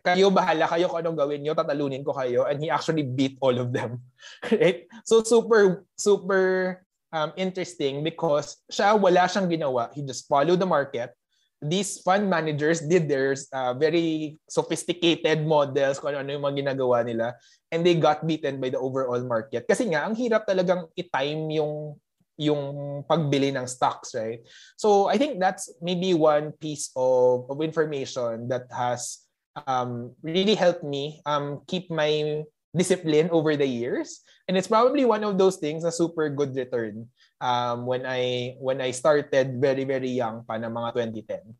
Kayo 0.00 0.32
bahala 0.32 0.64
kayo 0.68 0.88
kung 0.88 1.00
anong 1.04 1.18
gawin 1.18 1.40
nyo, 1.44 1.52
tatalunin 1.52 2.04
ko 2.04 2.16
kayo. 2.16 2.48
And 2.48 2.60
he 2.60 2.72
actually 2.72 3.04
beat 3.04 3.36
all 3.40 3.54
of 3.56 3.72
them. 3.72 4.00
right? 4.52 4.88
So 5.04 5.22
super, 5.22 5.84
super 5.96 6.44
um, 7.12 7.32
interesting 7.36 8.04
because 8.04 8.60
siya 8.72 8.96
wala 8.96 9.28
siyang 9.28 9.48
ginawa. 9.48 9.92
He 9.92 10.02
just 10.02 10.24
followed 10.26 10.58
the 10.58 10.68
market 10.68 11.12
these 11.60 12.00
fund 12.00 12.24
managers 12.24 12.80
did 12.80 13.04
their 13.04 13.36
uh, 13.52 13.76
very 13.76 14.40
sophisticated 14.48 15.44
models 15.44 16.00
kung 16.00 16.16
ano 16.16 16.32
yung 16.32 16.40
mga 16.40 16.64
ginagawa 16.64 17.04
nila 17.04 17.36
and 17.68 17.84
they 17.84 17.94
got 17.94 18.24
beaten 18.24 18.56
by 18.58 18.72
the 18.72 18.80
overall 18.80 19.20
market. 19.20 19.68
Kasi 19.68 19.92
nga, 19.92 20.08
ang 20.08 20.16
hirap 20.16 20.48
talagang 20.48 20.88
i-time 20.96 21.52
yung 21.52 22.00
yung 22.40 23.04
pagbili 23.04 23.52
ng 23.52 23.68
stocks, 23.68 24.16
right? 24.16 24.40
So 24.80 25.12
I 25.12 25.20
think 25.20 25.36
that's 25.36 25.68
maybe 25.84 26.16
one 26.16 26.56
piece 26.56 26.88
of, 26.96 27.44
of 27.52 27.60
information 27.60 28.48
that 28.48 28.64
has 28.72 29.28
um, 29.66 30.12
really 30.22 30.54
helped 30.54 30.84
me 30.84 31.20
um, 31.26 31.60
keep 31.66 31.90
my 31.90 32.42
discipline 32.76 33.28
over 33.30 33.56
the 33.56 33.66
years. 33.66 34.22
And 34.48 34.56
it's 34.56 34.68
probably 34.68 35.04
one 35.04 35.22
of 35.24 35.38
those 35.38 35.56
things, 35.56 35.84
a 35.84 35.92
super 35.92 36.28
good 36.30 36.54
return 36.54 37.06
um, 37.40 37.86
when 37.86 38.04
I 38.06 38.54
when 38.58 38.80
I 38.80 38.90
started 38.90 39.60
very 39.60 39.84
very 39.84 40.10
young 40.10 40.44
pa 40.44 40.58
na 40.58 40.68
mga 40.68 41.14
2010. 41.26 41.54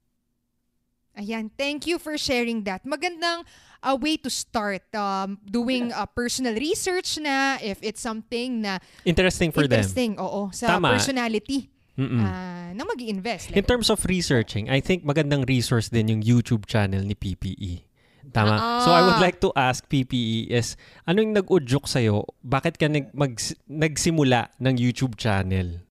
Ayan, 1.20 1.51
thank 1.59 1.90
you 1.90 1.98
for 1.98 2.14
sharing 2.14 2.62
that. 2.64 2.86
Magandang 2.86 3.42
a 3.82 3.92
uh, 3.92 3.96
way 3.98 4.16
to 4.16 4.30
start 4.30 4.86
um, 4.94 5.38
doing 5.42 5.90
uh, 5.90 6.07
personal 6.07 6.55
research 6.55 7.18
na 7.18 7.59
if 7.59 7.82
it's 7.82 8.01
something 8.01 8.62
na 8.62 8.78
interesting 9.03 9.51
for 9.51 9.66
interesting, 9.66 10.14
them. 10.14 10.24
oo, 10.24 10.55
sa 10.55 10.78
Tama. 10.78 10.94
personality. 10.94 11.66
Uh, 12.01 12.72
na 12.72 12.88
mag-invest. 12.88 13.53
Like, 13.53 13.61
In 13.61 13.64
terms 13.68 13.92
of 13.92 14.01
researching, 14.09 14.72
I 14.72 14.80
think 14.80 15.05
magandang 15.05 15.44
resource 15.44 15.92
din 15.92 16.09
yung 16.09 16.22
YouTube 16.24 16.64
channel 16.64 17.05
ni 17.05 17.12
PPE. 17.12 17.89
Tama. 18.31 18.55
Uh-oh. 18.57 18.83
So 18.87 18.89
I 18.95 19.01
would 19.03 19.20
like 19.22 19.39
to 19.43 19.51
ask 19.59 19.83
PPE 19.91 20.51
is, 20.51 20.78
ano 21.05 21.22
yung 21.22 21.35
nag-udyok 21.35 21.87
sa'yo? 21.87 22.22
Bakit 22.43 22.78
ka 22.78 22.87
nag- 22.87 23.12
mag- 23.14 23.59
nagsimula 23.66 24.55
ng 24.62 24.74
YouTube 24.78 25.18
channel? 25.18 25.83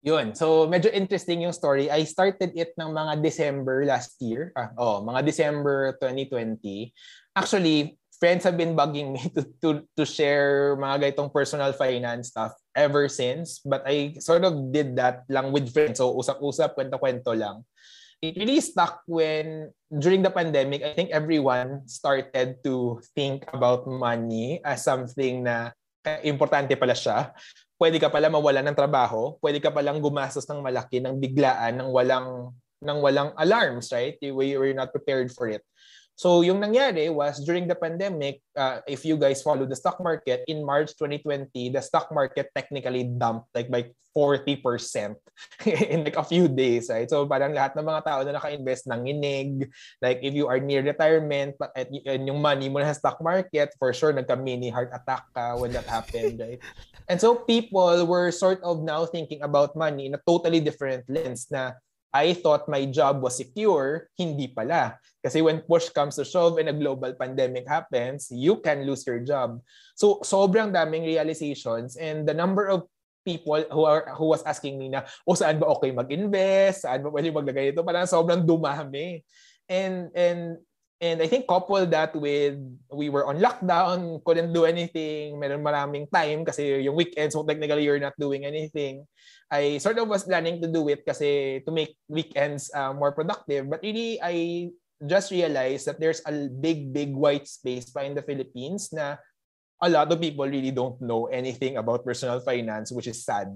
Yun. 0.00 0.32
So, 0.32 0.64
medyo 0.70 0.88
interesting 0.94 1.42
yung 1.44 1.52
story. 1.52 1.90
I 1.90 2.06
started 2.06 2.54
it 2.54 2.72
ng 2.78 2.94
mga 2.94 3.20
December 3.20 3.84
last 3.84 4.16
year. 4.22 4.54
Ah, 4.54 4.70
oh, 4.78 5.02
mga 5.04 5.26
December 5.26 5.98
2020. 6.00 6.94
Actually, 7.34 7.98
friends 8.16 8.46
have 8.46 8.56
been 8.56 8.78
bugging 8.78 9.12
me 9.12 9.22
to, 9.36 9.42
to, 9.60 9.68
to 9.98 10.04
share 10.06 10.78
mga 10.78 11.10
gaitong 11.10 11.34
personal 11.34 11.74
finance 11.74 12.30
stuff 12.30 12.54
ever 12.78 13.10
since. 13.10 13.58
But 13.60 13.82
I 13.84 14.16
sort 14.22 14.46
of 14.46 14.70
did 14.70 14.94
that 14.96 15.26
lang 15.28 15.50
with 15.50 15.74
friends. 15.74 15.98
So, 15.98 16.14
usap-usap, 16.14 16.78
kwento-kwento 16.78 17.34
lang 17.34 17.66
it 18.18 18.34
really 18.36 18.60
stuck 18.60 19.02
when 19.06 19.70
during 19.88 20.22
the 20.22 20.30
pandemic, 20.30 20.82
I 20.82 20.92
think 20.94 21.10
everyone 21.10 21.86
started 21.86 22.58
to 22.64 23.00
think 23.14 23.46
about 23.52 23.86
money 23.86 24.58
as 24.66 24.82
something 24.82 25.46
na 25.46 25.70
importante 26.26 26.74
pala 26.74 26.98
siya. 26.98 27.30
Pwede 27.78 28.02
ka 28.02 28.10
pala 28.10 28.26
mawala 28.26 28.58
ng 28.66 28.74
trabaho, 28.74 29.38
pwede 29.38 29.62
ka 29.62 29.70
palang 29.70 30.02
gumastos 30.02 30.50
ng 30.50 30.58
malaki 30.58 30.98
ng 30.98 31.14
biglaan 31.22 31.78
ng 31.78 31.90
walang 31.94 32.50
ng 32.82 32.98
walang 33.02 33.30
alarms, 33.38 33.90
right? 33.94 34.18
Were 34.22 34.74
not 34.74 34.90
prepared 34.90 35.30
for 35.30 35.46
it. 35.50 35.62
So 36.18 36.42
yung 36.42 36.58
nangyari 36.58 37.06
was 37.14 37.38
during 37.46 37.70
the 37.70 37.78
pandemic, 37.78 38.42
uh, 38.58 38.82
if 38.90 39.06
you 39.06 39.14
guys 39.14 39.38
follow 39.38 39.62
the 39.70 39.78
stock 39.78 40.02
market, 40.02 40.42
in 40.50 40.66
March 40.66 40.98
2020, 40.98 41.70
the 41.70 41.78
stock 41.78 42.10
market 42.10 42.50
technically 42.58 43.06
dumped 43.06 43.46
like 43.54 43.70
by 43.70 43.94
40% 44.10 45.14
in 45.94 46.02
like 46.02 46.18
a 46.18 46.26
few 46.26 46.50
days, 46.50 46.90
right? 46.90 47.06
So 47.06 47.22
parang 47.22 47.54
lahat 47.54 47.78
ng 47.78 47.86
mga 47.86 48.02
tao 48.02 48.18
na 48.26 48.34
naka-invest 48.34 48.90
nanginig. 48.90 49.70
Like 50.02 50.18
if 50.26 50.34
you 50.34 50.50
are 50.50 50.58
near 50.58 50.82
retirement 50.82 51.54
at 51.78 51.86
yung 51.94 52.42
money 52.42 52.66
mo 52.66 52.82
na 52.82 52.90
stock 52.98 53.22
market, 53.22 53.78
for 53.78 53.94
sure 53.94 54.10
nagka-mini 54.10 54.74
heart 54.74 54.90
attack 54.90 55.22
ka 55.30 55.54
when 55.54 55.70
that 55.70 55.86
happened, 55.86 56.40
right? 56.42 56.58
And 57.06 57.22
so 57.22 57.46
people 57.46 57.94
were 58.10 58.34
sort 58.34 58.58
of 58.66 58.82
now 58.82 59.06
thinking 59.06 59.46
about 59.46 59.78
money 59.78 60.10
in 60.10 60.18
a 60.18 60.22
totally 60.26 60.58
different 60.58 61.06
lens 61.06 61.46
na 61.46 61.78
I 62.12 62.32
thought 62.32 62.72
my 62.72 62.88
job 62.88 63.20
was 63.20 63.36
secure, 63.36 64.08
hindi 64.16 64.48
pala. 64.48 64.96
Kasi 65.20 65.44
when 65.44 65.60
push 65.66 65.92
comes 65.92 66.16
to 66.16 66.24
shove 66.24 66.56
and 66.56 66.72
a 66.72 66.76
global 66.76 67.12
pandemic 67.12 67.68
happens, 67.68 68.32
you 68.32 68.64
can 68.64 68.88
lose 68.88 69.04
your 69.04 69.20
job. 69.20 69.60
So 69.92 70.24
sobrang 70.24 70.72
daming 70.72 71.04
realizations 71.04 72.00
and 72.00 72.24
the 72.24 72.32
number 72.32 72.66
of 72.70 72.88
people 73.28 73.60
who 73.68 73.84
are 73.84 74.08
who 74.16 74.32
was 74.32 74.40
asking 74.48 74.80
me 74.80 74.88
na, 74.88 75.04
o 75.28 75.32
oh, 75.32 75.36
saan 75.36 75.60
ba 75.60 75.68
okay 75.76 75.92
mag-invest? 75.92 76.88
Saan 76.88 77.04
ba 77.04 77.12
pwede 77.12 77.28
maglagay 77.28 77.76
ito? 77.76 77.84
Parang 77.84 78.08
sobrang 78.08 78.40
dumami. 78.40 79.20
And 79.68 80.08
and 80.16 80.56
and 81.00 81.22
I 81.22 81.26
think 81.30 81.46
couple 81.46 81.86
that 81.86 82.14
with 82.14 82.58
we 82.90 83.08
were 83.08 83.26
on 83.26 83.38
lockdown, 83.38 84.22
couldn't 84.24 84.52
do 84.52 84.66
anything, 84.66 85.38
meron 85.38 85.62
maraming 85.62 86.10
time 86.10 86.44
kasi 86.44 86.82
yung 86.82 86.98
weekends, 86.98 87.34
so 87.34 87.46
technically 87.46 87.86
you're 87.86 88.02
not 88.02 88.18
doing 88.18 88.44
anything. 88.44 89.06
I 89.50 89.78
sort 89.78 89.98
of 89.98 90.08
was 90.10 90.26
planning 90.26 90.60
to 90.60 90.68
do 90.68 90.86
it 90.90 91.06
kasi 91.06 91.62
to 91.64 91.70
make 91.72 91.96
weekends 92.10 92.70
uh, 92.74 92.92
more 92.92 93.14
productive. 93.14 93.70
But 93.70 93.80
really, 93.82 94.20
I 94.20 94.68
just 95.00 95.30
realized 95.30 95.86
that 95.86 96.00
there's 96.02 96.20
a 96.26 96.50
big, 96.50 96.92
big 96.92 97.14
white 97.14 97.46
space 97.46 97.88
pa 97.88 98.02
in 98.02 98.18
the 98.18 98.26
Philippines 98.26 98.90
na 98.92 99.16
a 99.78 99.88
lot 99.88 100.10
of 100.10 100.20
people 100.20 100.44
really 100.44 100.74
don't 100.74 100.98
know 101.00 101.30
anything 101.30 101.78
about 101.78 102.04
personal 102.04 102.42
finance, 102.42 102.90
which 102.90 103.06
is 103.06 103.24
sad. 103.24 103.48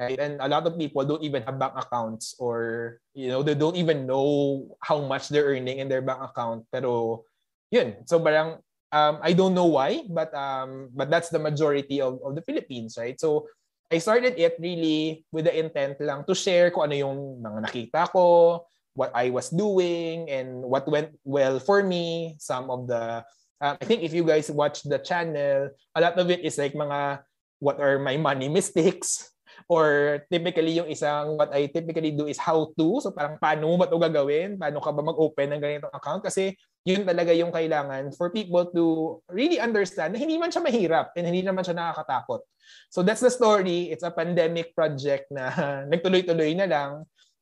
Right? 0.00 0.16
And 0.16 0.40
a 0.40 0.48
lot 0.48 0.64
of 0.64 0.80
people 0.80 1.04
don't 1.04 1.20
even 1.20 1.44
have 1.44 1.60
bank 1.60 1.76
accounts 1.76 2.32
or, 2.40 2.96
you 3.12 3.28
know, 3.28 3.44
they 3.44 3.52
don't 3.52 3.76
even 3.76 4.08
know 4.08 4.64
how 4.80 5.04
much 5.04 5.28
they're 5.28 5.52
earning 5.52 5.76
in 5.76 5.92
their 5.92 6.00
bank 6.00 6.24
account. 6.24 6.64
Pero, 6.72 7.24
yun. 7.68 8.00
So, 8.08 8.16
parang, 8.16 8.64
um, 8.88 9.20
I 9.20 9.36
don't 9.36 9.52
know 9.52 9.68
why, 9.68 10.08
but 10.08 10.32
um, 10.32 10.88
but 10.96 11.12
that's 11.12 11.28
the 11.28 11.38
majority 11.38 12.00
of, 12.00 12.16
of 12.24 12.32
the 12.32 12.40
Philippines, 12.40 12.96
right? 12.96 13.20
So, 13.20 13.44
I 13.92 13.98
started 13.98 14.38
it 14.40 14.56
really 14.56 15.26
with 15.34 15.50
the 15.50 15.52
intent 15.52 16.00
lang 16.00 16.24
to 16.24 16.34
share 16.34 16.70
kung 16.70 16.88
ano 16.88 16.94
yung 16.94 17.18
mga 17.42 17.58
nakita 17.66 18.02
ko, 18.08 18.64
what 18.94 19.10
I 19.14 19.30
was 19.30 19.50
doing 19.50 20.30
and 20.30 20.62
what 20.62 20.86
went 20.86 21.18
well 21.26 21.58
for 21.58 21.82
me. 21.82 22.38
Some 22.38 22.70
of 22.70 22.86
the, 22.86 23.26
uh, 23.60 23.74
I 23.76 23.84
think 23.84 24.02
if 24.02 24.14
you 24.14 24.22
guys 24.22 24.50
watch 24.50 24.86
the 24.86 24.98
channel, 25.02 25.70
a 25.94 26.00
lot 26.00 26.18
of 26.18 26.30
it 26.30 26.46
is 26.46 26.58
like 26.58 26.72
mga, 26.72 27.26
what 27.58 27.80
are 27.82 27.98
my 27.98 28.16
money 28.16 28.48
mistakes? 28.48 29.30
Or 29.70 30.18
typically 30.26 30.82
yung 30.82 30.90
isang, 30.90 31.38
what 31.38 31.54
I 31.54 31.70
typically 31.70 32.10
do 32.10 32.26
is 32.26 32.42
how 32.42 32.74
to. 32.74 32.98
So 32.98 33.14
parang 33.14 33.38
paano 33.38 33.70
mo 33.70 33.78
ba 33.78 33.86
ito 33.86 34.02
gagawin? 34.02 34.58
Paano 34.58 34.82
ka 34.82 34.90
ba 34.90 34.98
mag-open 34.98 35.46
ng 35.54 35.62
ganitong 35.62 35.94
account? 35.94 36.26
Kasi 36.26 36.58
yun 36.82 37.06
talaga 37.06 37.30
yung 37.30 37.54
kailangan 37.54 38.10
for 38.18 38.34
people 38.34 38.66
to 38.74 38.84
really 39.30 39.62
understand 39.62 40.10
na 40.10 40.18
hindi 40.18 40.42
man 40.42 40.50
siya 40.50 40.66
mahirap 40.66 41.14
and 41.14 41.30
hindi 41.30 41.46
naman 41.46 41.62
siya 41.62 41.78
nakakatakot. 41.78 42.42
So 42.90 43.06
that's 43.06 43.22
the 43.22 43.30
story. 43.30 43.94
It's 43.94 44.02
a 44.02 44.10
pandemic 44.10 44.74
project 44.74 45.30
na 45.30 45.54
nagtuloy-tuloy 45.92 46.58
na 46.58 46.66
lang. 46.66 46.92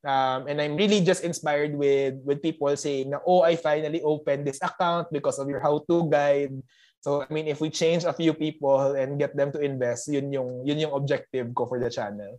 Um, 0.05 0.47
and 0.47 0.61
I'm 0.61 0.76
really 0.76 1.03
just 1.03 1.26
inspired 1.26 1.74
with 1.74 2.22
with 2.22 2.45
people 2.45 2.70
saying 2.76 3.11
na, 3.11 3.24
oh, 3.24 3.43
I 3.43 3.57
finally 3.59 4.05
opened 4.05 4.47
this 4.47 4.62
account 4.62 5.11
because 5.11 5.41
of 5.41 5.49
your 5.49 5.64
how-to 5.64 6.07
guide. 6.07 6.55
So, 7.09 7.24
I 7.24 7.32
mean, 7.32 7.48
if 7.48 7.64
we 7.64 7.72
change 7.72 8.04
a 8.04 8.12
few 8.12 8.36
people 8.36 8.92
and 8.92 9.16
get 9.16 9.32
them 9.32 9.48
to 9.56 9.64
invest, 9.64 10.12
yun 10.12 10.28
yung, 10.28 10.61
yun 10.68 10.76
yung 10.76 10.92
objective 10.92 11.48
ko 11.56 11.64
for 11.64 11.80
the 11.80 11.88
channel. 11.88 12.36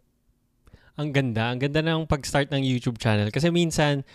Ang 0.94 1.10
ganda. 1.10 1.50
Ang 1.50 1.58
ganda 1.58 1.82
ng 1.82 2.06
pag-start 2.06 2.54
ng 2.54 2.62
YouTube 2.62 3.02
channel. 3.02 3.34
Kasi 3.34 3.50
minsan, 3.50 4.06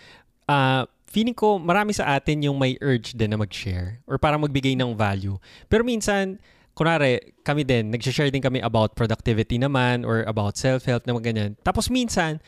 uh, 0.47 0.87
feeling 1.11 1.35
ko 1.35 1.59
marami 1.59 1.91
sa 1.91 2.15
atin 2.15 2.47
yung 2.47 2.55
may 2.55 2.79
urge 2.79 3.19
din 3.19 3.35
na 3.35 3.37
mag-share 3.43 3.99
or 4.07 4.15
para 4.15 4.39
magbigay 4.39 4.79
ng 4.79 4.95
value. 4.95 5.35
Pero 5.67 5.83
minsan, 5.83 6.39
kunwari, 6.71 7.35
kami 7.43 7.67
din, 7.67 7.91
nag-share 7.91 8.31
din 8.31 8.39
kami 8.39 8.63
about 8.63 8.95
productivity 8.95 9.59
naman 9.59 10.07
or 10.07 10.23
about 10.23 10.55
self-help 10.55 11.03
na 11.03 11.19
ganyan. 11.19 11.59
Tapos 11.67 11.91
minsan, 11.91 12.39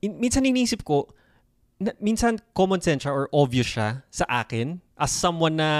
in, 0.00 0.16
minsan 0.16 0.48
iniisip 0.48 0.80
ko, 0.80 1.12
na, 1.76 1.92
minsan 2.00 2.40
common 2.56 2.80
sense 2.80 3.04
siya 3.04 3.12
or 3.12 3.28
obvious 3.36 3.68
siya 3.68 4.00
sa 4.08 4.24
akin 4.28 4.80
as 5.00 5.08
someone 5.08 5.56
na 5.56 5.70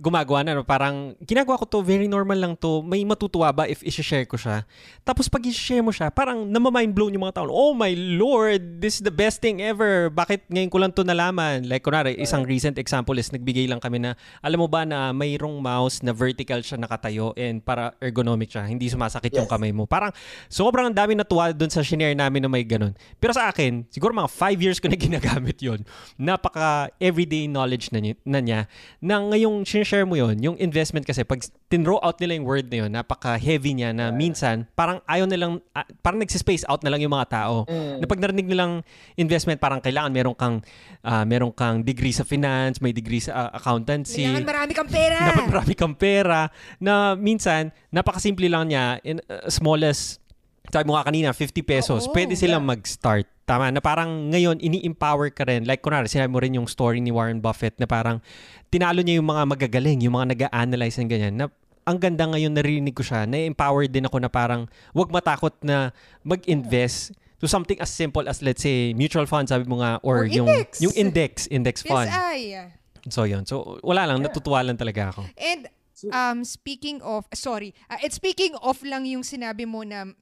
gumagawa 0.00 0.40
na, 0.40 0.56
no, 0.56 0.64
parang 0.64 1.12
ginagawa 1.20 1.60
ko 1.60 1.68
to, 1.68 1.84
very 1.84 2.08
normal 2.08 2.40
lang 2.40 2.56
to, 2.56 2.80
may 2.80 3.04
matutuwa 3.04 3.52
ba 3.52 3.68
if 3.68 3.84
i-share 3.84 4.24
ko 4.24 4.40
siya? 4.40 4.64
Tapos 5.04 5.28
pag 5.28 5.44
i-share 5.44 5.84
mo 5.84 5.92
siya, 5.92 6.08
parang 6.08 6.48
namamind 6.48 6.96
blown 6.96 7.12
yung 7.12 7.28
mga 7.28 7.44
tao, 7.44 7.52
oh 7.52 7.76
my 7.76 7.92
lord, 8.16 8.80
this 8.80 8.96
is 8.96 9.04
the 9.04 9.12
best 9.12 9.44
thing 9.44 9.60
ever, 9.60 10.08
bakit 10.08 10.40
ngayon 10.48 10.72
ko 10.72 10.80
lang 10.80 10.88
to 10.88 11.04
nalaman? 11.04 11.68
Like, 11.68 11.84
kunwari, 11.84 12.16
isang 12.16 12.48
recent 12.48 12.80
example 12.80 13.12
is 13.20 13.28
nagbigay 13.28 13.68
lang 13.68 13.76
kami 13.76 14.00
na, 14.00 14.16
alam 14.40 14.64
mo 14.64 14.72
ba 14.72 14.88
na 14.88 15.12
mayroong 15.12 15.60
mouse 15.60 16.00
na 16.00 16.16
vertical 16.16 16.64
siya 16.64 16.80
nakatayo 16.80 17.36
and 17.36 17.60
para 17.60 17.92
ergonomic 18.00 18.56
siya, 18.56 18.64
hindi 18.64 18.88
sumasakit 18.88 19.36
yes. 19.36 19.44
yung 19.44 19.50
kamay 19.52 19.76
mo. 19.76 19.84
Parang, 19.84 20.16
sobrang 20.48 20.88
dami 20.88 21.12
natuwa 21.12 21.52
dun 21.52 21.68
sa 21.68 21.84
shinare 21.84 22.16
namin 22.16 22.40
na 22.40 22.48
may 22.48 22.64
ganun. 22.64 22.96
Pero 23.20 23.36
sa 23.36 23.52
akin, 23.52 23.84
siguro 23.92 24.16
mga 24.16 24.32
5 24.32 24.64
years 24.64 24.80
ko 24.80 24.88
na 24.88 24.96
ginagamit 24.96 25.60
yon 25.60 25.84
Napaka 26.16 26.88
everyday 26.96 27.44
knowledge 27.44 27.92
na, 27.92 28.00
niya, 28.00 28.16
na 28.24 28.40
niya 28.40 28.61
na 29.02 29.20
ngayong 29.20 29.66
share 29.66 30.06
mo 30.06 30.16
yon 30.16 30.38
yung 30.40 30.56
investment 30.56 31.04
kasi 31.04 31.26
pag 31.26 31.42
tinrow 31.68 31.98
out 32.00 32.16
nila 32.22 32.38
yung 32.38 32.46
word 32.46 32.66
na 32.70 32.86
yun, 32.86 32.90
napaka-heavy 32.94 33.76
niya 33.76 33.90
na 33.90 34.14
minsan 34.14 34.64
parang 34.72 35.04
ayaw 35.10 35.26
nilang, 35.26 35.60
uh, 35.74 35.86
parang 36.00 36.22
nagsispace 36.22 36.64
out 36.70 36.80
na 36.86 36.94
lang 36.94 37.04
yung 37.04 37.12
mga 37.12 37.28
tao. 37.28 37.66
Mm. 37.66 38.00
Na 38.00 38.06
pag 38.06 38.20
narinig 38.22 38.46
nilang 38.48 38.72
investment, 39.18 39.58
parang 39.58 39.82
kailangan 39.82 40.14
meron 40.14 40.36
kang, 40.38 40.64
uh, 41.02 41.24
meron 41.26 41.52
kang 41.52 41.82
degree 41.82 42.14
sa 42.14 42.22
finance, 42.22 42.78
may 42.78 42.94
degree 42.94 43.20
sa 43.20 43.48
uh, 43.48 43.50
accountancy. 43.58 44.24
Kailangan 44.24 44.46
marami 44.46 44.72
kang 44.72 44.90
pera. 44.90 45.18
Dapat 45.34 45.46
marami 45.50 45.72
kang 45.74 45.96
pera. 45.98 46.40
Na 46.78 47.18
minsan, 47.18 47.74
napakasimple 47.90 48.46
lang 48.46 48.70
niya, 48.70 49.02
in 49.02 49.18
uh, 49.26 49.50
smallest 49.50 50.21
sabi 50.70 50.84
mo 50.86 50.94
nga 50.94 51.08
kanina, 51.08 51.34
50 51.34 51.64
pesos, 51.66 52.00
Oo, 52.06 52.14
pwede 52.14 52.38
silang 52.38 52.62
yeah. 52.62 52.72
mag-start. 52.76 53.26
Tama, 53.42 53.74
na 53.74 53.82
parang 53.82 54.30
ngayon, 54.30 54.62
ini-empower 54.62 55.34
ka 55.34 55.42
rin. 55.42 55.66
Like, 55.66 55.82
kunwari, 55.82 56.06
sinabi 56.06 56.30
mo 56.30 56.38
rin 56.38 56.54
yung 56.54 56.70
story 56.70 57.02
ni 57.02 57.10
Warren 57.10 57.42
Buffett 57.42 57.74
na 57.82 57.90
parang 57.90 58.22
tinalo 58.70 59.02
niya 59.02 59.18
yung 59.18 59.26
mga 59.26 59.42
magagaling, 59.50 59.98
yung 60.06 60.14
mga 60.14 60.26
nag-a-analyze 60.38 61.02
ng 61.02 61.10
ganyan, 61.10 61.34
na 61.34 61.46
ang 61.82 61.98
ganda 61.98 62.30
ngayon 62.30 62.54
narinig 62.54 62.94
ko 62.94 63.02
siya, 63.02 63.26
na-empower 63.26 63.90
din 63.90 64.06
ako 64.06 64.22
na 64.22 64.30
parang 64.30 64.70
wag 64.94 65.10
matakot 65.10 65.54
na 65.66 65.90
mag-invest 66.22 67.10
to 67.42 67.50
something 67.50 67.74
as 67.82 67.90
simple 67.90 68.22
as 68.30 68.38
let's 68.38 68.62
say 68.62 68.94
mutual 68.94 69.26
fund 69.26 69.50
sabi 69.50 69.66
mo 69.66 69.82
nga 69.82 69.98
or, 70.06 70.22
or 70.22 70.30
yung 70.30 70.46
index. 70.46 70.70
yung 70.78 70.94
index 70.94 71.34
index 71.50 71.76
fund. 71.82 72.06
PSI. 72.06 72.70
So 73.10 73.26
yun. 73.26 73.42
So 73.50 73.82
wala 73.82 74.06
lang, 74.06 74.22
yeah. 74.22 74.30
natutuwa 74.30 74.62
lang 74.62 74.78
talaga 74.78 75.10
ako. 75.10 75.26
And 75.34 75.66
um 76.14 76.46
speaking 76.46 77.02
of 77.02 77.26
sorry, 77.34 77.74
uh, 77.90 77.98
and 77.98 78.14
speaking 78.14 78.54
of 78.62 78.78
lang 78.86 79.10
yung 79.10 79.26
sinabi 79.26 79.66
mo 79.66 79.82
na 79.82 80.14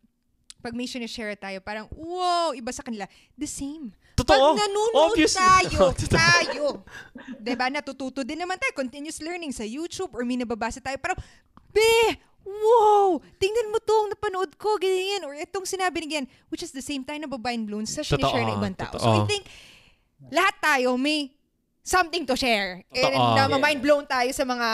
pag 0.61 0.77
may 0.77 0.87
share 0.87 1.35
tayo, 1.35 1.59
parang, 1.65 1.89
wow, 1.97 2.53
iba 2.53 2.71
sa 2.71 2.85
kanila. 2.85 3.09
The 3.35 3.49
same. 3.49 3.91
Totoo. 4.15 4.55
Pag 4.55 4.61
nanonood 4.61 5.17
Obvious. 5.17 5.35
tayo, 5.35 5.97
tayo, 6.21 6.65
diba, 7.41 7.73
natututo 7.73 8.21
din 8.21 8.37
naman 8.37 8.61
tayo, 8.61 8.77
continuous 8.77 9.25
learning 9.25 9.57
sa 9.57 9.65
YouTube 9.65 10.13
or 10.13 10.23
may 10.29 10.37
nababasa 10.37 10.79
tayo, 10.79 11.01
parang, 11.01 11.17
be, 11.73 12.21
wow, 12.45 13.17
tingnan 13.41 13.73
mo 13.73 13.81
to, 13.81 13.97
napanood 14.13 14.53
ko, 14.61 14.77
ganyan, 14.77 15.25
or 15.25 15.33
itong 15.37 15.65
sinabi 15.65 16.05
ni 16.05 16.07
ganyan, 16.13 16.29
which 16.53 16.61
is 16.61 16.73
the 16.73 16.85
same 16.85 17.01
time 17.01 17.25
na 17.25 17.31
babayin 17.31 17.65
blown 17.65 17.89
sa 17.89 18.05
share 18.05 18.21
ng 18.21 18.61
ibang 18.61 18.77
tao. 18.77 18.93
Totoo. 18.93 19.05
So 19.05 19.11
I 19.25 19.29
think, 19.29 19.49
lahat 20.29 20.57
tayo 20.61 21.01
may 21.01 21.33
something 21.81 22.29
to 22.29 22.37
share. 22.37 22.85
Totoo. 22.93 23.09
And 23.09 23.51
na 23.51 23.59
mind 23.59 23.81
blown 23.81 24.05
tayo 24.05 24.29
sa 24.37 24.45
mga 24.45 24.69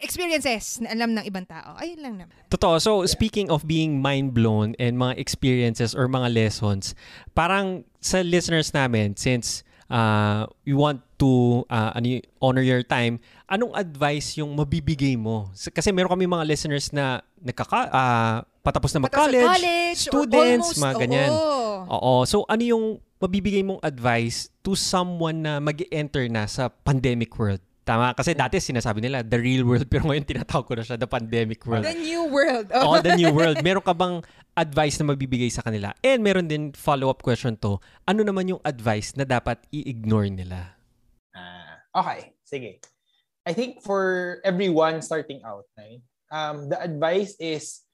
experiences 0.00 0.80
na 0.82 0.94
alam 0.94 1.14
ng 1.14 1.24
ibang 1.26 1.46
tao. 1.46 1.76
Ayun 1.78 2.00
lang 2.00 2.14
naman. 2.18 2.36
Totoo. 2.48 2.78
So, 2.80 2.90
speaking 3.06 3.50
of 3.50 3.66
being 3.68 4.00
mind-blown 4.00 4.74
and 4.78 4.98
mga 4.98 5.18
experiences 5.18 5.94
or 5.94 6.10
mga 6.10 6.32
lessons, 6.32 6.96
parang 7.36 7.84
sa 8.00 8.20
listeners 8.24 8.72
namin, 8.74 9.14
since 9.14 9.62
uh, 9.90 10.46
we 10.64 10.72
want 10.72 11.00
to 11.20 11.62
uh, 11.68 11.94
ano, 11.94 12.20
honor 12.42 12.64
your 12.64 12.82
time, 12.82 13.20
anong 13.48 13.72
advice 13.76 14.36
yung 14.40 14.56
mabibigay 14.56 15.14
mo? 15.16 15.50
Kasi 15.54 15.92
meron 15.92 16.10
kami 16.12 16.26
mga 16.26 16.44
listeners 16.46 16.90
na 16.92 17.22
nagkaka, 17.40 17.80
uh, 17.92 18.36
patapos 18.64 18.96
na 18.96 19.04
mag-college, 19.04 19.44
college, 19.44 19.98
students, 20.08 20.68
almost, 20.72 20.80
mga 20.80 20.94
ganyan. 21.04 21.30
Oo. 21.30 21.84
oo. 21.88 22.12
So, 22.24 22.48
ano 22.48 22.62
yung 22.64 22.84
mabibigay 23.20 23.60
mong 23.60 23.80
advice 23.84 24.48
to 24.64 24.72
someone 24.72 25.44
na 25.44 25.60
mag 25.60 25.76
enter 25.92 26.28
na 26.32 26.48
sa 26.48 26.72
pandemic 26.72 27.36
world? 27.36 27.60
Tama. 27.84 28.16
Kasi 28.16 28.32
dati 28.32 28.56
sinasabi 28.56 29.04
nila, 29.04 29.20
the 29.20 29.36
real 29.36 29.68
world. 29.68 29.84
Pero 29.92 30.08
ngayon 30.08 30.24
tinatawag 30.24 30.64
ko 30.64 30.72
na 30.74 30.82
siya, 30.82 30.96
the 30.96 31.06
pandemic 31.06 31.60
world. 31.68 31.84
The 31.84 31.92
new 31.92 32.32
world. 32.32 32.72
Oh, 32.72 32.96
the 32.98 33.12
new 33.12 33.28
world. 33.36 33.60
Meron 33.60 33.84
ka 33.84 33.92
bang 33.92 34.24
advice 34.56 34.96
na 34.96 35.12
mabibigay 35.12 35.52
sa 35.52 35.60
kanila? 35.60 35.92
And 36.00 36.24
meron 36.24 36.48
din 36.48 36.72
follow-up 36.72 37.20
question 37.20 37.60
to. 37.60 37.78
Ano 38.08 38.24
naman 38.24 38.48
yung 38.48 38.64
advice 38.64 39.12
na 39.20 39.28
dapat 39.28 39.60
i-ignore 39.68 40.32
nila? 40.32 40.72
Ah, 41.36 41.84
okay. 41.92 42.32
Sige. 42.48 42.80
I 43.44 43.52
think 43.52 43.84
for 43.84 44.40
everyone 44.40 45.04
starting 45.04 45.44
out, 45.44 45.68
right, 45.76 46.00
um, 46.32 46.72
the 46.72 46.80
advice 46.80 47.36
is 47.36 47.84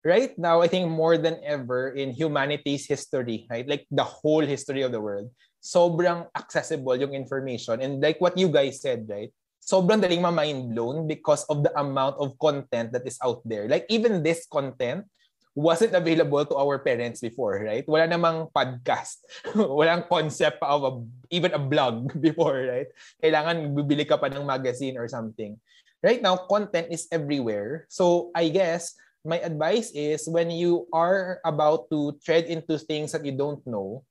right 0.00 0.32
now, 0.40 0.64
I 0.64 0.68
think 0.68 0.88
more 0.88 1.20
than 1.20 1.44
ever 1.44 1.92
in 1.92 2.16
humanity's 2.16 2.88
history, 2.88 3.44
right? 3.52 3.68
Like 3.68 3.84
the 3.92 4.04
whole 4.04 4.40
history 4.40 4.80
of 4.80 4.92
the 4.92 5.00
world, 5.00 5.28
sobrang 5.64 6.28
accessible 6.36 6.92
yung 7.00 7.16
information. 7.16 7.80
And 7.80 8.04
like 8.04 8.20
what 8.20 8.36
you 8.36 8.52
guys 8.52 8.84
said, 8.84 9.08
right? 9.08 9.32
Sobrang 9.64 10.04
daling 10.04 10.20
ma-mind 10.20 10.76
blown 10.76 11.08
because 11.08 11.48
of 11.48 11.64
the 11.64 11.72
amount 11.80 12.20
of 12.20 12.36
content 12.36 12.92
that 12.92 13.08
is 13.08 13.16
out 13.24 13.40
there. 13.48 13.64
Like 13.64 13.88
even 13.88 14.20
this 14.20 14.44
content 14.44 15.08
wasn't 15.56 15.96
available 15.96 16.44
to 16.44 16.54
our 16.60 16.76
parents 16.84 17.24
before, 17.24 17.64
right? 17.64 17.86
Wala 17.88 18.04
namang 18.04 18.52
podcast. 18.52 19.24
Walang 19.56 20.04
concept 20.04 20.60
of 20.60 20.84
a, 20.84 20.92
even 21.32 21.56
a 21.56 21.62
blog 21.62 22.12
before, 22.20 22.60
right? 22.60 22.90
Kailangan 23.24 23.72
bibili 23.72 24.04
ka 24.04 24.20
pa 24.20 24.28
ng 24.28 24.44
magazine 24.44 25.00
or 25.00 25.08
something. 25.08 25.56
Right 26.04 26.20
now, 26.20 26.36
content 26.44 26.92
is 26.92 27.08
everywhere. 27.08 27.88
So 27.88 28.28
I 28.36 28.52
guess 28.52 28.92
my 29.24 29.40
advice 29.40 29.88
is 29.96 30.28
when 30.28 30.52
you 30.52 30.84
are 30.92 31.40
about 31.40 31.88
to 31.88 32.12
tread 32.20 32.44
into 32.52 32.76
things 32.76 33.16
that 33.16 33.24
you 33.24 33.32
don't 33.32 33.64
know, 33.64 34.04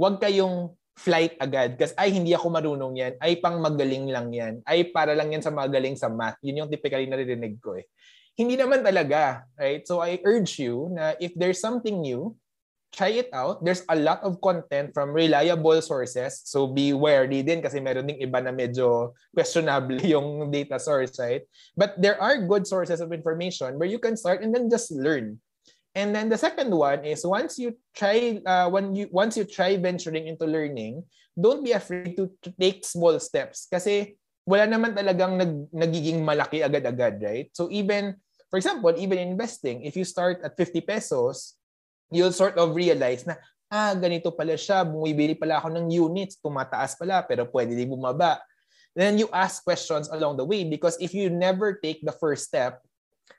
wag 0.00 0.16
kayong 0.24 0.72
flight 0.96 1.36
agad. 1.36 1.76
Kasi 1.76 1.92
ay, 2.00 2.08
hindi 2.16 2.32
ako 2.32 2.48
marunong 2.48 2.94
yan. 2.96 3.12
Ay, 3.20 3.36
pang 3.36 3.60
magaling 3.60 4.08
lang 4.08 4.32
yan. 4.32 4.64
Ay, 4.64 4.88
para 4.88 5.12
lang 5.12 5.28
yan 5.30 5.44
sa 5.44 5.52
magaling 5.52 5.94
sa 5.94 6.08
math. 6.08 6.40
Yun 6.40 6.64
yung 6.64 6.70
typically 6.72 7.04
naririnig 7.04 7.60
ko 7.60 7.76
eh. 7.76 7.84
Hindi 8.36 8.56
naman 8.56 8.80
talaga. 8.80 9.44
Right? 9.60 9.84
So 9.84 10.00
I 10.00 10.20
urge 10.24 10.56
you 10.56 10.88
na 10.92 11.12
if 11.20 11.36
there's 11.36 11.60
something 11.60 12.00
new, 12.00 12.32
try 12.96 13.12
it 13.12 13.28
out. 13.36 13.60
There's 13.60 13.84
a 13.92 13.96
lot 13.96 14.24
of 14.24 14.40
content 14.40 14.96
from 14.96 15.12
reliable 15.12 15.76
sources. 15.84 16.40
So 16.48 16.64
be 16.64 16.96
wary 16.96 17.44
din 17.44 17.60
kasi 17.60 17.76
meron 17.76 18.08
ding 18.08 18.24
iba 18.24 18.40
na 18.40 18.56
medyo 18.56 19.12
questionable 19.36 20.00
yung 20.16 20.48
data 20.48 20.80
source, 20.80 21.20
right? 21.20 21.44
But 21.76 22.00
there 22.00 22.16
are 22.16 22.40
good 22.48 22.64
sources 22.64 23.04
of 23.04 23.12
information 23.12 23.76
where 23.76 23.88
you 23.88 24.00
can 24.00 24.16
start 24.16 24.40
and 24.40 24.48
then 24.48 24.72
just 24.72 24.88
learn. 24.88 25.36
And 25.96 26.12
then 26.12 26.28
the 26.28 26.36
second 26.36 26.68
one 26.68 27.08
is 27.08 27.24
once 27.24 27.56
you 27.56 27.72
try 27.96 28.36
uh, 28.44 28.68
when 28.68 28.92
you 28.92 29.08
once 29.08 29.32
you 29.40 29.48
try 29.48 29.80
venturing 29.80 30.28
into 30.28 30.44
learning, 30.44 31.00
don't 31.32 31.64
be 31.64 31.72
afraid 31.72 32.20
to, 32.20 32.28
to 32.44 32.52
take 32.60 32.84
small 32.84 33.16
steps 33.16 33.64
kasi 33.64 34.20
wala 34.44 34.68
naman 34.68 34.92
talagang 34.92 35.40
nag, 35.40 35.72
nagiging 35.72 36.20
malaki 36.20 36.60
agad-agad, 36.60 37.18
right? 37.24 37.48
So 37.56 37.72
even 37.72 38.20
for 38.52 38.60
example, 38.60 38.92
even 39.00 39.18
investing, 39.18 39.88
if 39.88 39.96
you 39.96 40.04
start 40.04 40.44
at 40.44 40.54
50 40.54 40.84
pesos, 40.84 41.56
you'll 42.12 42.36
sort 42.36 42.60
of 42.60 42.76
realize 42.76 43.24
na 43.24 43.40
ah, 43.72 43.96
ganito 43.96 44.30
pala 44.30 44.54
siya, 44.54 44.86
bumibili 44.86 45.34
pala 45.34 45.58
ako 45.58 45.74
ng 45.74 45.86
units, 45.90 46.38
tumataas 46.38 46.94
pala, 46.94 47.24
pero 47.26 47.48
pwede 47.50 47.74
din 47.74 47.90
bumaba. 47.90 48.38
Then 48.96 49.18
you 49.20 49.28
ask 49.34 49.60
questions 49.60 50.08
along 50.08 50.40
the 50.40 50.46
way 50.46 50.64
because 50.64 50.96
if 51.02 51.12
you 51.12 51.28
never 51.28 51.76
take 51.76 52.00
the 52.00 52.14
first 52.16 52.48
step, 52.48 52.80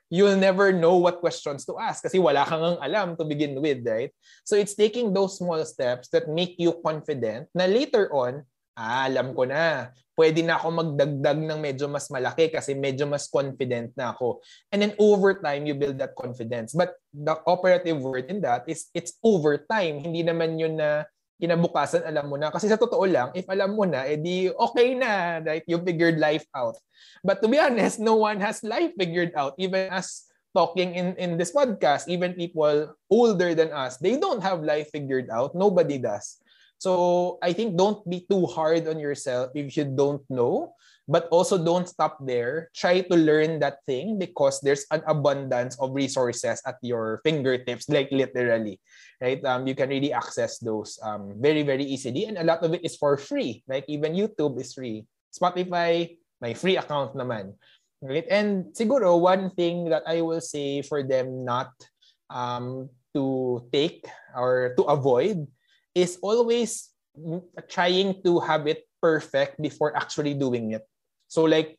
you'll 0.08 0.40
never 0.40 0.72
know 0.72 0.96
what 0.96 1.20
questions 1.20 1.64
to 1.68 1.76
ask 1.76 2.04
kasi 2.04 2.16
wala 2.16 2.44
kang 2.44 2.80
alam 2.80 3.16
to 3.16 3.24
begin 3.24 3.56
with, 3.60 3.84
right? 3.84 4.12
So 4.44 4.56
it's 4.56 4.74
taking 4.74 5.12
those 5.12 5.36
small 5.36 5.60
steps 5.64 6.08
that 6.16 6.28
make 6.28 6.56
you 6.56 6.76
confident 6.80 7.48
na 7.52 7.68
later 7.68 8.08
on, 8.12 8.44
ah, 8.76 9.08
alam 9.08 9.36
ko 9.36 9.44
na, 9.44 9.92
pwede 10.18 10.42
na 10.42 10.58
ako 10.58 10.74
magdagdag 10.74 11.38
ng 11.38 11.60
medyo 11.62 11.86
mas 11.86 12.10
malaki 12.10 12.50
kasi 12.50 12.74
medyo 12.74 13.06
mas 13.06 13.30
confident 13.30 13.94
na 13.94 14.10
ako. 14.10 14.42
And 14.74 14.82
then 14.82 14.98
over 14.98 15.38
time, 15.38 15.62
you 15.62 15.78
build 15.78 16.02
that 16.02 16.18
confidence. 16.18 16.74
But 16.74 16.98
the 17.14 17.38
operative 17.46 18.02
word 18.02 18.26
in 18.26 18.42
that 18.42 18.66
is 18.66 18.90
it's 18.98 19.14
over 19.22 19.62
time. 19.70 20.02
Hindi 20.02 20.26
naman 20.26 20.58
yun 20.58 20.82
na 20.82 21.06
kinabukasan 21.38 22.02
alam 22.04 22.26
mo 22.26 22.36
na. 22.36 22.50
Kasi 22.50 22.66
sa 22.66 22.78
totoo 22.78 23.06
lang, 23.06 23.30
if 23.32 23.46
alam 23.46 23.78
mo 23.78 23.86
na, 23.86 24.04
edi 24.04 24.50
okay 24.50 24.98
na, 24.98 25.38
right? 25.42 25.64
You 25.66 25.78
figured 25.80 26.18
life 26.18 26.44
out. 26.52 26.76
But 27.22 27.40
to 27.42 27.48
be 27.48 27.58
honest, 27.58 28.02
no 28.02 28.18
one 28.18 28.42
has 28.42 28.62
life 28.66 28.92
figured 28.98 29.32
out. 29.38 29.54
Even 29.58 29.90
as 29.94 30.26
talking 30.54 30.98
in, 30.98 31.14
in 31.16 31.38
this 31.38 31.54
podcast, 31.54 32.10
even 32.10 32.34
people 32.34 32.94
older 33.10 33.54
than 33.54 33.70
us, 33.70 33.96
they 34.02 34.18
don't 34.18 34.42
have 34.42 34.66
life 34.66 34.90
figured 34.90 35.30
out. 35.30 35.54
Nobody 35.54 35.98
does. 35.98 36.42
So 36.78 37.38
I 37.42 37.52
think 37.52 37.76
don't 37.76 38.02
be 38.08 38.24
too 38.24 38.46
hard 38.46 38.86
on 38.86 38.98
yourself 38.98 39.50
if 39.54 39.76
you 39.76 39.84
don't 39.84 40.22
know 40.30 40.78
but 41.08 41.26
also 41.32 41.56
don't 41.56 41.88
stop 41.88 42.20
there. 42.20 42.68
Try 42.76 43.00
to 43.00 43.16
learn 43.16 43.58
that 43.64 43.80
thing 43.88 44.20
because 44.20 44.60
there's 44.60 44.84
an 44.92 45.00
abundance 45.08 45.80
of 45.80 45.96
resources 45.96 46.60
at 46.68 46.76
your 46.84 47.24
fingertips, 47.24 47.88
like 47.88 48.12
literally, 48.12 48.78
right? 49.18 49.40
Um, 49.48 49.66
you 49.66 49.74
can 49.74 49.88
really 49.88 50.12
access 50.12 50.60
those 50.60 51.00
um, 51.02 51.32
very, 51.40 51.64
very 51.64 51.82
easily. 51.82 52.28
And 52.28 52.36
a 52.36 52.44
lot 52.44 52.62
of 52.62 52.76
it 52.76 52.84
is 52.84 52.94
for 52.94 53.16
free. 53.16 53.64
Like 53.66 53.88
even 53.88 54.12
YouTube 54.12 54.60
is 54.60 54.76
free. 54.76 55.08
Spotify, 55.32 56.20
my 56.44 56.52
free 56.52 56.76
account 56.76 57.16
naman. 57.16 57.56
Right? 58.04 58.28
And 58.30 58.76
siguro 58.76 59.18
one 59.18 59.50
thing 59.56 59.88
that 59.88 60.04
I 60.06 60.20
will 60.20 60.44
say 60.44 60.82
for 60.82 61.02
them 61.02 61.42
not 61.42 61.72
um, 62.28 62.92
to 63.16 63.64
take 63.72 64.06
or 64.36 64.76
to 64.76 64.84
avoid 64.84 65.48
is 65.94 66.18
always 66.22 66.90
trying 67.68 68.22
to 68.22 68.38
have 68.40 68.66
it 68.66 68.86
perfect 69.02 69.60
before 69.60 69.94
actually 69.96 70.34
doing 70.34 70.72
it. 70.72 70.84
So 71.28 71.44
like 71.44 71.78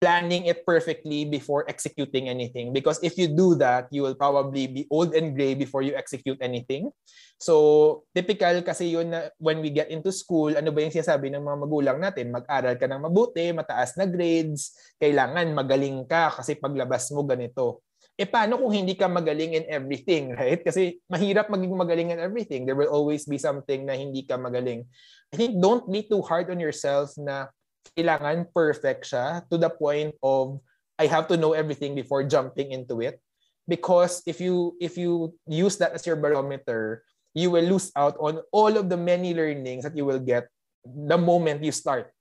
planning 0.00 0.48
it 0.48 0.64
perfectly 0.64 1.28
before 1.28 1.68
executing 1.68 2.32
anything. 2.32 2.72
Because 2.72 2.96
if 3.04 3.20
you 3.20 3.28
do 3.28 3.54
that 3.60 3.92
you 3.92 4.00
will 4.02 4.16
probably 4.16 4.66
be 4.66 4.88
old 4.88 5.12
and 5.12 5.36
gray 5.36 5.52
before 5.52 5.82
you 5.84 5.92
execute 5.92 6.40
anything. 6.40 6.88
So 7.36 8.04
typical 8.16 8.64
kasi 8.64 8.96
yun 8.96 9.12
na 9.12 9.28
when 9.36 9.60
we 9.60 9.68
get 9.68 9.92
into 9.92 10.08
school 10.08 10.56
ano 10.56 10.72
ba 10.72 10.80
yung 10.80 10.94
sinasabi 10.94 11.28
ng 11.28 11.44
mga 11.44 11.58
magulang 11.60 11.98
natin? 12.00 12.32
Mag-aral 12.32 12.80
ka 12.80 12.88
ng 12.88 13.04
mabuti 13.04 13.52
mataas 13.52 14.00
na 14.00 14.08
grades 14.08 14.72
kailangan 14.96 15.52
magaling 15.52 16.08
ka 16.08 16.32
kasi 16.32 16.56
paglabas 16.56 17.12
mo 17.12 17.20
ganito 17.28 17.84
eh 18.20 18.28
paano 18.28 18.60
kung 18.60 18.68
hindi 18.76 18.92
ka 18.92 19.08
magaling 19.08 19.56
in 19.56 19.64
everything 19.72 20.32
right 20.40 20.60
kasi 20.60 21.00
mahirap 21.08 21.48
maging 21.48 21.72
magaling 21.72 22.12
in 22.12 22.20
everything 22.20 22.68
there 22.68 22.76
will 22.76 22.92
always 22.92 23.24
be 23.24 23.40
something 23.40 23.88
na 23.88 23.96
hindi 23.96 24.28
ka 24.28 24.36
magaling 24.36 24.84
I 25.32 25.34
think 25.40 25.56
don't 25.62 25.88
be 25.88 26.04
too 26.04 26.20
hard 26.20 26.52
on 26.52 26.60
yourself 26.60 27.16
na 27.16 27.48
kailangan 27.96 28.50
perfect 28.52 29.08
siya 29.08 29.46
to 29.48 29.56
the 29.56 29.70
point 29.70 30.12
of 30.20 30.60
I 31.00 31.08
have 31.08 31.32
to 31.32 31.40
know 31.40 31.56
everything 31.56 31.96
before 31.96 32.28
jumping 32.28 32.76
into 32.76 33.00
it. 33.00 33.16
Because 33.64 34.20
if 34.26 34.42
you 34.42 34.76
if 34.82 34.98
you 34.98 35.32
use 35.46 35.78
that 35.80 35.96
as 35.96 36.04
your 36.04 36.18
barometer, 36.18 37.06
you 37.32 37.48
will 37.48 37.64
lose 37.64 37.88
out 37.94 38.18
on 38.20 38.42
all 38.52 38.74
of 38.76 38.90
the 38.90 38.98
many 38.98 39.32
learnings 39.32 39.86
that 39.86 39.96
you 39.96 40.04
will 40.04 40.20
get 40.20 40.50
the 40.84 41.16
moment 41.16 41.64
you 41.64 41.72
start. 41.72 42.12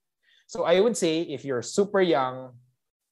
So 0.47 0.63
I 0.63 0.79
would 0.79 0.95
say 0.95 1.25
if 1.25 1.43
you're 1.43 1.65
super 1.65 1.99
young, 1.99 2.53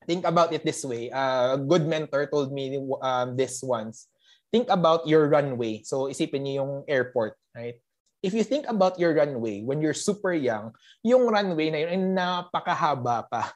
think 0.08 0.24
about 0.26 0.56
it 0.56 0.64
this 0.64 0.82
way. 0.88 1.12
Uh, 1.12 1.60
good 1.60 1.86
mentor 1.86 2.26
told 2.32 2.56
me 2.56 2.80
um, 3.04 3.36
this 3.36 3.62
once. 3.62 4.08
Think 4.50 4.72
about 4.72 5.06
your 5.06 5.28
runway. 5.28 5.84
So 5.84 6.08
isipin 6.08 6.48
niyo 6.48 6.64
yung 6.64 6.74
airport, 6.88 7.36
right? 7.52 7.78
if 8.24 8.34
you 8.34 8.44
think 8.44 8.66
about 8.68 8.98
your 9.00 9.14
runway 9.14 9.62
when 9.62 9.82
you're 9.82 9.98
super 9.98 10.34
young, 10.34 10.74
yung 11.06 11.30
runway 11.30 11.70
na 11.70 11.86
yun 11.86 11.90
ay 11.94 12.00
napakahaba 12.02 13.30
pa. 13.30 13.54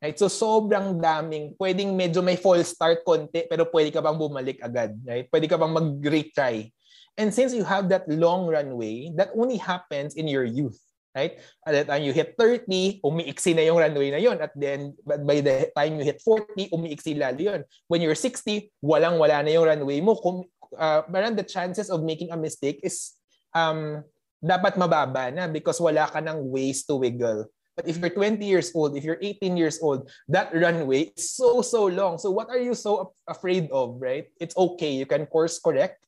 Right? 0.00 0.16
So 0.16 0.32
sobrang 0.32 0.96
daming, 0.96 1.54
pwedeng 1.60 1.92
medyo 1.94 2.24
may 2.24 2.36
false 2.36 2.72
start 2.72 3.04
konti, 3.04 3.44
pero 3.46 3.68
pwede 3.68 3.92
ka 3.92 4.00
bang 4.00 4.16
bumalik 4.16 4.58
agad. 4.64 4.96
Right? 5.04 5.28
Pwede 5.28 5.46
ka 5.46 5.60
bang 5.60 5.72
mag-retry. 5.72 6.72
And 7.20 7.32
since 7.32 7.52
you 7.52 7.64
have 7.68 7.92
that 7.92 8.08
long 8.08 8.48
runway, 8.48 9.12
that 9.20 9.28
only 9.36 9.60
happens 9.60 10.16
in 10.16 10.24
your 10.24 10.44
youth. 10.44 10.80
Right? 11.10 11.42
At 11.66 11.74
the 11.74 11.82
time 11.90 12.06
you 12.06 12.14
hit 12.14 12.38
30, 12.38 13.02
umiiksi 13.02 13.50
na 13.56 13.66
yung 13.66 13.82
runway 13.82 14.14
na 14.14 14.22
yon. 14.22 14.38
At 14.38 14.54
then, 14.54 14.94
by 15.02 15.42
the 15.42 15.66
time 15.74 15.98
you 15.98 16.06
hit 16.06 16.22
40, 16.22 16.70
umiiksi 16.70 17.18
lalo 17.18 17.38
yun. 17.38 17.60
When 17.90 17.98
you're 17.98 18.14
60, 18.14 18.70
walang-wala 18.78 19.42
na 19.42 19.50
yung 19.50 19.66
runway 19.66 19.98
mo. 19.98 20.14
Kung, 20.14 20.46
uh, 20.78 21.02
parang 21.10 21.34
the 21.34 21.42
chances 21.42 21.90
of 21.90 22.06
making 22.06 22.30
a 22.30 22.38
mistake 22.38 22.78
is 22.86 23.18
um, 23.54 24.06
dapat 24.38 24.78
mababa 24.78 25.34
na 25.34 25.50
because 25.50 25.82
wala 25.82 26.06
ka 26.06 26.22
ng 26.22 26.46
ways 26.46 26.86
to 26.86 26.94
wiggle. 26.94 27.50
But 27.76 27.88
if 27.88 27.96
you're 27.96 28.12
20 28.12 28.44
years 28.44 28.72
old, 28.74 28.96
if 28.96 29.04
you're 29.04 29.20
18 29.20 29.56
years 29.56 29.80
old, 29.80 30.10
that 30.28 30.52
runway 30.52 31.16
is 31.16 31.32
so, 31.32 31.62
so 31.62 31.86
long. 31.86 32.18
So 32.18 32.30
what 32.30 32.50
are 32.50 32.60
you 32.60 32.74
so 32.74 33.14
afraid 33.26 33.70
of, 33.72 33.96
right? 33.98 34.28
It's 34.38 34.56
okay. 34.56 34.92
You 34.92 35.06
can 35.06 35.26
course 35.26 35.58
correct. 35.58 36.04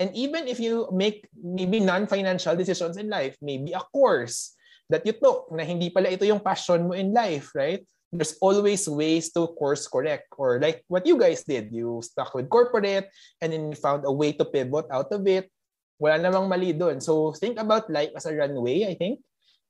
And 0.00 0.10
even 0.16 0.48
if 0.48 0.58
you 0.58 0.88
make 0.90 1.28
maybe 1.36 1.78
non-financial 1.78 2.56
decisions 2.56 2.96
in 2.96 3.12
life, 3.12 3.36
maybe 3.44 3.76
a 3.76 3.84
course 3.92 4.56
that 4.88 5.04
you 5.04 5.12
took 5.12 5.52
na 5.52 5.62
hindi 5.62 5.92
pala 5.92 6.08
ito 6.08 6.24
yung 6.24 6.40
passion 6.40 6.88
mo 6.88 6.96
in 6.96 7.12
life, 7.12 7.52
right? 7.54 7.84
There's 8.10 8.34
always 8.42 8.88
ways 8.88 9.30
to 9.38 9.52
course 9.54 9.86
correct. 9.86 10.34
Or 10.34 10.58
like 10.58 10.82
what 10.88 11.06
you 11.06 11.20
guys 11.20 11.44
did, 11.44 11.70
you 11.70 12.00
stuck 12.02 12.34
with 12.34 12.48
corporate 12.48 13.12
and 13.38 13.52
then 13.52 13.70
you 13.70 13.78
found 13.78 14.02
a 14.02 14.10
way 14.10 14.32
to 14.34 14.44
pivot 14.48 14.88
out 14.90 15.12
of 15.12 15.22
it 15.28 15.52
wala 16.00 16.16
namang 16.16 16.48
mali 16.48 16.72
doon. 16.72 16.98
So 17.04 17.36
think 17.36 17.60
about 17.60 17.92
life 17.92 18.16
as 18.16 18.24
a 18.24 18.32
runway, 18.32 18.88
I 18.88 18.96
think. 18.96 19.20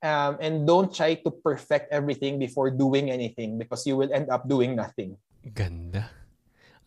Um, 0.01 0.39
and 0.41 0.65
don't 0.65 0.89
try 0.89 1.19
to 1.27 1.29
perfect 1.29 1.93
everything 1.93 2.39
before 2.39 2.71
doing 2.71 3.11
anything 3.11 3.59
because 3.59 3.85
you 3.85 3.99
will 3.99 4.09
end 4.15 4.31
up 4.31 4.49
doing 4.49 4.73
nothing. 4.79 5.19
Ganda. 5.53 6.09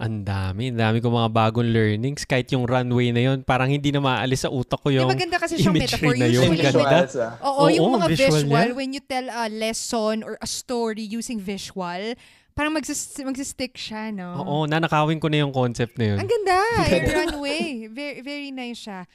Ang 0.03 0.27
dami. 0.27 0.75
Ang 0.75 0.79
dami 0.83 0.97
ko 0.99 1.07
mga 1.07 1.31
bagong 1.31 1.71
learnings. 1.71 2.27
Kahit 2.27 2.51
yung 2.51 2.67
runway 2.67 3.15
na 3.15 3.23
yon 3.23 3.39
parang 3.47 3.71
hindi 3.71 3.87
na 3.95 4.03
maalis 4.03 4.43
sa 4.43 4.51
utak 4.51 4.83
ko 4.83 4.91
yung 4.91 5.07
Di 5.07 5.15
maganda 5.15 5.39
kasi 5.39 5.55
siyang 5.55 5.79
metaphor. 5.79 6.13
Na 6.19 6.27
yun. 6.27 6.51
Usually, 6.51 6.59
Ganda. 6.59 7.07
ah. 7.23 7.33
Oo, 7.47 7.71
yung 7.71 7.95
mga 7.95 8.07
visual, 8.11 8.43
visual 8.43 8.69
when 8.75 8.91
you 8.91 8.99
tell 8.99 9.23
a 9.23 9.47
lesson 9.47 10.27
or 10.27 10.35
a 10.43 10.49
story 10.49 11.07
using 11.07 11.39
visual, 11.39 12.19
parang 12.51 12.75
magsis- 12.75 13.15
magsistick 13.23 13.79
siya, 13.79 14.11
no? 14.11 14.43
Oo, 14.43 14.57
nanakawin 14.67 15.23
ko 15.23 15.31
na 15.31 15.47
yung 15.47 15.55
concept 15.55 15.95
na 15.95 16.13
yun. 16.13 16.17
Ang 16.19 16.27
ganda. 16.27 16.59
yung 16.91 17.07
runway. 17.23 17.87
Very, 17.87 18.19
very 18.19 18.49
nice 18.51 18.83
siya. 18.83 19.07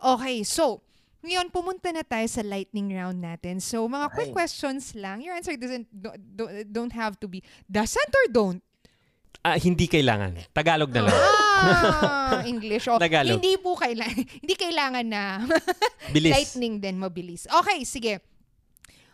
Okay, 0.00 0.42
so, 0.48 0.80
ngayon, 1.22 1.54
pumunta 1.54 1.94
na 1.94 2.02
tayo 2.02 2.26
sa 2.26 2.42
lightning 2.42 2.90
round 2.90 3.22
natin. 3.22 3.62
So, 3.62 3.86
mga 3.86 4.10
quick 4.10 4.34
Ay. 4.34 4.36
questions 4.42 4.96
lang. 4.98 5.22
Your 5.22 5.38
answer 5.38 5.54
doesn't 5.54 5.86
don't, 5.92 6.18
don't 6.66 6.94
have 6.96 7.14
to 7.22 7.30
be 7.30 7.44
doesn't 7.70 8.10
or 8.10 8.26
don't? 8.32 8.58
Ah, 9.42 9.58
hindi 9.58 9.90
kailangan. 9.90 10.38
Tagalog 10.54 10.94
na 10.94 11.10
lang. 11.10 11.18
Ah, 11.18 12.42
English. 12.46 12.86
Oh, 12.86 12.98
Tagalog. 12.98 13.42
Hindi 13.42 13.58
po 13.58 13.74
kailangan. 13.74 14.22
Hindi 14.42 14.54
kailangan 14.54 15.06
na 15.06 15.22
Bilis. 16.14 16.30
lightning 16.34 16.78
din, 16.78 16.98
mabilis. 16.98 17.46
Okay, 17.50 17.82
sige. 17.82 18.22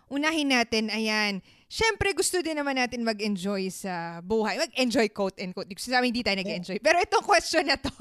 Unahin 0.09 0.53
natin, 0.53 0.89
ayan. 0.89 1.45
Siyempre, 1.69 2.17
gusto 2.17 2.41
din 2.41 2.57
naman 2.57 2.81
natin 2.81 3.05
mag-enjoy 3.05 3.69
sa 3.69 4.25
buhay. 4.25 4.57
Mag-enjoy, 4.57 5.13
quote 5.13 5.37
and 5.41 5.53
quote. 5.53 5.69
Sabi, 5.77 6.09
hindi 6.09 6.25
tayo 6.25 6.41
nag-enjoy. 6.41 6.81
Pero 6.81 6.97
itong 7.01 7.25
question 7.25 7.69
na 7.69 7.77
to 7.77 7.93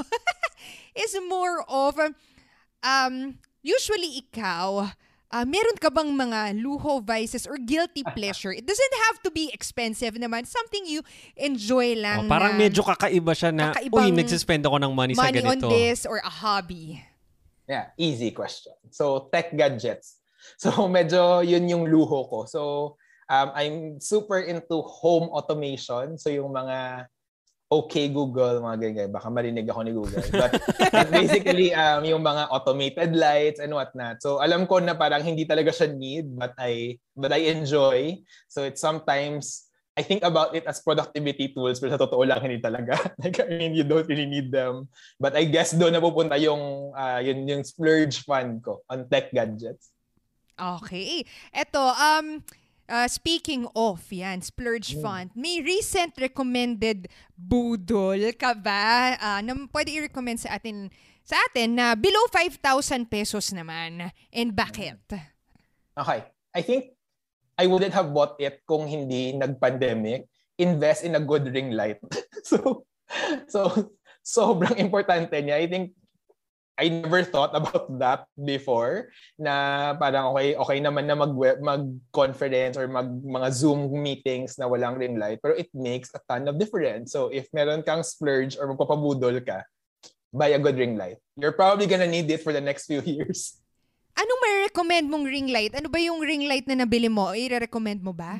is 1.04 1.12
more 1.28 1.64
of, 1.68 2.00
um, 2.80 3.36
usually 3.60 4.24
ikaw, 4.24 4.88
uh, 5.32 5.46
meron 5.46 5.76
ka 5.80 5.90
bang 5.92 6.10
mga 6.12 6.56
luho, 6.60 7.04
vices, 7.04 7.48
or 7.48 7.58
guilty 7.60 8.04
pleasure? 8.18 8.52
It 8.52 8.66
doesn't 8.66 8.96
have 9.10 9.24
to 9.24 9.30
be 9.32 9.52
expensive 9.54 10.16
naman. 10.16 10.48
Something 10.48 10.88
you 10.88 11.02
enjoy 11.36 11.96
lang. 11.96 12.28
Oh, 12.28 12.32
parang 12.32 12.56
na, 12.56 12.62
medyo 12.68 12.84
kakaiba 12.84 13.34
siya 13.36 13.52
na, 13.52 13.76
uy, 13.76 14.12
nagsispend 14.12 14.64
ako 14.66 14.78
ng 14.80 14.92
money, 14.96 15.14
money 15.16 15.40
sa 15.42 15.44
ganito. 15.44 15.48
Money 15.48 15.64
on 15.64 15.72
this 15.72 16.06
or 16.06 16.18
a 16.24 16.32
hobby. 16.32 17.04
Yeah, 17.68 17.92
easy 18.00 18.32
question. 18.32 18.76
So, 18.92 19.28
tech 19.32 19.56
gadgets. 19.56 20.16
So, 20.58 20.88
medyo 20.88 21.44
yun 21.44 21.68
yung 21.68 21.86
luho 21.92 22.24
ko. 22.32 22.48
So, 22.48 22.96
um, 23.28 23.52
I'm 23.52 24.00
super 24.00 24.40
into 24.40 24.80
home 24.80 25.28
automation. 25.28 26.16
So, 26.16 26.32
yung 26.32 26.56
mga 26.56 27.12
okay 27.68 28.08
Google, 28.08 28.64
mga 28.64 28.78
ganyan. 28.80 29.10
Baka 29.12 29.28
marinig 29.28 29.68
ako 29.68 29.82
ni 29.84 29.92
Google. 29.92 30.24
But, 30.32 30.56
basically, 31.12 31.76
um, 31.76 32.04
yung 32.08 32.24
mga 32.24 32.48
automated 32.48 33.12
lights 33.16 33.60
and 33.60 33.76
whatnot. 33.76 34.24
So 34.24 34.40
alam 34.40 34.66
ko 34.66 34.80
na 34.80 34.96
parang 34.96 35.24
hindi 35.24 35.44
talaga 35.44 35.76
siya 35.76 35.92
need, 35.92 36.32
but 36.32 36.56
I, 36.56 36.96
but 37.16 37.36
I 37.36 37.52
enjoy. 37.52 38.24
So 38.48 38.64
it's 38.64 38.80
sometimes 38.80 39.68
I 39.98 40.06
think 40.06 40.22
about 40.22 40.54
it 40.54 40.62
as 40.70 40.78
productivity 40.86 41.50
tools 41.58 41.82
pero 41.82 41.98
sa 41.98 42.00
totoo 42.00 42.22
lang 42.22 42.46
hindi 42.46 42.62
talaga. 42.62 42.94
like, 43.22 43.42
I 43.42 43.50
mean, 43.50 43.74
you 43.74 43.82
don't 43.82 44.06
really 44.06 44.30
need 44.30 44.54
them. 44.54 44.88
But 45.18 45.34
I 45.34 45.50
guess 45.50 45.74
doon 45.74 45.98
napupunta 45.98 46.38
yung, 46.38 46.94
uh, 46.94 47.20
yun, 47.20 47.50
yung 47.50 47.66
splurge 47.66 48.22
fund 48.22 48.62
ko 48.62 48.86
on 48.88 49.10
tech 49.10 49.34
gadgets. 49.34 49.90
Okay. 50.54 51.26
Ito, 51.50 51.82
um, 51.82 52.46
uh, 52.90 53.08
speaking 53.08 53.68
of, 53.76 54.02
yan, 54.12 54.42
splurge 54.42 54.96
mm. 54.96 55.02
fund, 55.04 55.28
may 55.36 55.62
recent 55.62 56.16
recommended 56.18 57.08
budol 57.36 58.20
ka 58.36 58.56
ba 58.56 59.16
uh, 59.20 59.40
na 59.44 59.54
pwede 59.72 59.94
i-recommend 59.94 60.42
sa 60.42 60.56
atin 60.58 60.90
sa 61.28 61.36
atin 61.52 61.76
na 61.76 61.94
below 61.94 62.24
5,000 62.32 62.64
pesos 63.12 63.52
naman. 63.52 64.12
And 64.32 64.56
bakit? 64.56 65.04
Okay. 65.92 66.24
I 66.56 66.62
think 66.64 66.96
I 67.60 67.68
wouldn't 67.68 67.92
have 67.92 68.16
bought 68.16 68.40
it 68.40 68.64
kung 68.64 68.88
hindi 68.88 69.36
nag-pandemic. 69.36 70.32
Invest 70.58 71.04
in 71.04 71.20
a 71.20 71.22
good 71.22 71.52
ring 71.52 71.76
light. 71.76 72.00
so, 72.48 72.88
so, 73.52 73.92
sobrang 74.24 74.80
importante 74.80 75.36
niya. 75.44 75.60
I 75.60 75.68
think 75.68 75.92
I 76.78 76.94
never 76.94 77.26
thought 77.26 77.58
about 77.58 77.90
that 78.02 78.30
before 78.38 79.10
na 79.42 79.98
parang 79.98 80.30
okay 80.38 80.54
okay 80.54 80.78
naman 80.78 81.10
na 81.10 81.18
mag 81.18 81.34
mag-conference 81.58 82.78
or 82.78 82.86
mag 82.86 83.10
mga 83.10 83.50
Zoom 83.50 83.90
meetings 83.90 84.62
na 84.62 84.70
walang 84.70 85.02
ring 85.02 85.18
light 85.18 85.42
pero 85.42 85.58
it 85.58 85.74
makes 85.74 86.14
a 86.14 86.22
ton 86.30 86.46
of 86.46 86.62
difference. 86.62 87.12
So 87.12 87.34
if 87.34 87.50
meron 87.50 87.82
kang 87.82 88.06
splurge 88.06 88.62
or 88.62 88.70
magpapabudol 88.70 89.42
ka, 89.42 89.66
buy 90.30 90.54
a 90.54 90.62
good 90.62 90.78
ring 90.78 90.94
light. 90.94 91.18
You're 91.34 91.58
probably 91.58 91.90
gonna 91.90 92.08
need 92.08 92.30
it 92.30 92.46
for 92.46 92.54
the 92.54 92.62
next 92.62 92.86
few 92.86 93.02
years. 93.10 93.58
Anong 94.14 94.42
may 94.46 94.54
recommend 94.70 95.06
mong 95.10 95.26
ring 95.26 95.50
light? 95.50 95.74
Ano 95.74 95.90
ba 95.90 95.98
yung 95.98 96.22
ring 96.22 96.46
light 96.46 96.66
na 96.70 96.86
nabili 96.86 97.10
mo? 97.10 97.34
I-recommend 97.34 98.06
mo 98.06 98.14
ba? 98.14 98.38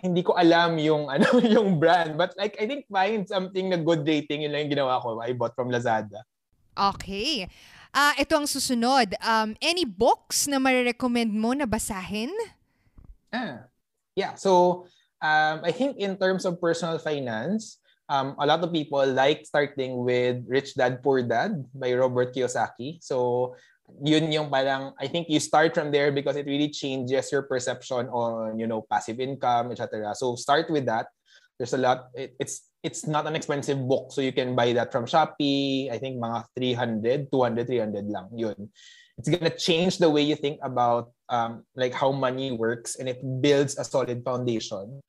Hindi 0.00 0.24
ko 0.24 0.36
alam 0.36 0.80
yung 0.80 1.08
ano 1.14 1.36
yung 1.44 1.76
brand 1.76 2.16
but 2.16 2.32
like 2.40 2.56
I 2.56 2.64
think 2.64 2.88
find 2.88 3.28
something 3.28 3.68
na 3.68 3.76
good 3.76 4.08
rating 4.08 4.48
yun 4.48 4.56
lang 4.56 4.64
yung 4.68 4.80
ginawa 4.80 5.04
ko. 5.04 5.20
I 5.20 5.36
bought 5.36 5.52
from 5.52 5.68
Lazada. 5.68 6.24
Okay. 6.72 7.48
Ah, 7.92 8.16
ito 8.16 8.32
ang 8.32 8.48
susunod. 8.48 9.12
Um, 9.20 9.52
any 9.60 9.84
books 9.84 10.48
na 10.48 10.56
marirecommend 10.56 11.32
mo 11.32 11.52
na 11.52 11.68
basahin? 11.68 12.32
Ah, 13.28 13.68
yeah. 14.16 14.32
So, 14.34 14.84
um, 15.20 15.60
I 15.60 15.72
think 15.72 16.00
in 16.00 16.16
terms 16.16 16.48
of 16.48 16.56
personal 16.56 16.96
finance, 16.96 17.76
um, 18.08 18.32
a 18.40 18.48
lot 18.48 18.64
of 18.64 18.72
people 18.72 19.04
like 19.04 19.44
starting 19.44 20.00
with 20.04 20.40
Rich 20.48 20.74
Dad 20.80 21.04
Poor 21.04 21.20
Dad 21.20 21.68
by 21.76 21.92
Robert 21.92 22.32
Kiyosaki. 22.32 23.04
So, 23.04 23.52
yun 24.00 24.32
yung 24.32 24.48
parang 24.48 24.96
I 24.96 25.04
think 25.04 25.28
you 25.28 25.36
start 25.36 25.74
from 25.76 25.92
there 25.92 26.08
because 26.12 26.36
it 26.36 26.48
really 26.48 26.72
changes 26.72 27.28
your 27.28 27.44
perception 27.44 28.08
on 28.08 28.56
you 28.56 28.64
know 28.64 28.86
passive 28.88 29.20
income 29.20 29.72
etc. 29.72 30.14
So 30.16 30.36
start 30.36 30.70
with 30.70 30.86
that. 30.86 31.12
There's 31.58 31.74
a 31.74 31.78
lot 31.78 32.10
it, 32.14 32.34
it's 32.40 32.68
it's 32.82 33.06
not 33.06 33.26
an 33.26 33.36
expensive 33.36 33.78
book 33.86 34.10
so 34.10 34.20
you 34.20 34.32
can 34.32 34.56
buy 34.56 34.72
that 34.72 34.90
from 34.90 35.06
Shopee. 35.06 35.90
I 35.90 35.98
think 35.98 36.18
mga 36.18 36.44
300, 36.56 37.30
200, 37.30 37.66
300 37.66 38.06
lang 38.10 38.28
yun. 38.34 38.70
It's 39.18 39.28
gonna 39.28 39.54
change 39.54 39.98
the 39.98 40.10
way 40.10 40.22
you 40.22 40.34
think 40.34 40.58
about 40.62 41.12
um, 41.28 41.64
like 41.76 41.94
how 41.94 42.10
money 42.12 42.50
works 42.50 42.96
and 42.96 43.08
it 43.08 43.20
builds 43.40 43.78
a 43.78 43.84
solid 43.84 44.24
foundation. 44.24 45.00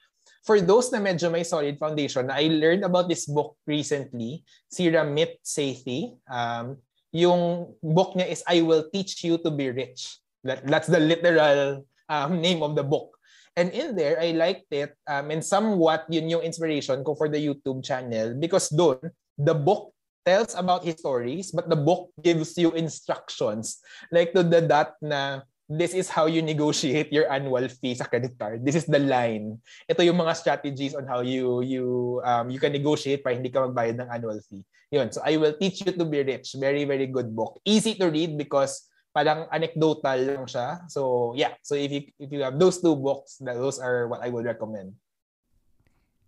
For 0.44 0.60
those 0.60 0.92
na 0.92 1.00
medyo 1.00 1.32
may 1.32 1.48
solid 1.48 1.80
foundation, 1.80 2.28
I 2.28 2.52
learned 2.52 2.84
about 2.84 3.08
this 3.08 3.26
book 3.26 3.56
recently, 3.64 4.44
si 4.68 4.92
Ramit 4.92 5.40
Sethi. 5.40 6.20
Um, 6.28 6.84
yung 7.16 7.72
book 7.80 8.20
niya 8.20 8.28
is 8.28 8.44
I 8.44 8.60
Will 8.60 8.84
Teach 8.92 9.24
You 9.24 9.40
to 9.40 9.52
Be 9.52 9.72
Rich. 9.72 10.20
That, 10.44 10.68
that's 10.68 10.92
the 10.92 11.00
literal 11.00 11.88
um, 12.10 12.42
name 12.42 12.60
of 12.60 12.76
the 12.76 12.84
book. 12.84 13.16
And 13.54 13.70
in 13.70 13.94
there, 13.94 14.18
I 14.18 14.34
liked 14.34 14.74
it 14.74 14.98
um, 15.06 15.30
and 15.30 15.46
somewhat 15.46 16.10
yun 16.10 16.30
yung 16.30 16.42
inspiration 16.42 17.04
ko 17.06 17.14
for 17.14 17.30
the 17.30 17.38
YouTube 17.38 17.86
channel 17.86 18.34
because 18.34 18.70
doon, 18.74 18.98
the 19.38 19.54
book 19.54 19.94
tells 20.26 20.56
about 20.56 20.88
his 20.88 20.98
stories 20.98 21.52
but 21.52 21.70
the 21.70 21.76
book 21.76 22.10
gives 22.24 22.56
you 22.58 22.72
instructions 22.72 23.84
like 24.08 24.32
to 24.32 24.42
the 24.42 24.64
dot 24.64 24.96
na 25.04 25.44
this 25.70 25.94
is 25.94 26.10
how 26.10 26.26
you 26.26 26.42
negotiate 26.42 27.12
your 27.12 27.30
annual 27.32 27.68
fee 27.68 27.96
sa 27.96 28.06
credit 28.06 28.36
card. 28.38 28.66
This 28.66 28.76
is 28.76 28.86
the 28.86 29.00
line. 29.00 29.60
Ito 29.88 30.04
yung 30.04 30.20
mga 30.20 30.36
strategies 30.36 30.94
on 30.94 31.08
how 31.08 31.22
you 31.24 31.64
you 31.64 31.86
um, 32.28 32.52
you 32.52 32.60
can 32.60 32.76
negotiate 32.76 33.24
para 33.24 33.36
hindi 33.36 33.50
ka 33.50 33.68
magbayad 33.68 34.00
ng 34.00 34.10
annual 34.12 34.40
fee. 34.44 34.64
Yun. 34.94 35.10
So 35.10 35.24
I 35.26 35.40
will 35.42 35.56
teach 35.58 35.82
you 35.82 35.92
to 35.96 36.06
be 36.06 36.22
rich. 36.22 36.54
Very, 36.60 36.86
very 36.86 37.10
good 37.10 37.34
book. 37.34 37.58
Easy 37.66 37.96
to 37.98 38.12
read 38.12 38.38
because 38.38 38.86
parang 39.14 39.48
anecdotal 39.54 40.18
lang 40.18 40.46
siya. 40.50 40.84
So 40.90 41.32
yeah. 41.38 41.56
So 41.62 41.78
if 41.78 41.90
you 41.94 42.02
if 42.20 42.30
you 42.34 42.42
have 42.44 42.58
those 42.58 42.82
two 42.82 42.98
books, 42.98 43.40
those 43.40 43.80
are 43.80 44.10
what 44.10 44.26
I 44.26 44.34
would 44.34 44.44
recommend. 44.44 44.98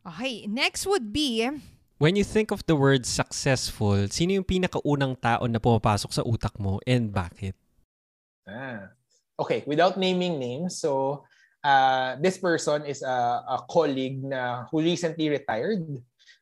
Okay. 0.05 0.45
Next 0.45 0.85
would 0.85 1.11
be 1.11 1.49
When 1.95 2.19
you 2.19 2.27
think 2.27 2.51
of 2.51 2.59
the 2.67 2.75
word 2.75 3.07
successful, 3.07 4.11
sino 4.11 4.35
yung 4.35 4.43
pinakaunang 4.43 5.15
tao 5.15 5.47
na 5.47 5.63
pumapasok 5.63 6.11
sa 6.11 6.27
utak 6.27 6.51
mo 6.59 6.83
and 6.83 7.07
bakit? 7.07 7.55
Ah. 8.43 8.91
Okay, 9.39 9.63
without 9.63 9.95
naming 9.95 10.35
names, 10.35 10.75
so 10.75 11.23
uh, 11.63 12.19
this 12.19 12.35
person 12.35 12.83
is 12.83 12.99
a, 12.99 13.47
a 13.47 13.63
colleague 13.71 14.19
na 14.19 14.67
who 14.67 14.83
recently 14.83 15.31
retired 15.31 15.87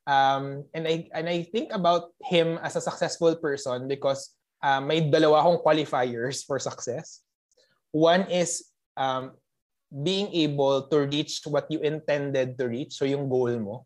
Um, 0.03 0.67
and 0.75 0.83
I 0.83 1.07
and 1.15 1.31
I 1.31 1.47
think 1.47 1.71
about 1.71 2.11
him 2.27 2.59
as 2.59 2.75
a 2.75 2.83
successful 2.83 3.35
person 3.39 3.87
because 3.87 4.35
uh, 4.63 4.79
may 4.79 5.03
dalawa 5.03 5.43
akong 5.43 5.59
qualifiers 5.59 6.41
for 6.47 6.57
success. 6.57 7.19
One 7.91 8.25
is 8.31 8.63
um, 8.95 9.35
being 9.91 10.31
able 10.31 10.87
to 10.87 11.05
reach 11.05 11.43
what 11.45 11.67
you 11.69 11.83
intended 11.83 12.57
to 12.57 12.65
reach, 12.71 12.95
so 12.95 13.05
yung 13.05 13.27
goal 13.27 13.53
mo. 13.59 13.85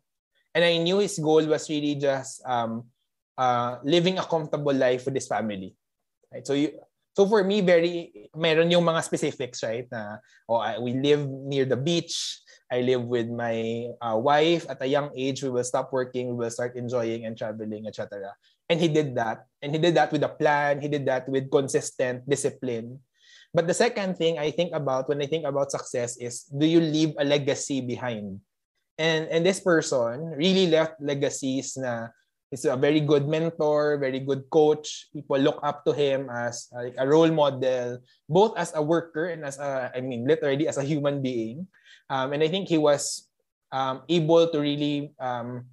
And 0.54 0.64
I 0.64 0.78
knew 0.78 1.02
his 1.02 1.18
goal 1.18 1.44
was 1.44 1.68
really 1.68 1.98
just 1.98 2.40
um, 2.46 2.88
uh, 3.36 3.78
living 3.84 4.16
a 4.16 4.24
comfortable 4.24 4.72
life 4.72 5.04
with 5.04 5.14
his 5.14 5.28
family. 5.28 5.76
Right? 6.32 6.46
So 6.46 6.54
you, 6.54 6.72
so 7.12 7.26
for 7.26 7.44
me, 7.44 7.60
very 7.60 8.30
meron 8.34 8.70
yung 8.70 8.86
mga 8.86 9.04
specifics, 9.04 9.62
right? 9.62 9.86
Na 9.92 10.22
oh, 10.48 10.62
we 10.80 10.94
live 10.94 11.26
near 11.28 11.66
the 11.66 11.76
beach. 11.76 12.40
I 12.70 12.80
live 12.80 13.04
with 13.04 13.28
my 13.28 13.88
uh, 14.00 14.16
wife. 14.16 14.68
At 14.68 14.80
a 14.80 14.88
young 14.88 15.10
age, 15.16 15.42
we 15.42 15.50
will 15.50 15.64
stop 15.64 15.92
working, 15.92 16.36
we 16.36 16.44
will 16.46 16.52
start 16.52 16.76
enjoying 16.76 17.24
and 17.24 17.36
traveling, 17.36 17.86
etc. 17.86 18.32
And 18.68 18.80
he 18.80 18.88
did 18.88 19.16
that. 19.16 19.48
And 19.62 19.72
he 19.72 19.78
did 19.80 19.96
that 19.96 20.12
with 20.12 20.22
a 20.22 20.28
plan. 20.28 20.80
He 20.80 20.88
did 20.88 21.06
that 21.06 21.28
with 21.28 21.50
consistent 21.50 22.28
discipline. 22.28 23.00
But 23.52 23.66
the 23.66 23.74
second 23.74 24.16
thing 24.16 24.38
I 24.38 24.50
think 24.50 24.76
about 24.76 25.08
when 25.08 25.22
I 25.22 25.26
think 25.26 25.48
about 25.48 25.72
success 25.72 26.16
is 26.20 26.44
do 26.52 26.66
you 26.66 26.80
leave 26.80 27.16
a 27.18 27.24
legacy 27.24 27.80
behind? 27.80 28.40
And 28.98 29.24
and 29.32 29.46
this 29.46 29.60
person 29.60 30.36
really 30.36 30.68
left 30.68 31.00
legacies 31.00 31.78
na 31.80 32.12
is 32.50 32.64
a 32.64 32.76
very 32.76 33.00
good 33.00 33.28
mentor, 33.28 33.96
very 34.00 34.20
good 34.20 34.48
coach. 34.50 35.08
People 35.12 35.38
look 35.38 35.60
up 35.62 35.84
to 35.84 35.92
him 35.92 36.28
as 36.32 36.68
like 36.72 36.96
a 36.98 37.06
role 37.08 37.30
model, 37.30 38.00
both 38.28 38.56
as 38.56 38.72
a 38.74 38.82
worker 38.82 39.28
and 39.28 39.44
as 39.44 39.58
a, 39.58 39.92
I 39.94 40.00
mean, 40.00 40.26
literally 40.26 40.68
as 40.68 40.78
a 40.78 40.84
human 40.84 41.20
being. 41.20 41.68
Um, 42.08 42.32
and 42.32 42.42
I 42.42 42.48
think 42.48 42.68
he 42.68 42.78
was 42.78 43.28
um, 43.72 44.02
able 44.08 44.48
to 44.48 44.58
really 44.60 45.12
um, 45.20 45.68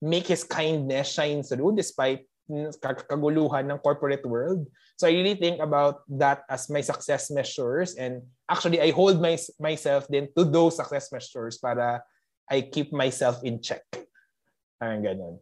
make 0.00 0.26
his 0.26 0.44
kindness 0.44 1.10
shine 1.10 1.42
through 1.42 1.74
despite 1.74 2.26
kaguluhan 3.08 3.70
ng 3.70 3.78
corporate 3.80 4.24
world. 4.24 4.68
So 4.96 5.08
I 5.08 5.12
really 5.12 5.34
think 5.34 5.60
about 5.60 6.04
that 6.20 6.44
as 6.48 6.68
my 6.70 6.80
success 6.80 7.30
measures 7.30 7.96
and 7.96 8.22
actually 8.48 8.80
I 8.80 8.90
hold 8.92 9.20
my, 9.20 9.38
myself 9.58 10.06
then 10.08 10.28
to 10.36 10.44
those 10.44 10.76
success 10.76 11.10
measures 11.10 11.58
para 11.58 12.02
I 12.50 12.62
keep 12.68 12.92
myself 12.92 13.40
in 13.42 13.62
check. 13.62 13.82
Parang 14.78 15.02
ganun. 15.02 15.38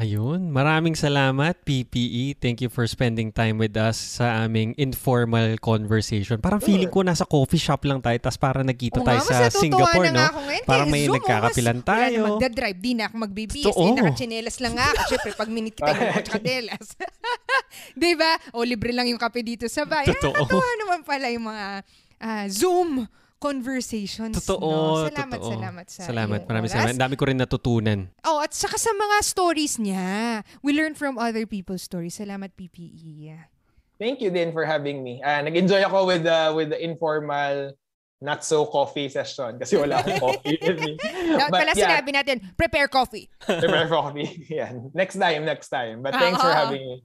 Ayun, 0.00 0.48
maraming 0.48 0.96
salamat 0.96 1.60
PPE. 1.60 2.40
Thank 2.40 2.64
you 2.64 2.72
for 2.72 2.88
spending 2.88 3.28
time 3.28 3.60
with 3.60 3.76
us 3.76 4.00
sa 4.16 4.48
aming 4.48 4.72
informal 4.80 5.60
conversation. 5.60 6.40
Parang 6.40 6.56
feeling 6.56 6.88
ko 6.88 7.04
nasa 7.04 7.28
coffee 7.28 7.60
shop 7.60 7.84
lang 7.84 8.00
tayo 8.00 8.16
tapos 8.16 8.40
para 8.40 8.64
nagkita 8.64 9.04
tayo 9.04 9.20
sa 9.20 9.52
Singapore, 9.52 10.08
no? 10.08 10.24
Parang 10.64 10.88
may 10.88 11.04
Zoom, 11.04 11.20
nagkakapilan 11.20 11.84
tayo. 11.84 12.16
Wala 12.16 12.32
magdadrive, 12.32 12.80
di 12.80 12.92
na 12.96 13.12
ako 13.12 13.14
magbibis. 13.28 13.60
Eh, 13.60 13.92
nakachinelas 13.92 14.56
lang 14.64 14.72
nga 14.80 14.88
ako. 14.88 15.02
Siyempre, 15.04 15.30
pag 15.36 15.50
minute 15.52 15.76
kita 15.76 15.92
yung 15.92 16.16
kachinelas. 16.16 16.86
di 18.00 18.12
ba? 18.16 18.32
O 18.56 18.64
libre 18.64 18.96
lang 18.96 19.04
yung 19.04 19.20
kape 19.20 19.44
dito 19.44 19.68
sa 19.68 19.84
bayan. 19.84 20.16
Totoo. 20.16 20.32
Nakatawa 20.32 20.68
naman 20.80 21.00
pala 21.04 21.26
yung 21.28 21.44
mga 21.44 21.66
uh, 22.24 22.46
Zoom 22.48 23.04
conversations. 23.40 24.36
Totoo. 24.36 24.60
No? 24.60 25.08
Salamat, 25.08 25.38
totoo. 25.40 25.52
salamat 25.56 25.86
sa 25.88 26.00
Salamat. 26.04 26.40
Maraming 26.44 26.70
oras. 26.70 26.76
salamat. 26.76 27.00
dami 27.00 27.14
ko 27.16 27.24
rin 27.24 27.38
natutunan. 27.40 28.00
Oh, 28.28 28.38
at 28.44 28.52
saka 28.52 28.76
sa 28.76 28.92
mga 28.92 29.16
stories 29.24 29.80
niya. 29.80 30.44
We 30.60 30.76
learn 30.76 30.92
from 30.92 31.16
other 31.16 31.48
people's 31.48 31.80
stories. 31.80 32.20
Salamat, 32.20 32.52
PPE. 32.54 33.40
Thank 33.96 34.20
you 34.20 34.28
din 34.28 34.52
for 34.52 34.68
having 34.68 35.00
me. 35.00 35.24
Uh, 35.24 35.40
nag-enjoy 35.40 35.80
ako 35.88 36.08
with 36.08 36.28
the, 36.28 36.52
with 36.52 36.68
the 36.68 36.80
informal 36.80 37.72
not 38.20 38.44
so 38.44 38.68
coffee 38.68 39.08
session 39.08 39.56
kasi 39.56 39.80
wala 39.80 40.04
akong 40.04 40.20
coffee 40.28 40.60
with 40.60 40.78
me. 40.84 40.92
Dapat 41.00 41.50
pala 41.56 41.72
yeah. 41.72 41.84
sinabi 41.88 42.10
natin, 42.12 42.36
prepare 42.52 42.88
coffee. 42.88 43.32
prepare 43.40 43.88
coffee. 43.88 44.44
yeah. 44.52 44.76
Next 44.92 45.16
time, 45.16 45.48
next 45.48 45.72
time. 45.72 46.04
But 46.04 46.12
thanks 46.12 46.36
Uh-oh. 46.36 46.44
for 46.44 46.52
having 46.52 46.84
me. 46.84 46.96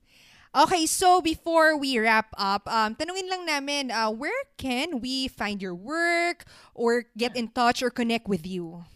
Okay, 0.56 0.88
so 0.88 1.20
before 1.20 1.76
we 1.76 1.99
wrap 1.99 2.32
up, 2.39 2.64
um, 2.72 2.95
tanungin 2.95 3.28
lang 3.28 3.43
namin, 3.43 3.91
uh, 3.91 4.08
where 4.08 4.47
can 4.56 5.03
we 5.03 5.28
find 5.28 5.60
your 5.60 5.76
work 5.76 6.47
or 6.72 7.12
get 7.20 7.36
in 7.36 7.51
touch 7.51 7.84
or 7.84 7.91
connect 7.91 8.32
with 8.32 8.47
you? 8.47 8.88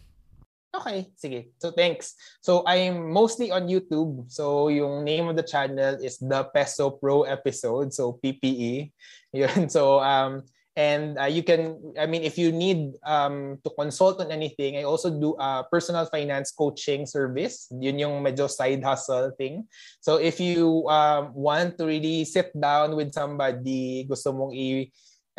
Okay, 0.72 1.12
sige. 1.20 1.52
So 1.60 1.68
thanks. 1.68 2.16
So 2.40 2.64
I'm 2.64 3.12
mostly 3.12 3.52
on 3.52 3.68
YouTube. 3.68 4.24
So 4.32 4.72
yung 4.72 5.04
name 5.04 5.28
of 5.28 5.36
the 5.36 5.44
channel 5.44 6.00
is 6.00 6.16
The 6.16 6.48
Peso 6.48 6.96
Pro 6.96 7.28
Episode. 7.28 7.92
So 7.92 8.16
PPE. 8.24 8.96
Yun. 9.36 9.68
So 9.68 10.00
um 10.00 10.48
and 10.76 11.18
uh, 11.18 11.26
you 11.26 11.42
can 11.42 11.78
I 11.98 12.06
mean 12.06 12.22
if 12.22 12.38
you 12.38 12.52
need 12.52 12.94
um 13.02 13.58
to 13.64 13.70
consult 13.74 14.20
on 14.20 14.30
anything, 14.30 14.76
I 14.76 14.84
also 14.84 15.10
do 15.10 15.34
a 15.38 15.66
personal 15.70 16.06
finance 16.06 16.52
coaching 16.52 17.06
service. 17.06 17.66
Yun 17.74 17.98
yung 17.98 18.14
medyo 18.22 18.48
side 18.48 18.82
hustle 18.82 19.32
thing. 19.36 19.66
So 20.00 20.16
if 20.16 20.38
you 20.38 20.86
um, 20.88 21.34
want 21.34 21.78
to 21.78 21.86
really 21.86 22.24
sit 22.24 22.54
down 22.54 22.94
with 22.94 23.12
somebody, 23.12 24.06
gusto 24.06 24.32
mong 24.32 24.54
i 24.54 24.90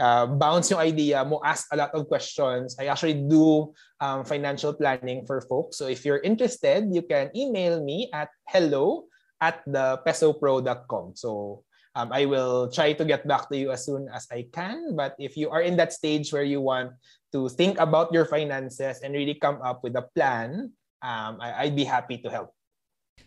uh, 0.02 0.26
bounce 0.26 0.72
yung 0.72 0.82
idea 0.82 1.24
mo, 1.24 1.40
ask 1.46 1.70
a 1.72 1.78
lot 1.78 1.94
of 1.94 2.08
questions. 2.08 2.76
I 2.80 2.90
actually 2.90 3.22
do 3.22 3.74
um, 4.02 4.26
financial 4.26 4.74
planning 4.74 5.26
for 5.26 5.42
folks. 5.46 5.78
So 5.78 5.88
if 5.88 6.04
you're 6.04 6.26
interested, 6.26 6.90
you 6.90 7.06
can 7.06 7.30
email 7.36 7.84
me 7.84 8.10
at 8.14 8.30
hello 8.50 9.06
at 9.40 9.62
thepesopro.com. 9.66 11.14
So 11.16 11.64
um, 11.96 12.10
I 12.12 12.26
will 12.26 12.70
try 12.70 12.94
to 12.94 13.04
get 13.06 13.28
back 13.28 13.50
to 13.50 13.58
you 13.58 13.72
as 13.72 13.86
soon 13.86 14.08
as 14.14 14.28
I 14.32 14.48
can. 14.52 14.96
But 14.96 15.16
if 15.20 15.36
you 15.36 15.50
are 15.50 15.62
in 15.62 15.78
that 15.78 15.94
stage 15.94 16.32
where 16.32 16.44
you 16.44 16.62
want 16.62 16.94
to 17.32 17.50
think 17.50 17.80
about 17.80 18.12
your 18.14 18.26
finances 18.26 19.00
and 19.04 19.14
really 19.14 19.36
come 19.36 19.60
up 19.64 19.84
with 19.84 19.96
a 19.96 20.06
plan, 20.16 20.72
um, 21.02 21.40
I, 21.40 21.68
I'd 21.68 21.76
be 21.76 21.84
happy 21.84 22.18
to 22.20 22.30
help. 22.30 22.54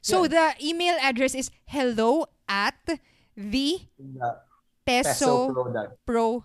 So 0.00 0.28
the 0.28 0.52
email 0.60 0.96
address 1.00 1.34
is 1.34 1.50
hello 1.64 2.26
at 2.48 2.76
the 3.36 3.80
peso 4.84 5.48
pro 6.04 6.44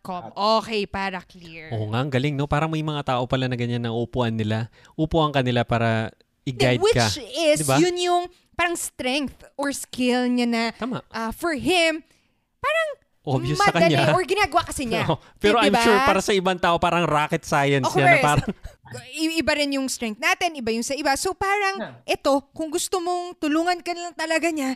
Com. 0.00 0.32
Okay, 0.32 0.88
para 0.88 1.20
clear. 1.28 1.68
Oo 1.76 1.92
nga, 1.92 2.00
ang 2.00 2.08
galing, 2.08 2.32
no? 2.32 2.48
Parang 2.48 2.72
may 2.72 2.80
mga 2.80 3.04
tao 3.04 3.28
pala 3.28 3.52
na 3.52 3.56
ganyan 3.56 3.84
ng 3.84 3.92
upuan 3.92 4.32
nila. 4.32 4.72
Upuan 4.96 5.28
ka 5.28 5.44
nila 5.44 5.60
para 5.60 6.08
i-guide 6.48 6.80
Which 6.80 6.96
ka. 6.96 7.12
Which 7.12 7.20
is, 7.36 7.60
diba? 7.60 7.76
yun 7.76 7.96
yung 8.00 8.24
parang 8.58 8.74
strength 8.74 9.46
or 9.54 9.70
skill 9.70 10.26
niya 10.26 10.46
na 10.50 10.64
Tama. 10.74 10.98
Uh, 11.14 11.30
for 11.30 11.54
him, 11.54 12.02
parang 12.58 12.88
Obvious 13.28 13.60
madali, 13.60 13.94
sa 13.94 14.08
kanya. 14.08 14.16
or 14.16 14.22
ginagawa 14.24 14.62
kasi 14.66 14.82
niya. 14.88 15.04
No. 15.08 15.22
Pero 15.38 15.62
diba? 15.62 15.78
I'm 15.78 15.84
sure 15.86 15.98
para 16.02 16.20
sa 16.24 16.32
ibang 16.34 16.58
tao, 16.58 16.74
parang 16.82 17.06
rocket 17.06 17.46
science 17.46 17.86
of 17.86 17.94
yan. 17.94 18.18
Na 18.18 18.24
parang, 18.24 18.48
iba 19.38 19.52
rin 19.54 19.70
yung 19.78 19.86
strength 19.86 20.18
natin, 20.18 20.58
iba 20.58 20.74
yung 20.74 20.82
sa 20.82 20.96
iba. 20.98 21.14
So 21.14 21.36
parang, 21.36 22.02
yeah. 22.02 22.18
ito, 22.18 22.50
kung 22.50 22.72
gusto 22.72 22.98
mong 22.98 23.38
tulungan 23.38 23.78
ka 23.84 23.94
lang 23.94 24.16
talaga 24.16 24.50
niya, 24.50 24.74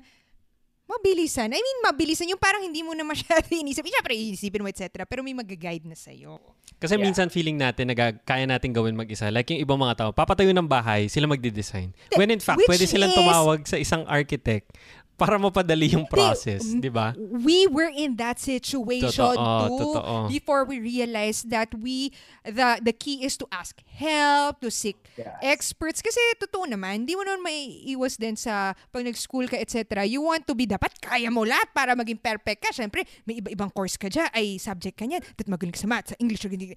mabilisan. 0.87 1.49
I 1.51 1.61
mean, 1.61 1.79
mabilisan. 1.83 2.29
Yung 2.29 2.41
parang 2.41 2.63
hindi 2.63 2.85
mo 2.85 2.93
na 2.93 3.03
masyado 3.07 3.45
inisip. 3.53 3.87
Siyempre, 3.87 4.15
iisipin 4.15 4.63
mo, 4.63 4.69
etc. 4.69 5.05
Pero 5.09 5.25
may 5.25 5.35
mag-guide 5.35 5.87
na 5.89 5.97
sa'yo. 5.97 6.39
Kasi 6.83 6.99
yeah. 6.99 7.05
minsan 7.05 7.31
feeling 7.31 7.55
natin, 7.55 7.95
nag- 7.95 8.27
kaya 8.27 8.43
natin 8.43 8.75
gawin 8.75 8.99
mag-isa. 8.99 9.31
Like 9.31 9.49
yung 9.55 9.63
ibang 9.63 9.79
mga 9.79 9.95
tao, 10.03 10.11
papatayo 10.11 10.51
ng 10.51 10.67
bahay, 10.67 11.07
sila 11.07 11.31
magde-design. 11.31 11.95
When 12.19 12.35
in 12.35 12.43
fact, 12.43 12.59
Which 12.59 12.71
pwede 12.71 12.91
silang 12.91 13.15
is... 13.15 13.19
tumawag 13.19 13.61
sa 13.71 13.79
isang 13.79 14.03
architect 14.11 14.75
para 15.17 15.39
mapadali 15.39 15.93
yung 15.93 16.09
process, 16.09 16.67
di 16.77 16.91
ba? 16.91 17.15
We 17.17 17.71
were 17.71 17.93
in 17.93 18.19
that 18.19 18.43
situation 18.43 19.13
totoo, 19.13 19.79
too 19.79 19.93
totoo. 19.95 20.29
before 20.29 20.65
we 20.67 20.83
realized 20.83 21.53
that 21.53 21.71
we 21.77 22.11
the 22.43 22.83
the 22.83 22.91
key 22.91 23.23
is 23.23 23.39
to 23.39 23.47
ask 23.53 23.79
help, 23.87 24.59
to 24.65 24.73
seek 24.73 24.99
yes. 25.15 25.31
experts 25.45 26.01
kasi 26.03 26.19
totoo 26.43 26.67
naman, 26.67 27.07
hindi 27.07 27.15
mo 27.15 27.23
naman 27.23 27.45
may 27.45 27.87
iwas 27.95 28.19
din 28.19 28.35
sa 28.35 28.75
pag 28.91 29.07
nag-school 29.07 29.47
ka 29.47 29.61
etc. 29.61 30.03
You 30.03 30.25
want 30.25 30.49
to 30.51 30.57
be 30.59 30.67
dapat 30.67 30.97
kaya 30.99 31.31
mo 31.31 31.47
lahat 31.47 31.71
para 31.71 31.95
maging 31.95 32.19
perfect 32.19 32.59
ka. 32.65 32.71
Syempre, 32.75 33.07
may 33.29 33.39
iba-ibang 33.39 33.71
course 33.71 33.95
ka 33.95 34.11
dyan, 34.11 34.27
ay 34.35 34.59
subject 34.59 34.99
ka 34.99 35.07
niyan, 35.07 35.23
that 35.39 35.47
magaling 35.47 35.77
sa 35.77 35.87
math, 35.87 36.11
sa 36.11 36.17
English, 36.19 36.43
hindi. 36.49 36.75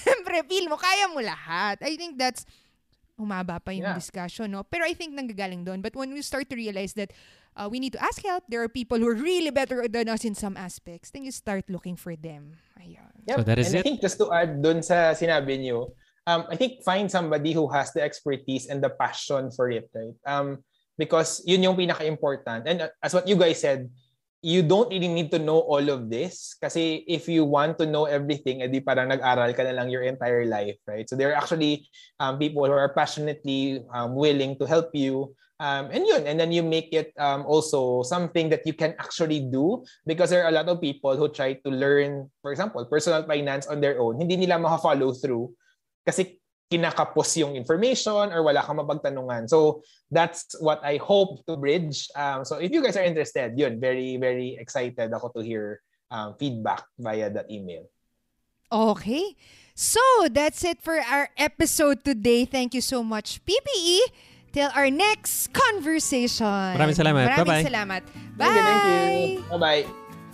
Syempre, 0.00 0.40
feel 0.50 0.70
mo 0.70 0.80
kaya 0.80 1.10
mo 1.12 1.20
lahat. 1.20 1.82
I 1.84 1.98
think 2.00 2.16
that's 2.16 2.48
humaba 3.14 3.62
pa 3.62 3.70
yung 3.70 3.90
yeah. 3.90 3.98
discussion, 3.98 4.50
no? 4.50 4.66
Pero 4.66 4.84
I 4.84 4.94
think 4.94 5.14
nanggagaling 5.14 5.62
doon. 5.62 5.80
But 5.80 5.94
when 5.94 6.10
we 6.10 6.22
start 6.22 6.50
to 6.50 6.56
realize 6.56 6.94
that 6.98 7.14
uh, 7.56 7.68
we 7.70 7.78
need 7.78 7.92
to 7.94 8.02
ask 8.02 8.22
help. 8.22 8.44
There 8.48 8.62
are 8.62 8.68
people 8.68 8.98
who 8.98 9.08
are 9.08 9.18
really 9.18 9.50
better 9.50 9.86
than 9.88 10.08
us 10.08 10.24
in 10.24 10.34
some 10.34 10.56
aspects. 10.56 11.10
Then 11.10 11.24
you 11.24 11.30
start 11.30 11.64
looking 11.70 11.96
for 11.96 12.16
them. 12.16 12.58
Ayan. 12.78 13.14
Yep. 13.26 13.36
So 13.38 13.42
that 13.42 13.58
is 13.58 13.66
and 13.68 13.76
it. 13.76 13.78
I 13.78 13.82
think 13.82 14.00
just 14.02 14.18
to 14.18 14.30
add 14.32 14.60
dun 14.60 14.82
sa 14.82 15.14
sinabi 15.14 15.62
niyo, 15.62 15.94
um, 16.26 16.44
I 16.50 16.56
think 16.56 16.82
find 16.82 17.10
somebody 17.10 17.52
who 17.52 17.70
has 17.70 17.92
the 17.92 18.02
expertise 18.02 18.66
and 18.66 18.82
the 18.82 18.90
passion 18.90 19.50
for 19.50 19.70
it, 19.70 19.88
right? 19.94 20.16
Um, 20.26 20.64
because 20.98 21.42
yun 21.46 21.62
yung 21.62 21.76
pinaka-important. 21.76 22.66
And 22.66 22.82
uh, 22.82 22.88
as 23.02 23.14
what 23.14 23.26
you 23.28 23.36
guys 23.36 23.60
said, 23.60 23.90
you 24.44 24.60
don't 24.60 24.92
really 24.92 25.08
need 25.08 25.32
to 25.32 25.40
know 25.40 25.64
all 25.64 25.88
of 25.88 26.12
this 26.12 26.52
kasi 26.60 27.00
if 27.08 27.24
you 27.24 27.48
want 27.48 27.80
to 27.80 27.88
know 27.88 28.04
everything, 28.04 28.60
edi 28.60 28.84
parang 28.84 29.08
nag-aral 29.08 29.56
ka 29.56 29.64
na 29.64 29.72
lang 29.72 29.88
your 29.88 30.04
entire 30.04 30.44
life, 30.44 30.76
right? 30.84 31.08
So 31.08 31.16
there 31.16 31.32
are 31.32 31.40
actually 31.40 31.88
um, 32.20 32.36
people 32.36 32.68
who 32.68 32.76
are 32.76 32.92
passionately 32.92 33.80
um, 33.88 34.12
willing 34.12 34.60
to 34.60 34.68
help 34.68 34.92
you 34.92 35.32
Um, 35.62 35.86
and 35.94 36.02
yun, 36.02 36.26
and 36.26 36.34
then 36.34 36.50
you 36.50 36.66
make 36.66 36.90
it 36.90 37.14
um, 37.14 37.46
also 37.46 38.02
something 38.02 38.50
that 38.50 38.66
you 38.66 38.74
can 38.74 38.98
actually 38.98 39.38
do 39.38 39.86
because 40.02 40.34
there 40.34 40.42
are 40.42 40.50
a 40.50 40.56
lot 40.56 40.66
of 40.66 40.82
people 40.82 41.14
who 41.14 41.30
try 41.30 41.54
to 41.54 41.70
learn, 41.70 42.26
for 42.42 42.50
example, 42.50 42.82
personal 42.90 43.22
finance 43.22 43.70
on 43.70 43.78
their 43.78 44.02
own. 44.02 44.18
Hindi 44.18 44.34
nila 44.34 44.58
maka-follow 44.58 45.14
through 45.14 45.54
kasi 46.02 46.42
kinakapos 46.70 47.36
yung 47.36 47.54
information 47.54 48.32
or 48.32 48.42
wala 48.42 48.62
kang 48.62 48.80
mapagtanungan. 48.80 49.48
So 49.48 49.82
that's 50.10 50.56
what 50.60 50.80
I 50.82 50.96
hope 50.96 51.44
to 51.46 51.56
bridge. 51.56 52.08
Um, 52.16 52.44
so 52.44 52.56
if 52.56 52.72
you 52.72 52.82
guys 52.82 52.96
are 52.96 53.04
interested, 53.04 53.54
yun, 53.56 53.80
very, 53.80 54.16
very 54.16 54.56
excited 54.58 55.12
ako 55.12 55.28
to 55.36 55.40
hear 55.44 55.80
um, 56.10 56.34
feedback 56.38 56.84
via 56.98 57.30
that 57.30 57.50
email. 57.50 57.86
Okay. 58.72 59.36
So 59.74 60.00
that's 60.30 60.64
it 60.64 60.80
for 60.82 60.98
our 61.02 61.28
episode 61.36 62.04
today. 62.04 62.44
Thank 62.44 62.74
you 62.74 62.80
so 62.80 63.02
much, 63.02 63.42
PPE. 63.44 64.00
Till 64.54 64.70
our 64.70 64.86
next 64.86 65.50
conversation. 65.50 66.46
Maraming 66.46 66.94
salamat. 66.94 67.26
Maraming 67.26 67.42
Bye-bye. 67.42 67.64
salamat. 67.66 68.02
Bye. 68.38 68.46
Thank 68.46 68.54
you, 68.54 68.62
thank 68.62 69.30
you. 69.34 69.44
Bye-bye. 69.50 69.82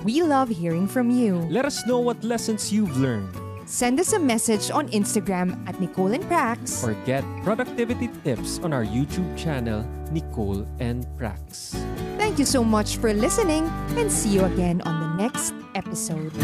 We 0.04 0.22
love 0.22 0.48
hearing 0.52 0.84
from 0.84 1.08
you. 1.08 1.40
Let 1.48 1.64
us 1.64 1.84
know 1.88 2.00
what 2.00 2.20
lessons 2.20 2.68
you've 2.68 2.96
learned. 3.00 3.49
Send 3.70 4.00
us 4.00 4.12
a 4.12 4.18
message 4.18 4.68
on 4.72 4.88
Instagram 4.88 5.54
at 5.68 5.80
Nicole 5.80 6.10
and 6.12 6.24
Prax. 6.24 6.82
Or 6.82 6.94
get 7.06 7.22
productivity 7.44 8.10
tips 8.24 8.58
on 8.66 8.72
our 8.72 8.84
YouTube 8.84 9.38
channel, 9.38 9.86
Nicole 10.10 10.66
and 10.80 11.06
Prax. 11.16 11.78
Thank 12.18 12.40
you 12.40 12.44
so 12.44 12.64
much 12.64 12.96
for 12.96 13.14
listening 13.14 13.70
and 13.94 14.10
see 14.10 14.30
you 14.30 14.44
again 14.44 14.82
on 14.82 14.98
the 14.98 15.22
next 15.22 15.54
episode. 15.76 16.34